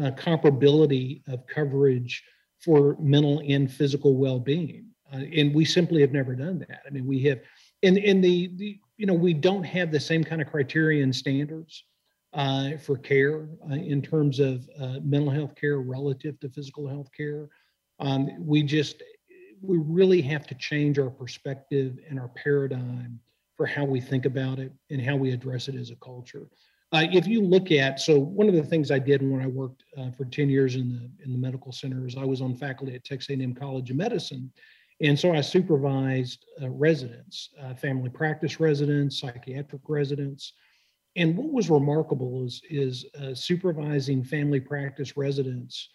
uh, 0.00 0.10
comparability 0.12 1.22
of 1.28 1.46
coverage 1.46 2.22
for 2.60 2.96
mental 2.98 3.42
and 3.46 3.70
physical 3.70 4.16
well-being. 4.16 4.86
Uh, 5.12 5.18
and 5.36 5.54
we 5.54 5.64
simply 5.64 6.00
have 6.00 6.12
never 6.12 6.34
done 6.34 6.58
that. 6.68 6.82
I 6.86 6.90
mean, 6.90 7.06
we 7.06 7.22
have, 7.24 7.40
in 7.82 7.96
in 7.96 8.20
the, 8.20 8.50
the 8.56 8.78
you 8.96 9.06
know, 9.06 9.14
we 9.14 9.34
don't 9.34 9.64
have 9.64 9.92
the 9.92 10.00
same 10.00 10.24
kind 10.24 10.40
of 10.40 10.48
criterion 10.48 11.12
standards 11.12 11.84
uh, 12.32 12.76
for 12.78 12.96
care 12.96 13.48
uh, 13.70 13.74
in 13.74 14.02
terms 14.02 14.40
of 14.40 14.68
uh, 14.80 14.98
mental 15.02 15.30
health 15.30 15.54
care 15.54 15.78
relative 15.78 16.38
to 16.40 16.48
physical 16.48 16.88
health 16.88 17.08
care. 17.16 17.48
Um, 17.98 18.28
we 18.38 18.62
just, 18.62 19.02
we 19.62 19.78
really 19.78 20.20
have 20.22 20.46
to 20.48 20.54
change 20.54 20.98
our 20.98 21.10
perspective 21.10 21.98
and 22.08 22.20
our 22.20 22.28
paradigm 22.28 23.18
for 23.56 23.64
how 23.64 23.84
we 23.84 24.00
think 24.00 24.26
about 24.26 24.58
it 24.58 24.72
and 24.90 25.00
how 25.00 25.16
we 25.16 25.30
address 25.30 25.68
it 25.68 25.74
as 25.74 25.90
a 25.90 25.96
culture. 25.96 26.46
Uh, 26.92 27.06
if 27.12 27.26
you 27.26 27.40
look 27.40 27.72
at, 27.72 27.98
so 27.98 28.18
one 28.18 28.48
of 28.48 28.54
the 28.54 28.62
things 28.62 28.90
I 28.90 28.98
did 28.98 29.22
when 29.22 29.42
I 29.42 29.46
worked 29.46 29.82
uh, 29.98 30.10
for 30.10 30.24
10 30.26 30.48
years 30.48 30.76
in 30.76 30.88
the 30.88 31.24
in 31.24 31.32
the 31.32 31.38
medical 31.38 31.72
center 31.72 32.06
is 32.06 32.16
I 32.16 32.24
was 32.24 32.40
on 32.40 32.54
faculty 32.54 32.94
at 32.94 33.02
Texas 33.02 33.30
A&M 33.30 33.54
College 33.54 33.90
of 33.90 33.96
Medicine, 33.96 34.52
and 35.00 35.18
so 35.18 35.34
I 35.34 35.42
supervised 35.42 36.46
uh, 36.62 36.70
residents, 36.70 37.50
uh, 37.62 37.74
family 37.74 38.08
practice 38.08 38.58
residents, 38.60 39.20
psychiatric 39.20 39.82
residents. 39.88 40.54
And 41.16 41.36
what 41.36 41.52
was 41.52 41.70
remarkable 41.70 42.44
is, 42.46 42.62
is 42.70 43.04
uh, 43.20 43.34
supervising 43.34 44.24
family 44.24 44.60
practice 44.60 45.16
residents, 45.16 45.88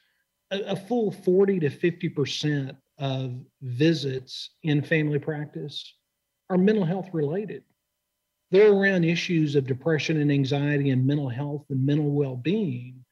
a, 0.51 0.59
a, 0.71 0.75
full 0.75 1.11
40 1.11 1.59
to 1.61 1.69
50% 1.69 2.75
of 2.99 3.39
visits 3.61 4.51
in 4.63 4.83
family 4.83 5.19
practice 5.19 5.95
are 6.49 6.57
mental 6.57 6.85
health 6.85 7.09
related. 7.13 7.63
They're 8.51 8.73
around 8.73 9.05
issues 9.05 9.55
of 9.55 9.65
depression 9.65 10.19
and 10.19 10.31
anxiety 10.31 10.89
and 10.89 11.07
mental 11.07 11.29
health 11.29 11.65
and 11.69 11.83
mental 11.83 12.11
well 12.11 12.35
being 12.35 13.03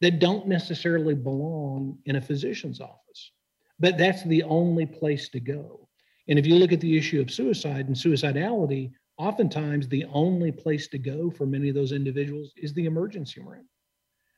that 0.00 0.18
don't 0.18 0.48
necessarily 0.48 1.14
belong 1.14 1.98
in 2.06 2.16
a 2.16 2.20
physician's 2.20 2.80
office. 2.80 3.32
But 3.78 3.98
that's 3.98 4.24
the 4.24 4.42
only 4.44 4.86
place 4.86 5.28
to 5.30 5.40
go. 5.40 5.88
And 6.28 6.38
if 6.38 6.46
you 6.46 6.56
look 6.56 6.72
at 6.72 6.80
the 6.80 6.96
issue 6.96 7.20
of 7.20 7.30
suicide 7.30 7.86
and 7.86 7.96
suicidality, 7.96 8.92
oftentimes 9.18 9.88
the 9.88 10.04
only 10.06 10.52
place 10.52 10.88
to 10.88 10.98
go 10.98 11.30
for 11.30 11.46
many 11.46 11.68
of 11.68 11.74
those 11.74 11.92
individuals 11.92 12.52
is 12.56 12.72
the 12.74 12.86
emergency 12.86 13.40
room. 13.40 13.68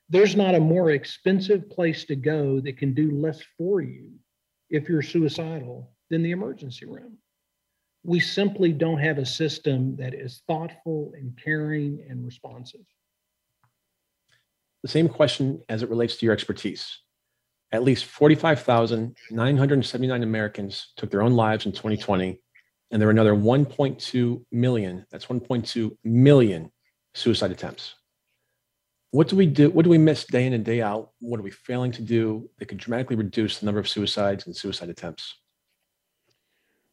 There's 0.09 0.35
not 0.35 0.55
a 0.55 0.59
more 0.59 0.91
expensive 0.91 1.69
place 1.69 2.05
to 2.05 2.15
go 2.15 2.59
that 2.61 2.77
can 2.77 2.93
do 2.93 3.11
less 3.11 3.41
for 3.57 3.81
you 3.81 4.11
if 4.69 4.89
you're 4.89 5.01
suicidal 5.01 5.91
than 6.09 6.23
the 6.23 6.31
emergency 6.31 6.85
room. 6.85 7.17
We 8.03 8.19
simply 8.19 8.71
don't 8.71 8.99
have 8.99 9.17
a 9.17 9.25
system 9.25 9.95
that 9.97 10.13
is 10.13 10.41
thoughtful 10.47 11.11
and 11.15 11.37
caring 11.43 12.03
and 12.09 12.25
responsive. 12.25 12.85
The 14.83 14.89
same 14.89 15.09
question 15.09 15.61
as 15.67 15.83
it 15.83 15.89
relates 15.89 16.15
to 16.17 16.25
your 16.25 16.33
expertise. 16.33 16.99
At 17.71 17.83
least 17.83 18.05
45,979 18.05 20.23
Americans 20.23 20.87
took 20.97 21.11
their 21.11 21.21
own 21.21 21.33
lives 21.33 21.67
in 21.67 21.71
2020, 21.71 22.41
and 22.91 23.01
there 23.01 23.07
were 23.07 23.11
another 23.11 23.35
1.2 23.35 24.45
million, 24.51 25.05
that's 25.11 25.27
1.2 25.27 25.97
million 26.03 26.71
suicide 27.13 27.51
attempts. 27.51 27.95
What 29.11 29.27
do 29.27 29.35
we 29.35 29.47
do? 29.47 29.69
What 29.71 29.83
do 29.83 29.89
we 29.89 29.97
miss 29.97 30.25
day 30.25 30.45
in 30.45 30.53
and 30.53 30.63
day 30.63 30.81
out? 30.81 31.11
What 31.19 31.39
are 31.39 31.43
we 31.43 31.51
failing 31.51 31.91
to 31.93 32.01
do 32.01 32.49
that 32.57 32.65
could 32.65 32.77
dramatically 32.77 33.15
reduce 33.15 33.59
the 33.59 33.65
number 33.65 33.79
of 33.79 33.89
suicides 33.89 34.45
and 34.45 34.55
suicide 34.55 34.89
attempts? 34.89 35.35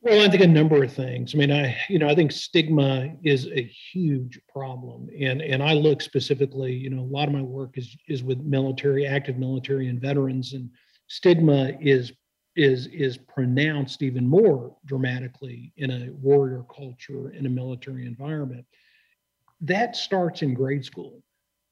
Well, 0.07 0.25
I 0.25 0.31
think 0.31 0.45
a 0.45 0.47
number 0.47 0.85
of 0.85 0.93
things. 0.93 1.35
I 1.35 1.39
mean, 1.39 1.51
I 1.51 1.77
you 1.89 1.99
know 1.99 2.09
I 2.09 2.15
think 2.15 2.31
stigma 2.31 3.13
is 3.25 3.49
a 3.49 3.65
huge 3.65 4.39
problem, 4.49 5.09
and 5.21 5.43
and 5.43 5.61
I 5.61 5.73
look 5.73 6.01
specifically. 6.01 6.73
You 6.75 6.91
know, 6.91 7.03
a 7.03 7.13
lot 7.13 7.27
of 7.27 7.35
my 7.35 7.43
work 7.43 7.77
is 7.77 7.97
is 8.07 8.23
with 8.23 8.39
military, 8.39 9.05
active 9.05 9.37
military, 9.37 9.89
and 9.89 10.01
veterans, 10.01 10.53
and 10.53 10.71
stigma 11.09 11.73
is 11.81 12.13
is 12.55 12.87
is 12.93 13.19
pronounced 13.19 14.01
even 14.01 14.29
more 14.29 14.77
dramatically 14.85 15.73
in 15.77 15.91
a 15.91 16.11
warrior 16.13 16.63
culture 16.73 17.31
in 17.33 17.47
a 17.47 17.51
military 17.51 18.07
environment. 18.07 18.65
That 19.61 19.97
starts 19.97 20.43
in 20.43 20.55
grade 20.55 20.85
school. 20.85 21.21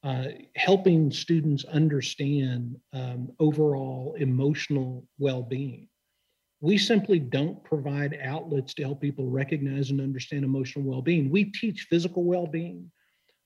Uh, 0.03 0.31
helping 0.57 1.13
students 1.13 1.65
understand 1.67 2.77
um, 2.93 3.31
overall 3.39 4.17
emotional 4.19 5.07
well-being 5.21 5.89
we 6.65 6.79
simply 6.79 7.19
don't 7.19 7.63
provide 7.63 8.19
outlets 8.23 8.73
to 8.73 8.83
help 8.83 9.03
people 9.03 9.29
recognize 9.29 9.91
and 9.91 10.01
understand 10.01 10.45
emotional 10.45 10.83
well-being. 10.83 11.29
We 11.29 11.45
teach 11.45 11.89
physical 11.91 12.25
well-being, 12.25 12.91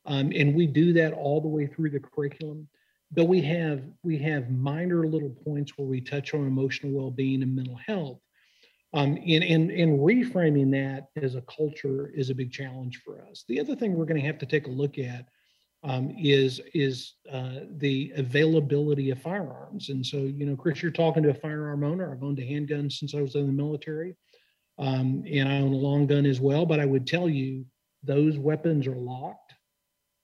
um, 0.07 0.31
and 0.33 0.55
we 0.55 0.69
do 0.69 0.93
that 0.93 1.13
all 1.15 1.41
the 1.41 1.49
way 1.49 1.67
through 1.67 1.91
the 1.91 1.99
curriculum. 1.99 2.69
But 3.11 3.25
we 3.25 3.41
have 3.43 3.83
we 4.05 4.19
have 4.19 4.51
minor 4.51 5.05
little 5.05 5.35
points 5.45 5.73
where 5.77 5.89
we 5.89 6.01
touch 6.01 6.33
on 6.33 6.47
emotional 6.47 6.93
well-being 6.93 7.43
and 7.43 7.57
mental 7.57 7.81
health. 7.85 8.21
Um, 8.95 9.17
and, 9.17 9.43
and, 9.45 9.71
and 9.71 9.99
reframing 9.99 10.71
that 10.71 11.09
as 11.21 11.35
a 11.35 11.43
culture 11.43 12.11
is 12.15 12.31
a 12.31 12.35
big 12.35 12.53
challenge 12.53 13.03
for 13.05 13.21
us. 13.29 13.45
The 13.49 13.59
other 13.59 13.75
thing 13.75 13.95
we're 13.95 14.07
going 14.07 14.21
to 14.21 14.27
have 14.27 14.39
to 14.39 14.47
take 14.47 14.69
a 14.69 14.71
look 14.71 14.97
at 14.97 15.27
um, 15.85 16.15
is 16.19 16.61
is 16.75 17.15
uh, 17.33 17.61
the 17.77 18.13
availability 18.17 19.11
of 19.11 19.21
firearms. 19.21 19.91
And 19.91 20.05
so, 20.05 20.19
you 20.19 20.45
know, 20.45 20.57
Chris, 20.57 20.83
you're 20.83 20.91
talking 20.91 21.23
to 21.23 21.31
a 21.31 21.35
firearm 21.35 21.85
owner. 21.85 22.13
I've 22.13 22.23
owned 22.23 22.41
a 22.41 22.47
handgun 22.47 22.91
since 22.91 23.15
I 23.15 23.23
was 23.23 23.37
in 23.37 23.47
the 23.47 23.53
military, 23.53 24.17
um, 24.79 25.25
and 25.31 25.49
I 25.49 25.59
own 25.59 25.73
a 25.73 25.77
long 25.77 26.07
gun 26.07 26.27
as 26.27 26.41
well. 26.41 26.67
But 26.67 26.81
I 26.81 26.85
would 26.85 27.07
tell 27.07 27.29
you, 27.29 27.65
those 28.03 28.39
weapons 28.39 28.87
are 28.87 28.97
locked. 28.97 29.55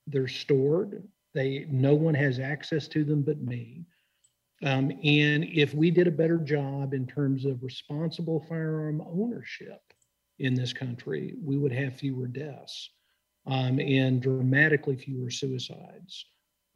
They're 0.07 0.29
stored. 0.29 1.07
They 1.35 1.67
no 1.71 1.95
one 1.95 2.15
has 2.15 2.39
access 2.39 2.89
to 2.89 3.05
them 3.05 3.23
but 3.23 3.41
me. 3.41 3.85
Um, 4.63 4.91
and 5.03 5.45
if 5.45 5.75
we 5.75 5.91
did 5.91 6.07
a 6.07 6.13
better 6.13 6.39
job 6.39 6.95
in 6.95 7.07
terms 7.07 7.45
of 7.45 7.63
responsible 7.63 8.45
firearm 8.49 9.03
ownership 9.07 9.81
in 10.39 10.55
this 10.55 10.73
country, 10.73 11.35
we 11.43 11.59
would 11.59 11.73
have 11.73 11.97
fewer 11.97 12.27
deaths 12.27 12.91
um, 13.47 13.79
and 13.79 14.23
dramatically 14.23 14.97
fewer 14.97 15.31
suicides. 15.31 16.27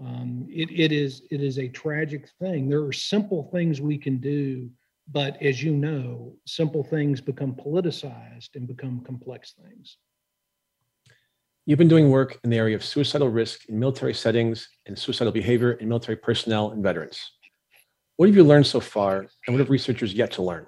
Um, 0.01 0.47
it, 0.49 0.71
it 0.71 0.93
is 0.93 1.23
it 1.31 1.43
is 1.43 1.59
a 1.59 1.69
tragic 1.69 2.29
thing. 2.41 2.69
There 2.69 2.85
are 2.85 2.93
simple 2.93 3.49
things 3.53 3.81
we 3.81 3.99
can 3.99 4.19
do, 4.19 4.71
but 5.11 5.41
as 5.43 5.63
you 5.63 5.73
know, 5.73 6.37
simple 6.47 6.85
things 6.85 7.21
become 7.21 7.55
politicized 7.55 8.55
and 8.55 8.69
become 8.69 9.01
complex 9.01 9.55
things. 9.61 9.97
You've 11.67 11.79
been 11.79 11.89
doing 11.89 12.11
work 12.11 12.39
in 12.45 12.51
the 12.51 12.57
area 12.57 12.77
of 12.77 12.85
suicidal 12.85 13.29
risk 13.29 13.69
in 13.69 13.79
military 13.79 14.15
settings 14.15 14.69
and 14.87 14.99
suicidal 14.99 15.33
behavior 15.33 15.73
in 15.73 15.89
military 15.89 16.17
personnel 16.17 16.71
and 16.71 16.83
veterans. 16.83 17.21
What 18.17 18.29
have 18.29 18.37
you 18.37 18.45
learned 18.45 18.67
so 18.67 18.81
far, 18.81 19.19
and 19.19 19.55
what 19.55 19.59
have 19.59 19.71
researchers 19.71 20.15
yet 20.15 20.33
to 20.33 20.43
learn? 20.43 20.67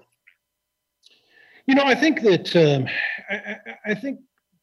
You 1.66 1.74
know, 1.74 1.84
I 1.84 1.94
think 1.94 2.20
that 2.22 2.54
um, 2.56 2.86
I, 3.30 3.56
I, 3.86 3.94
think 3.94 4.20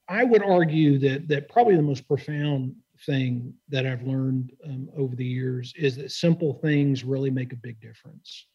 I 0.10 0.24
would 0.24 0.44
argue 0.44 1.00
that 1.00 1.28
that 1.28 1.50
probably 1.50 1.76
the 1.76 1.82
most 1.82 2.08
profound 2.08 2.76
thing 3.06 3.54
that 3.70 3.86
I've 3.86 4.04
learned 4.04 4.52
um, 4.66 4.90
over 4.96 5.16
the 5.16 5.26
years 5.26 5.74
is 5.78 5.96
that 5.98 6.12
simple 6.12 6.54
things 6.54 7.04
really 7.04 7.30
make 7.30 7.54
a 7.54 7.58
big 7.58 7.80
difference. 7.80 8.48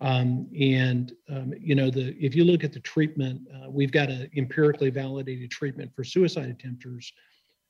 Um, 0.00 0.48
and 0.58 1.12
um, 1.30 1.54
you 1.58 1.74
know, 1.74 1.88
the 1.88 2.16
if 2.18 2.34
you 2.34 2.44
look 2.44 2.64
at 2.64 2.72
the 2.72 2.80
treatment, 2.80 3.40
uh, 3.54 3.70
we've 3.70 3.92
got 3.92 4.10
an 4.10 4.28
empirically 4.36 4.90
validated 4.90 5.50
treatment 5.50 5.92
for 5.94 6.02
suicide 6.02 6.56
attempters 6.56 7.06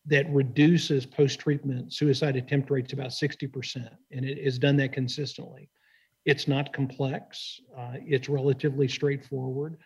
that 0.07 0.29
reduces 0.31 1.07
post-treatment 1.07 1.93
suicide 1.93 2.35
attempt 2.35 2.71
rates 2.71 2.93
about 2.93 3.11
60%, 3.11 3.89
and 4.11 4.25
it 4.25 4.43
has 4.43 4.59
done 4.59 4.77
that 4.79 4.93
consistently. 4.93 5.69
It's 6.25 6.49
not 6.49 6.73
complex. 6.73 7.61
Uh, 7.77 7.95
it's 8.05 8.29
relatively 8.29 8.89
straightforward. 8.89 9.77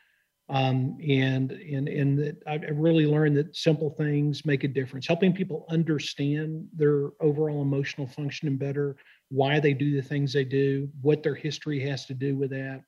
Um, 0.49 0.97
and 1.01 1.51
and 1.51 1.89
and 1.89 2.19
that 2.21 2.41
I 2.47 2.55
really 2.71 3.05
learned 3.07 3.37
that 3.37 3.57
simple 3.57 3.91
things 3.91 4.47
make 4.47 4.63
a 4.63 4.69
difference. 4.69 5.07
Helping 5.07 5.33
people 5.33 5.67
understand 5.71 6.69
their 6.73 7.11
overall 7.21 7.63
emotional 7.63 8.07
functioning 8.07 8.57
better, 8.57 8.97
why 9.29 9.59
they 9.59 9.75
do 9.75 9.97
the 9.97 10.07
things 10.07 10.33
they 10.33 10.45
do, 10.45 10.89
what 11.03 11.25
their 11.25 11.35
history 11.35 11.81
has 11.81 12.07
to 12.07 12.15
do 12.15 12.37
with 12.37 12.51
that, 12.51 12.83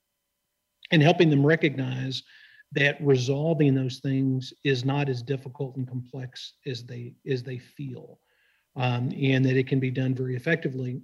and 0.93 1.03
helping 1.03 1.31
them 1.31 1.45
recognize 1.45 2.23
that 2.73 2.97
resolving 3.01 3.75
those 3.75 3.99
things 3.99 4.53
is 4.63 4.85
not 4.85 5.09
as 5.09 5.23
difficult 5.23 5.77
and 5.77 5.89
complex 5.89 6.55
as 6.65 6.85
they 6.85 7.15
as 7.29 7.43
they 7.43 7.59
feel, 7.59 8.21
um, 8.77 9.11
and 9.21 9.45
that 9.45 9.57
it 9.57 9.67
can 9.67 9.81
be 9.81 9.91
done 9.91 10.15
very 10.15 10.37
effectively. 10.37 11.01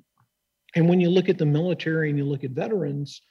And 0.76 0.88
when 0.88 1.00
you 1.00 1.10
look 1.10 1.28
at 1.28 1.38
the 1.38 1.46
military 1.46 2.10
and 2.10 2.18
you 2.18 2.24
look 2.24 2.44
at 2.44 2.50
veterans 2.50 3.22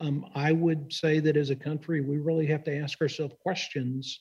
um, 0.00 0.26
I 0.34 0.52
would 0.52 0.92
say 0.92 1.20
that 1.20 1.36
as 1.36 1.50
a 1.50 1.56
country, 1.56 2.00
we 2.00 2.18
really 2.18 2.46
have 2.46 2.64
to 2.64 2.76
ask 2.76 3.00
ourselves 3.00 3.34
questions 3.40 4.20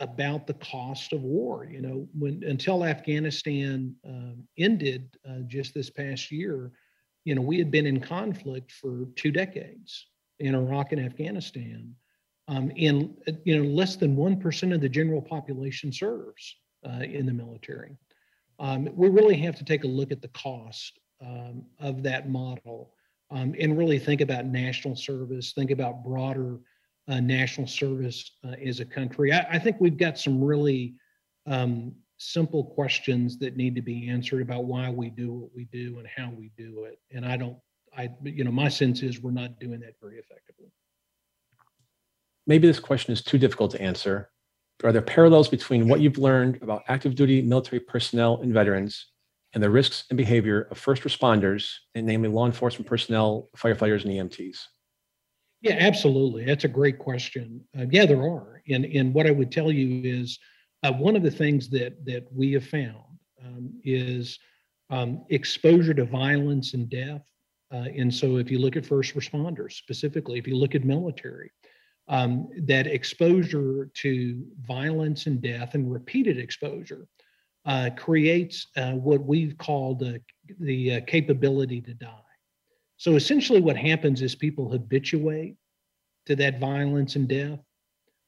about 0.00 0.46
the 0.46 0.54
cost 0.54 1.12
of 1.12 1.22
war. 1.22 1.66
You 1.68 1.80
know, 1.80 2.08
when 2.16 2.44
until 2.44 2.84
Afghanistan 2.84 3.94
uh, 4.08 4.36
ended 4.56 5.16
uh, 5.28 5.40
just 5.46 5.74
this 5.74 5.90
past 5.90 6.30
year, 6.30 6.70
you 7.24 7.34
know, 7.34 7.42
we 7.42 7.58
had 7.58 7.70
been 7.70 7.86
in 7.86 8.00
conflict 8.00 8.70
for 8.72 9.06
two 9.16 9.32
decades 9.32 10.06
in 10.38 10.54
Iraq 10.54 10.92
and 10.92 11.00
Afghanistan. 11.04 11.94
Um, 12.46 12.70
and 12.78 13.14
you 13.44 13.62
know, 13.62 13.68
less 13.68 13.96
than 13.96 14.16
one 14.16 14.38
percent 14.38 14.72
of 14.72 14.80
the 14.80 14.88
general 14.88 15.20
population 15.20 15.92
serves 15.92 16.56
uh, 16.88 17.02
in 17.02 17.26
the 17.26 17.32
military. 17.32 17.96
Um, 18.60 18.88
we 18.94 19.08
really 19.08 19.36
have 19.38 19.56
to 19.56 19.64
take 19.64 19.84
a 19.84 19.88
look 19.88 20.12
at 20.12 20.22
the 20.22 20.28
cost 20.28 20.98
um, 21.20 21.64
of 21.80 22.02
that 22.04 22.30
model 22.30 22.94
um, 23.30 23.54
and 23.58 23.76
really 23.76 23.98
think 23.98 24.20
about 24.20 24.46
national 24.46 24.96
service, 24.96 25.52
think 25.52 25.70
about 25.70 26.04
broader 26.04 26.58
uh, 27.08 27.20
national 27.20 27.66
service 27.66 28.32
uh, 28.44 28.52
as 28.64 28.80
a 28.80 28.84
country. 28.84 29.32
I, 29.32 29.46
I, 29.52 29.58
think 29.58 29.76
we've 29.80 29.96
got 29.96 30.18
some 30.18 30.42
really 30.42 30.94
um, 31.46 31.94
simple 32.18 32.64
questions 32.64 33.38
that 33.38 33.56
need 33.56 33.74
to 33.74 33.82
be 33.82 34.08
answered 34.08 34.42
about 34.42 34.64
why 34.64 34.90
we 34.90 35.08
do 35.08 35.32
what 35.32 35.50
we 35.54 35.64
do 35.66 35.98
and 35.98 36.06
how 36.06 36.30
we 36.30 36.50
do 36.56 36.84
it. 36.84 36.98
And 37.10 37.24
I 37.24 37.36
don't, 37.36 37.56
I, 37.96 38.10
you 38.22 38.44
know, 38.44 38.50
my 38.50 38.68
sense 38.68 39.02
is 39.02 39.20
we're 39.20 39.30
not 39.30 39.58
doing 39.58 39.80
that 39.80 39.94
very 40.00 40.18
effectively. 40.18 40.70
Maybe 42.46 42.66
this 42.66 42.80
question 42.80 43.12
is 43.12 43.22
too 43.22 43.38
difficult 43.38 43.70
to 43.72 43.80
answer. 43.80 44.30
Are 44.84 44.92
there 44.92 45.02
parallels 45.02 45.48
between 45.48 45.88
what 45.88 46.00
you've 46.00 46.18
learned 46.18 46.62
about 46.62 46.84
active 46.88 47.14
duty 47.14 47.42
military 47.42 47.80
personnel 47.80 48.40
and 48.42 48.52
veterans 48.52 49.06
and 49.54 49.62
the 49.62 49.70
risks 49.70 50.04
and 50.10 50.16
behavior 50.16 50.68
of 50.70 50.78
first 50.78 51.02
responders, 51.02 51.72
and 51.94 52.06
namely 52.06 52.28
law 52.28 52.46
enforcement 52.46 52.86
personnel, 52.86 53.48
firefighters, 53.56 54.04
and 54.04 54.12
EMTs? 54.12 54.58
Yeah, 55.62 55.76
absolutely. 55.78 56.44
That's 56.44 56.64
a 56.64 56.68
great 56.68 56.98
question. 56.98 57.64
Uh, 57.76 57.86
yeah, 57.90 58.06
there 58.06 58.22
are. 58.22 58.62
And, 58.68 58.84
and 58.84 59.14
what 59.14 59.26
I 59.26 59.30
would 59.30 59.50
tell 59.50 59.72
you 59.72 60.02
is 60.04 60.38
uh, 60.84 60.92
one 60.92 61.16
of 61.16 61.22
the 61.22 61.30
things 61.30 61.68
that, 61.70 62.04
that 62.04 62.26
we 62.32 62.52
have 62.52 62.66
found 62.66 63.02
um, 63.44 63.70
is 63.84 64.38
um, 64.90 65.24
exposure 65.30 65.94
to 65.94 66.04
violence 66.04 66.74
and 66.74 66.88
death 66.88 67.24
Uh, 67.70 67.88
and 68.00 68.12
so, 68.12 68.38
if 68.38 68.50
you 68.50 68.58
look 68.58 68.76
at 68.76 68.86
first 68.86 69.14
responders 69.14 69.72
specifically, 69.74 70.38
if 70.38 70.46
you 70.46 70.56
look 70.56 70.74
at 70.74 70.84
military, 70.84 71.50
um, 72.08 72.48
that 72.66 72.86
exposure 72.86 73.90
to 73.92 74.42
violence 74.66 75.26
and 75.26 75.42
death 75.42 75.74
and 75.74 75.92
repeated 75.92 76.38
exposure 76.38 77.06
uh, 77.68 77.90
creates 77.96 78.66
uh, 78.78 78.92
what 78.92 79.22
we've 79.22 79.56
called 79.58 79.98
the, 79.98 80.20
the 80.58 80.94
uh, 80.94 81.00
capability 81.06 81.82
to 81.82 81.92
die. 81.92 82.08
So 82.96 83.14
essentially, 83.14 83.60
what 83.60 83.76
happens 83.76 84.22
is 84.22 84.34
people 84.34 84.70
habituate 84.70 85.54
to 86.26 86.34
that 86.36 86.58
violence 86.58 87.14
and 87.14 87.28
death. 87.28 87.58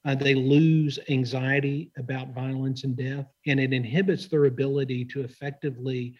Uh, 0.04 0.14
they 0.14 0.34
lose 0.34 0.98
anxiety 1.08 1.90
about 1.96 2.34
violence 2.34 2.84
and 2.84 2.94
death, 2.94 3.26
and 3.46 3.58
it 3.58 3.72
inhibits 3.72 4.28
their 4.28 4.44
ability 4.44 5.06
to 5.06 5.22
effectively 5.22 6.14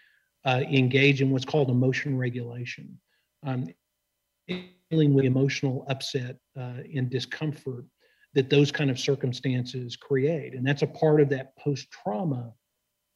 uh, 0.46 0.62
engage 0.70 1.20
in 1.20 1.30
what's 1.30 1.44
called 1.44 1.68
emotion 1.68 2.16
regulation. 2.16 2.98
Um, 3.46 3.68
dealing 4.90 5.14
with 5.14 5.26
emotional 5.26 5.84
upset 5.88 6.36
and 6.56 7.08
discomfort 7.10 7.84
that 8.34 8.50
those 8.50 8.72
kind 8.72 8.90
of 8.90 8.98
circumstances 8.98 9.94
create. 9.94 10.54
And 10.54 10.66
that's 10.66 10.82
a 10.82 10.86
part 10.86 11.20
of 11.20 11.28
that 11.28 11.56
post 11.56 11.88
trauma 11.90 12.52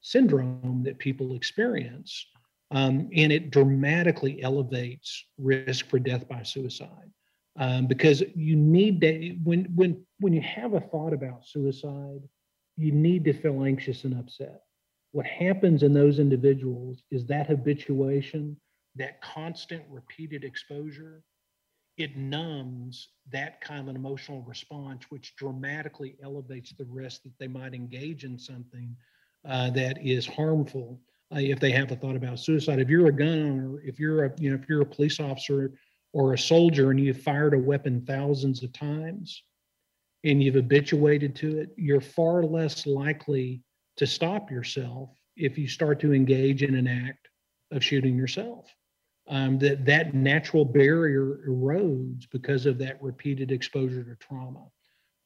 syndrome 0.05 0.83
that 0.85 0.99
people 0.99 1.35
experience. 1.35 2.27
Um, 2.71 3.09
and 3.15 3.33
it 3.33 3.51
dramatically 3.51 4.43
elevates 4.43 5.25
risk 5.39 5.87
for 5.87 5.99
death 5.99 6.29
by 6.29 6.43
suicide. 6.43 7.11
Um, 7.59 7.87
because 7.87 8.23
you 8.35 8.57
need 8.57 9.01
that 9.01 9.39
when 9.45 9.65
when 9.77 10.05
when 10.19 10.33
you 10.33 10.41
have 10.43 10.75
a 10.75 10.81
thought 10.81 11.13
about 11.13 11.47
suicide, 11.47 12.23
you 12.77 12.91
need 12.93 13.25
to 13.25 13.33
feel 13.33 13.65
anxious 13.65 14.05
and 14.05 14.19
upset. 14.19 14.63
What 15.13 15.27
happens 15.27 15.85
in 15.85 15.95
those 15.95 16.19
individuals 16.19 17.03
is 17.13 17.25
that 17.27 17.47
habituation, 17.47 18.57
that 18.97 19.23
constant 19.23 19.85
repeated 19.89 20.43
exposure, 20.43 21.23
it 21.97 22.17
numbs 22.17 23.09
that 23.31 23.61
kind 23.61 23.89
of 23.89 23.95
emotional 23.95 24.43
response, 24.43 25.05
which 25.11 25.37
dramatically 25.37 26.17
elevates 26.23 26.73
the 26.73 26.87
risk 26.87 27.23
that 27.23 27.39
they 27.39 27.47
might 27.47 27.73
engage 27.73 28.25
in 28.25 28.37
something 28.37 28.97
uh, 29.49 29.71
that 29.71 30.05
is 30.05 30.27
harmful 30.27 31.01
uh, 31.35 31.39
if 31.39 31.61
they 31.61 31.71
have 31.71 31.91
a 31.91 31.97
thought 31.97 32.17
about 32.17 32.39
suicide. 32.39 32.81
If 32.81 32.89
you're 32.89 33.07
a 33.07 33.13
gun 33.13 33.29
owner, 33.29 33.81
if 33.83 33.99
you're 33.99 34.25
a 34.25 34.33
you 34.39 34.51
know 34.51 34.57
if 34.61 34.69
you're 34.69 34.83
a 34.83 34.87
police 34.87 35.21
officer 35.21 35.73
or 36.13 36.33
a 36.33 36.39
soldier 36.39 36.91
and 36.91 37.01
you've 37.01 37.23
fired 37.23 37.55
a 37.55 37.59
weapon 37.59 38.05
thousands 38.07 38.63
of 38.63 38.73
times 38.73 39.43
and 40.23 40.43
you've 40.43 40.55
habituated 40.55 41.35
to 41.37 41.59
it, 41.59 41.71
you're 41.77 42.01
far 42.01 42.43
less 42.43 42.87
likely 42.87 43.63
to 43.97 44.07
stop 44.07 44.51
yourself 44.51 45.11
if 45.37 45.59
you 45.59 45.69
start 45.69 46.01
to 46.01 46.15
engage 46.15 46.63
in 46.63 46.75
an 46.75 46.87
act 46.87 47.29
of 47.73 47.83
shooting 47.85 48.17
yourself. 48.17 48.73
Um, 49.27 49.59
that 49.61 49.87
that 49.87 50.15
natural 50.15 50.67
barrier 50.67 51.41
erodes 51.49 52.27
because 52.31 52.67
of 52.67 52.77
that 52.79 53.03
repeated 53.03 53.51
exposure 53.51 54.05
to 54.05 54.17
trauma. 54.17 54.67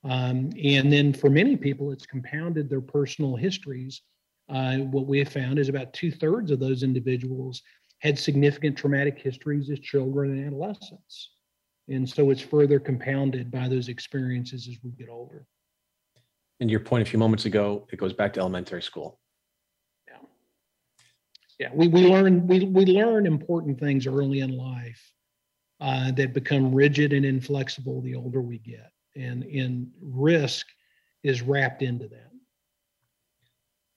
Um, 0.05 0.51
and 0.63 0.93
then 0.93 1.13
for 1.13 1.29
many 1.29 1.57
people, 1.57 1.91
it's 1.91 2.07
compounded 2.07 2.71
their 2.71 2.81
personal 2.81 3.37
histories 3.37 4.03
uh, 4.49 4.79
what 4.79 5.07
we 5.07 5.19
have 5.19 5.29
found 5.29 5.59
is 5.59 5.69
about 5.69 5.93
two 5.93 6.11
thirds 6.11 6.51
of 6.51 6.59
those 6.59 6.83
individuals 6.83 7.63
had 8.01 8.19
significant 8.19 8.79
traumatic 8.79 9.19
histories 9.19 9.71
as 9.71 9.79
children 9.81 10.31
and 10.31 10.47
adolescents. 10.47 11.31
And 11.89 12.09
so 12.09 12.31
it's 12.31 12.41
further 12.41 12.79
compounded 12.79 13.51
by 13.51 13.69
those 13.69 13.89
experiences 13.89 14.69
as 14.69 14.77
we 14.83 14.91
get 14.93 15.09
older. 15.09 15.47
And 16.61 16.71
your 16.71 16.81
point 16.81 17.07
a 17.07 17.11
few 17.11 17.19
moments 17.19 17.45
ago, 17.45 17.87
it 17.93 17.99
goes 17.99 18.13
back 18.13 18.33
to 18.35 18.41
elementary 18.41 18.83
school. 18.83 19.21
Yeah. 20.07 20.17
Yeah. 21.59 21.71
We, 21.75 21.89
we 21.89 22.07
learn 22.07 22.47
we, 22.47 22.65
we 22.65 22.87
learn 22.87 23.27
important 23.27 23.79
things 23.79 24.07
early 24.07 24.41
in 24.41 24.57
life 24.57 25.13
uh, 25.81 26.13
that 26.13 26.35
become 26.35 26.75
rigid 26.75 27.13
and 27.13 27.25
inflexible 27.25 28.01
the 28.01 28.15
older 28.15 28.41
we 28.41 28.59
get. 28.59 28.91
And, 29.19 29.43
and 29.45 29.91
risk 30.01 30.67
is 31.23 31.43
wrapped 31.43 31.83
into 31.83 32.09
that. 32.09 32.31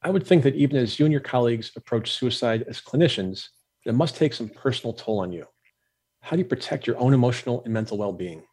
I 0.02 0.10
would 0.10 0.26
think 0.26 0.44
that 0.44 0.56
even 0.56 0.78
as 0.78 1.00
you 1.00 1.06
and 1.06 1.12
your 1.12 1.22
colleagues 1.22 1.72
approach 1.76 2.12
suicide 2.12 2.66
as 2.68 2.82
clinicians, 2.82 3.46
it 3.86 3.94
must 3.94 4.16
take 4.16 4.34
some 4.34 4.50
personal 4.50 4.94
toll 4.94 5.20
on 5.20 5.32
you. 5.32 5.46
How 6.22 6.36
do 6.36 6.40
you 6.40 6.48
protect 6.48 6.88
your 6.88 6.98
own 6.98 7.14
emotional 7.14 7.64
and 7.64 7.74
mental 7.74 7.98
well 7.98 8.14
being? 8.14 8.44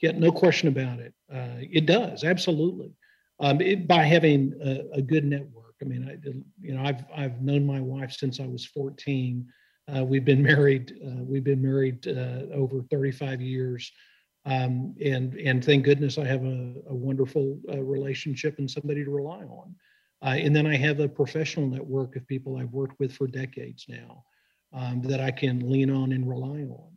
Yeah, 0.00 0.12
no 0.12 0.30
question 0.30 0.68
about 0.68 1.00
it. 1.00 1.12
Uh, 1.32 1.56
it 1.58 1.86
does 1.86 2.24
absolutely. 2.24 2.92
Um, 3.40 3.60
it, 3.60 3.86
by 3.86 4.02
having 4.02 4.54
a, 4.64 4.98
a, 4.98 5.02
good 5.02 5.24
network. 5.24 5.74
I 5.80 5.84
mean, 5.84 6.08
I, 6.08 6.16
you 6.60 6.74
know, 6.74 6.82
I've 6.82 7.04
I've 7.14 7.40
known 7.40 7.64
my 7.64 7.80
wife 7.80 8.12
since 8.12 8.40
I 8.40 8.46
was 8.46 8.64
14. 8.66 9.46
Uh, 9.94 10.04
we've 10.04 10.24
been 10.24 10.42
married. 10.42 10.98
Uh, 11.04 11.22
we've 11.22 11.44
been 11.44 11.62
married 11.62 12.06
uh, 12.08 12.52
over 12.52 12.82
35 12.90 13.40
years, 13.40 13.90
um, 14.48 14.94
and 15.04 15.34
and 15.34 15.62
thank 15.62 15.84
goodness 15.84 16.16
I 16.16 16.24
have 16.24 16.42
a, 16.42 16.74
a 16.88 16.94
wonderful 16.94 17.60
uh, 17.70 17.82
relationship 17.82 18.58
and 18.58 18.70
somebody 18.70 19.04
to 19.04 19.10
rely 19.10 19.42
on. 19.42 19.74
Uh, 20.22 20.36
and 20.38 20.56
then 20.56 20.66
I 20.66 20.74
have 20.76 21.00
a 21.00 21.08
professional 21.08 21.68
network 21.68 22.16
of 22.16 22.26
people 22.26 22.56
I've 22.56 22.72
worked 22.72 22.98
with 22.98 23.12
for 23.12 23.26
decades 23.26 23.84
now 23.88 24.24
um, 24.72 25.02
that 25.02 25.20
I 25.20 25.30
can 25.30 25.70
lean 25.70 25.90
on 25.90 26.12
and 26.12 26.28
rely 26.28 26.62
on. 26.62 26.90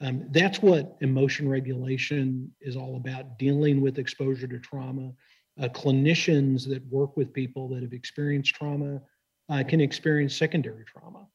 Um, 0.00 0.26
that's 0.30 0.60
what 0.60 0.96
emotion 1.02 1.48
regulation 1.48 2.50
is 2.60 2.74
all 2.74 2.96
about 2.96 3.38
dealing 3.38 3.80
with 3.82 3.98
exposure 3.98 4.48
to 4.48 4.58
trauma. 4.58 5.12
Uh, 5.60 5.68
clinicians 5.68 6.66
that 6.68 6.84
work 6.86 7.16
with 7.16 7.32
people 7.32 7.68
that 7.68 7.82
have 7.82 7.92
experienced 7.92 8.54
trauma 8.54 9.00
uh, 9.50 9.62
can 9.62 9.80
experience 9.80 10.34
secondary 10.34 10.84
trauma 10.84 11.26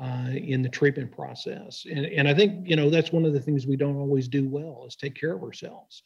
uh, 0.00 0.30
in 0.30 0.62
the 0.62 0.68
treatment 0.68 1.10
process. 1.10 1.84
And, 1.90 2.06
and 2.06 2.28
I 2.28 2.34
think, 2.34 2.68
you 2.68 2.76
know, 2.76 2.90
that's 2.90 3.12
one 3.12 3.24
of 3.24 3.32
the 3.32 3.40
things 3.40 3.66
we 3.66 3.76
don't 3.76 3.96
always 3.96 4.28
do 4.28 4.48
well 4.48 4.84
is 4.86 4.96
take 4.96 5.14
care 5.14 5.34
of 5.34 5.42
ourselves, 5.42 6.02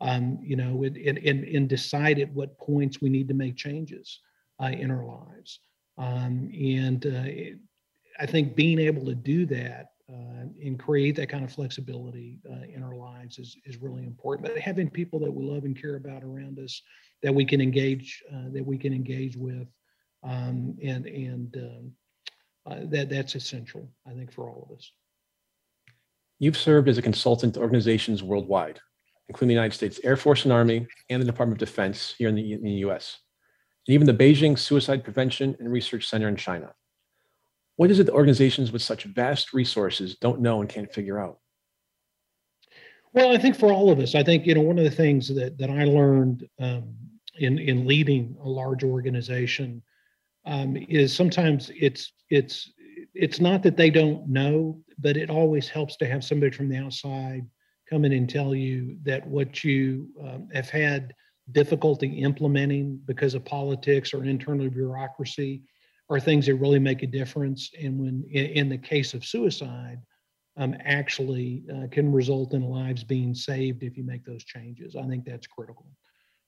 um, 0.00 0.38
you 0.42 0.56
know, 0.56 0.82
and, 0.84 0.96
and, 0.96 1.44
and 1.44 1.68
decide 1.68 2.18
at 2.18 2.32
what 2.32 2.58
points 2.58 3.00
we 3.00 3.08
need 3.08 3.28
to 3.28 3.34
make 3.34 3.56
changes 3.56 4.20
uh, 4.62 4.66
in 4.66 4.90
our 4.90 5.06
lives. 5.06 5.60
Um, 5.96 6.50
and 6.52 7.06
uh, 7.06 7.56
I 8.18 8.26
think 8.26 8.56
being 8.56 8.78
able 8.78 9.04
to 9.06 9.14
do 9.14 9.46
that 9.46 9.92
uh, 10.10 10.44
and 10.62 10.78
create 10.78 11.16
that 11.16 11.28
kind 11.28 11.44
of 11.44 11.52
flexibility 11.52 12.40
uh, 12.50 12.64
in 12.74 12.82
our 12.82 12.96
lives 12.96 13.38
is, 13.38 13.56
is 13.64 13.76
really 13.76 14.04
important. 14.04 14.48
But 14.48 14.58
having 14.58 14.90
people 14.90 15.20
that 15.20 15.30
we 15.30 15.44
love 15.44 15.64
and 15.64 15.80
care 15.80 15.96
about 15.96 16.24
around 16.24 16.58
us 16.58 16.82
that 17.22 17.34
we 17.34 17.44
can 17.44 17.60
engage 17.60 18.22
uh, 18.32 18.48
that 18.52 18.64
we 18.64 18.76
can 18.76 18.92
engage 18.92 19.36
with, 19.36 19.68
um, 20.22 20.76
and 20.82 21.06
and 21.06 21.56
um, 21.56 21.92
uh, 22.66 22.80
that 22.84 23.08
that's 23.08 23.34
essential, 23.34 23.88
I 24.06 24.12
think, 24.12 24.32
for 24.32 24.48
all 24.48 24.68
of 24.68 24.76
us. 24.76 24.92
You've 26.38 26.56
served 26.56 26.88
as 26.88 26.98
a 26.98 27.02
consultant 27.02 27.54
to 27.54 27.60
organizations 27.60 28.22
worldwide, 28.22 28.80
including 29.28 29.48
the 29.48 29.54
United 29.54 29.74
States 29.74 30.00
Air 30.04 30.16
Force 30.16 30.44
and 30.44 30.52
Army 30.52 30.86
and 31.08 31.20
the 31.20 31.26
Department 31.26 31.60
of 31.60 31.68
Defense 31.68 32.14
here 32.16 32.28
in 32.28 32.34
the, 32.34 32.52
in 32.52 32.62
the 32.62 32.70
U.S 32.70 33.18
and 33.86 33.94
even 33.94 34.06
the 34.06 34.24
Beijing 34.24 34.58
Suicide 34.58 35.04
Prevention 35.04 35.56
and 35.58 35.70
Research 35.70 36.08
Center 36.08 36.28
in 36.28 36.36
China. 36.36 36.72
What 37.76 37.90
is 37.90 37.98
it 37.98 38.04
that 38.04 38.12
organizations 38.12 38.72
with 38.72 38.82
such 38.82 39.04
vast 39.04 39.52
resources 39.52 40.16
don't 40.16 40.40
know 40.40 40.60
and 40.60 40.68
can't 40.68 40.92
figure 40.92 41.18
out? 41.18 41.38
Well, 43.12 43.32
I 43.32 43.38
think 43.38 43.56
for 43.56 43.72
all 43.72 43.90
of 43.90 43.98
us, 43.98 44.14
I 44.14 44.22
think 44.22 44.46
you 44.46 44.54
know 44.54 44.60
one 44.60 44.78
of 44.78 44.84
the 44.84 44.90
things 44.90 45.34
that 45.34 45.58
that 45.58 45.70
I 45.70 45.84
learned 45.84 46.46
um, 46.60 46.94
in 47.38 47.58
in 47.58 47.86
leading 47.86 48.36
a 48.40 48.48
large 48.48 48.84
organization 48.84 49.82
um, 50.46 50.76
is 50.76 51.14
sometimes 51.14 51.70
it's 51.74 52.12
it's 52.30 52.72
it's 53.14 53.40
not 53.40 53.62
that 53.62 53.76
they 53.76 53.90
don't 53.90 54.28
know, 54.28 54.80
but 54.98 55.16
it 55.16 55.30
always 55.30 55.68
helps 55.68 55.96
to 55.96 56.06
have 56.06 56.24
somebody 56.24 56.54
from 56.54 56.68
the 56.68 56.76
outside 56.76 57.44
come 57.88 58.04
in 58.04 58.12
and 58.12 58.30
tell 58.30 58.54
you 58.54 58.96
that 59.02 59.26
what 59.26 59.64
you 59.64 60.08
um, 60.22 60.48
have 60.52 60.70
had 60.70 61.12
difficulty 61.52 62.22
implementing 62.22 63.00
because 63.06 63.34
of 63.34 63.44
politics 63.44 64.14
or 64.14 64.24
internal 64.24 64.70
bureaucracy 64.70 65.62
are 66.08 66.20
things 66.20 66.46
that 66.46 66.54
really 66.54 66.78
make 66.78 67.02
a 67.02 67.06
difference. 67.06 67.70
And 67.80 67.98
when, 67.98 68.24
in, 68.30 68.68
the 68.68 68.78
case 68.78 69.14
of 69.14 69.24
suicide, 69.24 69.98
um, 70.56 70.74
actually 70.84 71.64
uh, 71.72 71.86
can 71.90 72.12
result 72.12 72.54
in 72.54 72.62
lives 72.62 73.04
being 73.04 73.34
saved 73.34 73.82
if 73.82 73.96
you 73.96 74.04
make 74.04 74.24
those 74.24 74.44
changes. 74.44 74.96
I 74.96 75.06
think 75.06 75.24
that's 75.24 75.46
critical. 75.46 75.86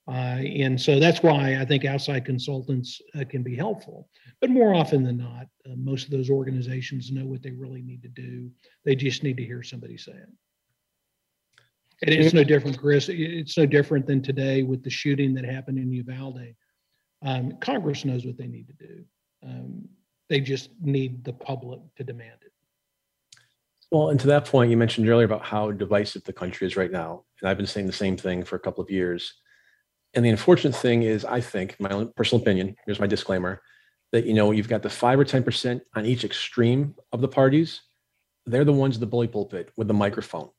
Uh, 0.09 0.43
and 0.57 0.81
so 0.81 0.99
that's 0.99 1.23
why 1.23 1.57
I 1.61 1.65
think 1.65 1.85
outside 1.85 2.25
consultants 2.25 3.01
uh, 3.15 3.25
can 3.29 3.43
be 3.43 3.55
helpful. 3.55 4.09
But 4.41 4.51
more 4.51 4.75
often 4.75 5.05
than 5.05 5.19
not, 5.19 5.47
uh, 5.65 5.77
most 5.77 6.05
of 6.07 6.11
those 6.11 6.29
organizations 6.29 7.13
know 7.13 7.25
what 7.25 7.43
they 7.43 7.53
really 7.53 7.83
need 7.83 8.03
to 8.03 8.09
do. 8.09 8.51
They 8.85 8.97
just 8.97 9.23
need 9.23 9.37
to 9.37 9.45
hear 9.45 9.63
somebody 9.63 9.97
say 9.97 10.13
it. 10.13 10.29
And 12.05 12.13
it's 12.13 12.35
no 12.35 12.43
different, 12.43 12.79
Chris. 12.79 13.09
It's 13.09 13.57
no 13.57 13.65
different 13.65 14.07
than 14.07 14.23
today 14.23 14.65
with 14.65 14.83
the 14.83 14.91
shooting 14.91 15.35
that 15.35 15.45
happened 15.45 15.79
in 15.79 15.93
Uvalde. 15.93 16.55
Um, 17.25 17.57
Congress 17.61 18.05
knows 18.05 18.27
what 18.27 18.37
they 18.37 18.49
need 18.49 18.67
to 18.67 18.87
do. 18.87 19.05
Um, 19.47 19.89
they 20.29 20.41
just 20.41 20.71
need 20.81 21.23
the 21.23 21.33
public 21.33 21.79
to 21.97 22.03
demand 22.03 22.39
it. 22.45 22.53
Well, 23.93 24.11
and 24.11 24.19
to 24.19 24.27
that 24.29 24.47
point, 24.47 24.71
you 24.71 24.77
mentioned 24.77 25.09
earlier 25.09 25.27
about 25.27 25.45
how 25.45 25.71
divisive 25.71 26.25
the 26.25 26.33
country 26.33 26.67
is 26.67 26.77
right 26.77 26.91
now. 26.91 27.25
And 27.41 27.49
I've 27.49 27.57
been 27.57 27.67
saying 27.67 27.87
the 27.87 27.93
same 27.93 28.17
thing 28.17 28.43
for 28.43 28.57
a 28.57 28.61
couple 28.61 28.83
of 28.83 28.91
years. 28.91 29.35
And 30.15 30.25
the 30.25 30.31
unfortunate 30.31 30.75
thing 30.75 31.03
is, 31.03 31.25
I 31.25 31.41
think, 31.41 31.77
my 31.81 31.91
own 31.91 32.13
personal 32.17 32.43
opinion, 32.43 32.77
here's 32.85 33.01
my 33.01 33.07
disclaimer, 33.07 33.63
that 34.13 34.27
you 34.27 34.35
know, 34.35 34.51
you've 34.51 34.69
got 34.69 34.83
the 34.83 34.91
five 34.91 35.19
or 35.19 35.25
10% 35.25 35.81
on 35.95 36.07
each 36.07 36.25
extreme 36.25 36.95
of 37.13 37.21
the 37.21 37.29
parties, 37.29 37.81
they're 38.45 38.65
the 38.65 38.73
ones 38.73 38.97
in 38.97 39.01
the 39.01 39.07
bully 39.07 39.29
pulpit 39.29 39.71
with 39.77 39.89
the 39.89 39.95
microphone. 39.95 40.51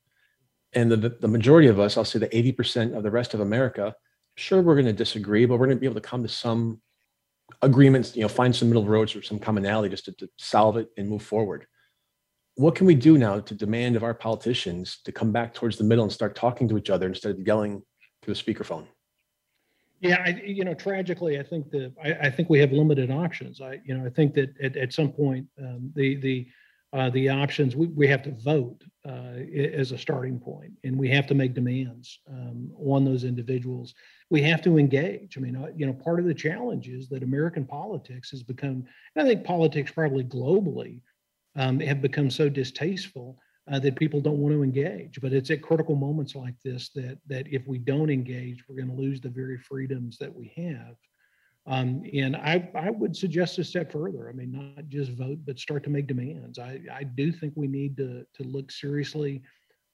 And 0.74 0.92
the, 0.92 0.98
the 0.98 1.28
majority 1.28 1.68
of 1.68 1.80
us, 1.80 1.98
I'll 1.98 2.06
say 2.06 2.18
the 2.18 2.30
80% 2.30 2.98
of 2.98 3.04
the 3.04 3.12
rest 3.12 3.36
of 3.36 3.42
America, 3.42 3.94
sure, 4.36 4.62
we're 4.62 4.76
going 4.76 4.88
to 4.88 4.94
disagree, 4.94 5.46
but 5.46 5.58
we're 5.58 5.68
going 5.68 5.78
to 5.78 5.82
be 5.82 5.86
able 5.86 6.02
to 6.02 6.08
come 6.08 6.24
to 6.24 6.30
some 6.30 6.82
agreements, 7.62 8.16
you 8.16 8.24
know, 8.24 8.28
find 8.28 8.56
some 8.56 8.70
middle 8.70 8.86
roads 8.86 9.16
or 9.16 9.22
some 9.22 9.38
commonality 9.38 9.90
just 9.90 10.06
to, 10.06 10.12
to 10.14 10.28
solve 10.38 10.78
it 10.78 10.90
and 10.98 11.08
move 11.08 11.22
forward. 11.22 11.68
What 12.56 12.76
can 12.76 12.88
we 12.88 12.96
do 12.96 13.18
now 13.18 13.40
to 13.40 13.56
demand 13.56 13.96
of 13.96 14.04
our 14.04 14.14
politicians 14.14 15.00
to 15.06 15.12
come 15.12 15.32
back 15.32 15.54
towards 15.54 15.78
the 15.78 15.84
middle 15.84 16.04
and 16.04 16.12
start 16.12 16.36
talking 16.36 16.68
to 16.70 16.78
each 16.78 16.90
other 16.90 17.08
instead 17.08 17.32
of 17.32 17.46
yelling 17.46 17.84
through 18.22 18.34
the 18.34 18.40
speakerphone? 18.40 18.88
Yeah, 20.04 20.22
I, 20.26 20.42
you 20.46 20.66
know, 20.66 20.74
tragically, 20.74 21.40
I 21.40 21.44
think 21.44 21.72
that 21.72 21.94
I, 22.04 22.28
I, 22.28 22.30
think 22.30 22.50
we 22.50 22.60
have 22.60 22.74
limited 22.74 23.10
options. 23.10 23.62
I, 23.62 23.80
you 23.86 23.98
know, 23.98 24.06
I 24.06 24.10
think 24.10 24.34
that 24.34 24.54
at, 24.62 24.76
at 24.76 24.92
some 24.92 25.14
point, 25.14 25.48
um, 25.58 25.94
the 25.96 26.18
the 26.18 26.48
uh, 26.92 27.10
the 27.12 27.30
options 27.30 27.74
we, 27.78 27.88
we 27.88 28.06
have 28.10 28.22
to 28.24 28.32
vote 28.32 28.84
uh, 29.08 29.40
as 29.74 29.94
a 29.94 29.98
starting 29.98 30.40
point, 30.40 30.74
and 30.84 31.00
we 31.00 31.08
have 31.10 31.26
to 31.28 31.34
make 31.34 31.54
demands 31.54 32.20
um, 32.30 32.70
on 32.86 33.06
those 33.06 33.24
individuals. 33.24 33.96
We 34.30 34.42
have 34.42 34.62
to 34.64 34.78
engage. 34.78 35.38
I 35.38 35.40
mean, 35.40 35.56
uh, 35.56 35.70
you 35.74 35.86
know, 35.86 35.94
part 35.94 36.20
of 36.20 36.26
the 36.26 36.34
challenge 36.34 36.90
is 36.90 37.08
that 37.08 37.24
American 37.24 37.66
politics 37.66 38.30
has 38.32 38.44
become. 38.44 38.84
I 39.16 39.24
think 39.24 39.46
politics 39.46 39.94
probably 39.94 40.26
globally 40.26 41.00
um, 41.56 41.80
have 41.80 42.02
become 42.02 42.30
so 42.30 42.50
distasteful 42.50 43.38
uh, 43.72 43.80
that 43.80 43.96
people 43.96 44.20
don't 44.22 44.40
want 44.40 44.54
to 44.54 44.64
engage. 44.64 45.20
But 45.22 45.34
it's 45.34 45.52
at 45.52 45.62
critical 45.62 45.96
moments 45.96 46.36
like 46.36 46.56
this 46.64 46.90
that 46.96 47.18
that 47.28 47.48
if 47.48 47.68
we 47.68 47.78
don't 47.78 48.10
engage, 48.10 48.64
we're 48.68 48.76
going 48.76 48.96
to 48.96 49.02
lose 49.02 49.22
the 49.22 49.30
very 49.30 49.58
freedoms 49.58 50.18
that 50.18 50.34
we 50.34 50.54
have. 50.58 50.96
Um, 51.66 52.04
and 52.14 52.36
I, 52.36 52.70
I 52.76 52.90
would 52.90 53.16
suggest 53.16 53.58
a 53.58 53.64
step 53.64 53.92
further. 53.92 54.30
I 54.30 54.34
mean, 54.34 54.52
not 54.52 54.90
just 54.90 55.12
vote, 55.12 55.40
but 55.46 55.60
start 55.60 55.84
to 55.86 55.90
make 55.90 56.08
demands. 56.08 56.60
I, 56.60 56.82
I 56.94 57.04
do 57.04 57.32
think 57.32 57.54
we 57.56 57.68
need 57.68 57.96
to, 57.98 58.26
to 58.34 58.44
look 58.44 58.70
seriously 58.70 59.42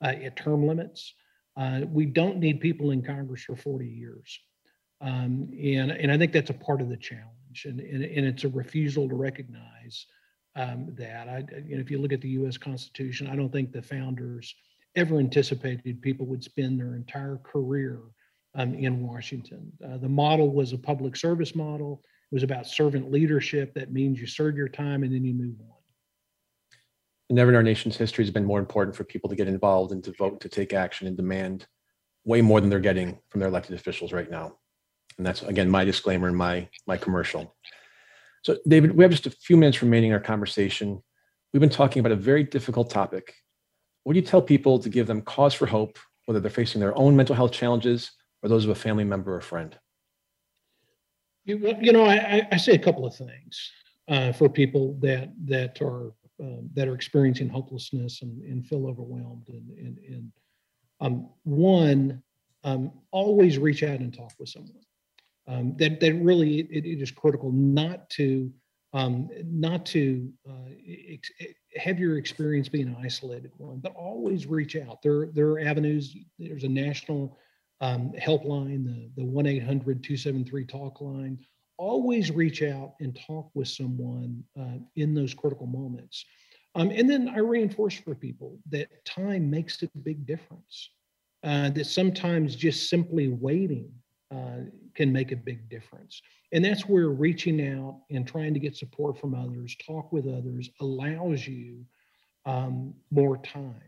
uh, 0.04 0.16
at 0.24 0.36
term 0.36 0.66
limits. 0.66 1.14
Uh, 1.56 1.82
we 1.88 2.06
don't 2.06 2.38
need 2.38 2.60
people 2.60 2.92
in 2.92 3.04
Congress 3.04 3.44
for 3.44 3.56
40 3.56 3.86
years. 3.86 4.40
Um, 5.02 5.50
and, 5.62 5.92
and 5.92 6.12
I 6.12 6.18
think 6.18 6.32
that's 6.32 6.50
a 6.50 6.56
part 6.56 6.82
of 6.82 6.90
the 6.90 6.98
challenge. 6.98 7.66
And, 7.66 7.80
and, 7.80 8.04
and 8.04 8.26
it's 8.26 8.46
a 8.46 8.50
refusal 8.50 9.08
to 9.08 9.16
recognize 9.16 10.08
um, 10.56 10.88
that. 10.98 11.28
I, 11.28 11.44
you 11.66 11.76
know, 11.76 11.82
if 11.82 11.92
you 11.92 12.00
look 12.00 12.14
at 12.14 12.22
the 12.22 12.30
U.S. 12.30 12.58
Constitution, 12.58 13.28
I 13.28 13.36
don't 13.36 13.52
think 13.52 13.72
the 13.72 13.82
founders 13.82 14.56
ever 14.96 15.20
anticipated 15.20 16.02
people 16.02 16.26
would 16.28 16.44
spend 16.44 16.80
their 16.80 16.96
entire 16.96 17.38
career 17.38 18.00
um, 18.56 18.74
in 18.74 19.06
Washington. 19.06 19.72
Uh, 19.84 19.98
the 19.98 20.10
model 20.10 20.52
was 20.52 20.74
a 20.74 20.78
public 20.78 21.16
service 21.16 21.56
model. 21.56 22.02
It 22.32 22.36
was 22.36 22.44
about 22.44 22.68
servant 22.68 23.12
leadership. 23.12 23.74
That 23.74 23.92
means 23.92 24.20
you 24.20 24.28
serve 24.28 24.56
your 24.56 24.68
time 24.68 25.04
and 25.04 25.14
then 25.14 25.24
you 25.24 25.34
move 25.34 25.56
on. 25.62 25.68
Never 27.32 27.52
in 27.52 27.56
our 27.56 27.64
nation's 27.64 27.96
history 27.96 28.24
has 28.24 28.32
been 28.32 28.46
more 28.46 28.60
important 28.60 28.96
for 28.96 29.04
people 29.04 29.30
to 29.30 29.36
get 29.36 29.48
involved 29.48 29.92
and 29.92 30.04
to 30.04 30.12
vote, 30.14 30.42
to 30.42 30.50
take 30.50 30.74
action 30.74 31.08
and 31.08 31.16
demand 31.16 31.68
way 32.26 32.42
more 32.42 32.60
than 32.60 32.70
they're 32.70 32.80
getting 32.80 33.20
from 33.30 33.40
their 33.40 33.50
elected 33.50 33.76
officials 33.76 34.12
right 34.12 34.30
now. 34.30 34.58
And 35.18 35.26
that's 35.26 35.44
again 35.44 35.70
my 35.70 35.86
disclaimer 35.86 36.28
and 36.28 36.38
my 36.38 36.70
my 36.88 36.98
commercial. 36.98 37.56
So, 38.44 38.58
David, 38.68 38.96
we 38.96 39.04
have 39.04 39.12
just 39.12 39.26
a 39.26 39.32
few 39.32 39.58
minutes 39.58 39.82
remaining 39.82 40.10
in 40.10 40.14
our 40.14 40.22
conversation. 40.22 41.02
We've 41.54 41.60
been 41.62 41.70
talking 41.70 42.00
about 42.00 42.12
a 42.12 42.16
very 42.16 42.44
difficult 42.44 42.90
topic. 42.90 43.36
What 44.04 44.14
do 44.14 44.20
you 44.20 44.26
tell 44.26 44.42
people 44.42 44.80
to 44.80 44.90
give 44.90 45.08
them 45.08 45.22
cause 45.22 45.54
for 45.54 45.66
hope, 45.66 46.00
whether 46.26 46.40
they're 46.40 46.50
facing 46.50 46.80
their 46.80 46.98
own 46.98 47.16
mental 47.16 47.36
health 47.36 47.52
challenges 47.52 48.12
or 48.42 48.50
those 48.50 48.64
of 48.64 48.72
a 48.72 48.76
family 48.76 49.04
member 49.04 49.36
or 49.36 49.42
friend? 49.42 49.78
You, 51.46 51.76
you 51.82 51.92
know, 51.92 52.06
I, 52.06 52.48
I 52.52 52.58
say 52.58 52.74
a 52.74 52.80
couple 52.80 53.06
of 53.06 53.16
things 53.16 53.72
uh, 54.08 54.32
for 54.32 54.48
people 54.50 54.98
that 55.02 55.32
that 55.46 55.82
are 55.82 56.14
um, 56.40 56.70
that 56.74 56.88
are 56.88 56.96
experiencing 56.96 57.50
hopelessness 57.50 58.22
and, 58.22 58.42
and 58.44 58.66
feel 58.66 58.88
overwhelmed. 58.88 59.48
And, 59.50 59.70
and, 59.78 59.98
and 60.08 60.32
um, 61.02 61.30
one, 61.44 62.24
um, 62.64 62.92
always 63.12 63.58
reach 63.58 63.84
out 63.84 64.00
and 64.00 64.14
talk 64.14 64.32
with 64.40 64.50
someone 64.50 64.82
um, 65.50 65.76
that 65.78 66.00
that 66.00 66.14
really 66.14 66.60
it, 66.60 66.86
it 66.86 67.02
is 67.02 67.12
critical 67.12 67.52
not 67.52 68.10
to 68.12 68.52
um, 68.94 69.30
not 69.46 69.86
to 69.88 70.32
uh, 70.50 70.70
ex- 71.10 71.32
have 71.76 72.00
your 72.00 72.18
experience 72.18 72.70
be 72.70 72.82
an 72.82 72.96
isolated 73.04 73.52
one, 73.58 73.80
but 73.80 73.94
always 73.96 74.46
reach 74.46 74.76
out. 74.76 75.02
There 75.02 75.28
there 75.34 75.48
are 75.48 75.60
avenues. 75.60 76.16
There's 76.38 76.64
a 76.64 76.70
national 76.70 77.38
um, 77.82 78.14
helpline, 78.20 78.86
the 78.86 79.10
the 79.18 79.26
one 79.26 79.46
273 79.46 80.66
talk 80.66 81.02
line. 81.02 81.40
Always 81.78 82.30
reach 82.30 82.62
out 82.62 82.94
and 83.00 83.18
talk 83.26 83.50
with 83.54 83.70
someone 83.70 84.44
uh, 84.60 84.80
in 84.98 85.14
those 85.14 85.34
critical 85.34 85.66
moments. 85.66 86.26
Um, 86.76 86.92
and 86.92 87.10
then 87.10 87.30
I 87.30 87.40
reinforce 87.40 87.96
for 87.96 88.14
people 88.14 88.60
that 88.70 88.90
time 89.06 89.50
makes 89.50 89.82
a 89.82 89.90
big 90.04 90.28
difference. 90.28 90.90
Uh, 91.42 91.70
that 91.70 91.86
sometimes 91.86 92.54
just 92.54 92.90
simply 92.90 93.30
waiting 93.30 93.90
uh, 94.30 94.60
can 94.96 95.12
make 95.12 95.32
a 95.32 95.36
big 95.36 95.70
difference. 95.70 96.22
And 96.52 96.64
that's 96.64 96.84
where 96.84 97.10
reaching 97.10 97.66
out 97.68 98.02
and 98.10 98.28
trying 98.28 98.54
to 98.54 98.60
get 98.60 98.76
support 98.76 99.20
from 99.20 99.36
others, 99.36 99.76
talk 99.86 100.12
with 100.12 100.28
others, 100.28 100.70
allows 100.82 101.48
you 101.48 101.86
um, 102.46 102.94
more 103.12 103.38
time. 103.38 103.82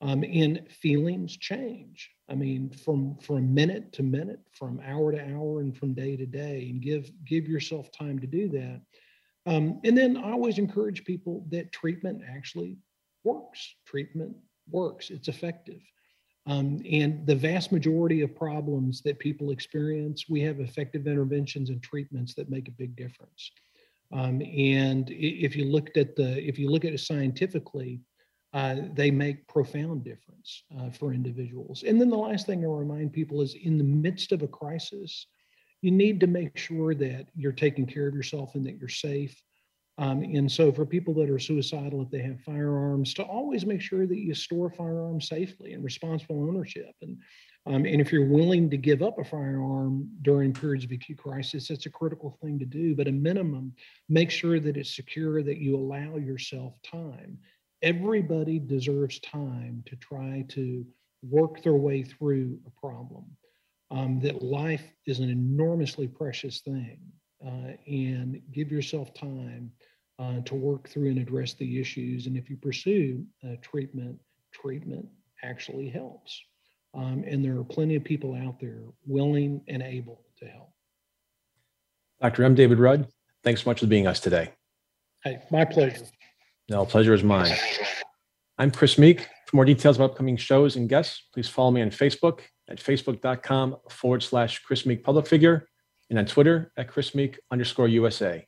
Um, 0.00 0.22
and 0.22 0.68
feelings 0.68 1.36
change. 1.36 2.10
I 2.28 2.34
mean, 2.34 2.68
from 2.70 3.16
from 3.18 3.54
minute 3.54 3.92
to 3.94 4.02
minute, 4.02 4.40
from 4.52 4.80
hour 4.84 5.12
to 5.12 5.20
hour, 5.32 5.60
and 5.60 5.74
from 5.74 5.94
day 5.94 6.16
to 6.16 6.26
day, 6.26 6.68
and 6.68 6.82
give 6.82 7.10
give 7.24 7.48
yourself 7.48 7.90
time 7.90 8.18
to 8.18 8.26
do 8.26 8.48
that. 8.50 8.82
Um, 9.46 9.80
and 9.84 9.96
then 9.96 10.16
I 10.16 10.32
always 10.32 10.58
encourage 10.58 11.04
people 11.04 11.46
that 11.50 11.72
treatment 11.72 12.22
actually 12.28 12.76
works. 13.22 13.76
Treatment 13.86 14.36
works. 14.70 15.10
It's 15.10 15.28
effective. 15.28 15.80
Um, 16.46 16.80
and 16.90 17.26
the 17.26 17.34
vast 17.34 17.72
majority 17.72 18.20
of 18.20 18.36
problems 18.36 19.00
that 19.02 19.18
people 19.18 19.50
experience, 19.50 20.26
we 20.28 20.40
have 20.42 20.60
effective 20.60 21.06
interventions 21.06 21.70
and 21.70 21.82
treatments 21.82 22.34
that 22.34 22.50
make 22.50 22.68
a 22.68 22.72
big 22.72 22.94
difference. 22.96 23.50
Um, 24.12 24.42
and 24.42 25.10
if 25.10 25.56
you 25.56 25.64
looked 25.64 25.96
at 25.96 26.14
the, 26.16 26.46
if 26.46 26.58
you 26.58 26.70
look 26.70 26.84
at 26.84 26.92
it 26.92 27.00
scientifically, 27.00 28.00
uh, 28.52 28.76
they 28.92 29.10
make 29.10 29.48
profound 29.48 30.04
difference 30.04 30.62
uh, 30.78 30.90
for 30.90 31.12
individuals. 31.12 31.82
And 31.82 32.00
then 32.00 32.10
the 32.10 32.16
last 32.16 32.46
thing 32.46 32.62
I 32.62 32.68
remind 32.68 33.12
people 33.12 33.40
is 33.40 33.54
in 33.54 33.78
the 33.78 33.84
midst 33.84 34.30
of 34.30 34.42
a 34.42 34.46
crisis, 34.46 35.26
you 35.82 35.90
need 35.90 36.20
to 36.20 36.26
make 36.26 36.56
sure 36.56 36.94
that 36.94 37.26
you're 37.34 37.52
taking 37.52 37.86
care 37.86 38.06
of 38.06 38.14
yourself 38.14 38.54
and 38.54 38.64
that 38.66 38.78
you're 38.78 38.88
safe 38.88 39.42
um, 39.96 40.22
and 40.22 40.50
so, 40.50 40.72
for 40.72 40.84
people 40.84 41.14
that 41.14 41.30
are 41.30 41.38
suicidal, 41.38 42.02
if 42.02 42.10
they 42.10 42.22
have 42.22 42.40
firearms, 42.40 43.14
to 43.14 43.22
always 43.22 43.64
make 43.64 43.80
sure 43.80 44.06
that 44.06 44.18
you 44.18 44.34
store 44.34 44.68
firearms 44.68 45.28
safely 45.28 45.72
and 45.72 45.84
responsible 45.84 46.42
ownership. 46.42 46.94
And 47.00 47.18
um, 47.66 47.86
and 47.86 48.00
if 48.00 48.12
you're 48.12 48.28
willing 48.28 48.68
to 48.70 48.76
give 48.76 49.02
up 49.02 49.18
a 49.18 49.24
firearm 49.24 50.08
during 50.22 50.52
periods 50.52 50.84
of 50.84 50.90
acute 50.90 51.18
crisis, 51.18 51.68
that's 51.68 51.86
a 51.86 51.90
critical 51.90 52.36
thing 52.42 52.58
to 52.58 52.66
do. 52.66 52.96
But 52.96 53.08
a 53.08 53.12
minimum, 53.12 53.72
make 54.08 54.30
sure 54.30 54.58
that 54.58 54.76
it's 54.76 54.94
secure, 54.94 55.42
that 55.42 55.58
you 55.58 55.76
allow 55.76 56.16
yourself 56.16 56.74
time. 56.82 57.38
Everybody 57.80 58.58
deserves 58.58 59.20
time 59.20 59.82
to 59.86 59.96
try 59.96 60.44
to 60.48 60.84
work 61.22 61.62
their 61.62 61.74
way 61.74 62.02
through 62.02 62.58
a 62.66 62.80
problem. 62.80 63.24
Um, 63.90 64.18
that 64.20 64.42
life 64.42 64.84
is 65.06 65.20
an 65.20 65.30
enormously 65.30 66.08
precious 66.08 66.62
thing 66.62 66.98
and 67.44 68.40
give 68.52 68.70
yourself 68.70 69.12
time 69.14 69.70
uh, 70.18 70.40
to 70.44 70.54
work 70.54 70.88
through 70.88 71.08
and 71.08 71.18
address 71.18 71.54
the 71.54 71.80
issues. 71.80 72.26
And 72.26 72.36
if 72.36 72.48
you 72.48 72.56
pursue 72.56 73.24
uh, 73.44 73.56
treatment, 73.62 74.18
treatment 74.52 75.06
actually 75.42 75.88
helps. 75.88 76.40
Um, 76.94 77.24
and 77.26 77.44
there 77.44 77.58
are 77.58 77.64
plenty 77.64 77.96
of 77.96 78.04
people 78.04 78.34
out 78.34 78.60
there 78.60 78.80
willing 79.06 79.60
and 79.68 79.82
able 79.82 80.22
to 80.38 80.46
help. 80.46 80.70
Dr. 82.20 82.44
M. 82.44 82.54
David 82.54 82.78
Rudd, 82.78 83.08
thanks 83.42 83.64
so 83.64 83.70
much 83.70 83.80
for 83.80 83.86
being 83.86 84.06
us 84.06 84.20
today. 84.20 84.52
Hey, 85.24 85.40
my 85.50 85.64
pleasure. 85.64 86.04
No, 86.70 86.86
pleasure 86.86 87.12
is 87.12 87.24
mine. 87.24 87.54
I'm 88.56 88.70
Chris 88.70 88.96
Meek. 88.96 89.28
For 89.46 89.56
more 89.56 89.64
details 89.64 89.96
about 89.96 90.12
upcoming 90.12 90.36
shows 90.36 90.76
and 90.76 90.88
guests, 90.88 91.24
please 91.34 91.48
follow 91.48 91.72
me 91.72 91.82
on 91.82 91.90
Facebook 91.90 92.40
at 92.70 92.78
facebook.com 92.78 93.76
forward 93.90 94.22
slash 94.22 94.60
Chris 94.60 94.86
Meek 94.86 95.02
public 95.02 95.26
figure 95.26 95.66
and 96.10 96.18
on 96.18 96.26
Twitter 96.26 96.72
at 96.76 96.88
Chris 96.88 97.14
Meek 97.14 97.38
underscore 97.50 97.88
USA. 97.88 98.46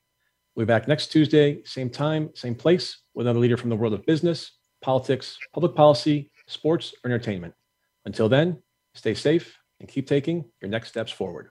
We'll 0.54 0.66
be 0.66 0.68
back 0.68 0.88
next 0.88 1.08
Tuesday, 1.08 1.62
same 1.64 1.90
time, 1.90 2.30
same 2.34 2.54
place, 2.54 3.02
with 3.14 3.26
another 3.26 3.40
leader 3.40 3.56
from 3.56 3.70
the 3.70 3.76
world 3.76 3.92
of 3.92 4.06
business, 4.06 4.52
politics, 4.80 5.38
public 5.52 5.74
policy, 5.74 6.30
sports, 6.46 6.94
or 7.04 7.10
entertainment. 7.10 7.54
Until 8.04 8.28
then, 8.28 8.62
stay 8.94 9.14
safe 9.14 9.58
and 9.80 9.88
keep 9.88 10.06
taking 10.06 10.44
your 10.60 10.70
next 10.70 10.88
steps 10.88 11.12
forward. 11.12 11.50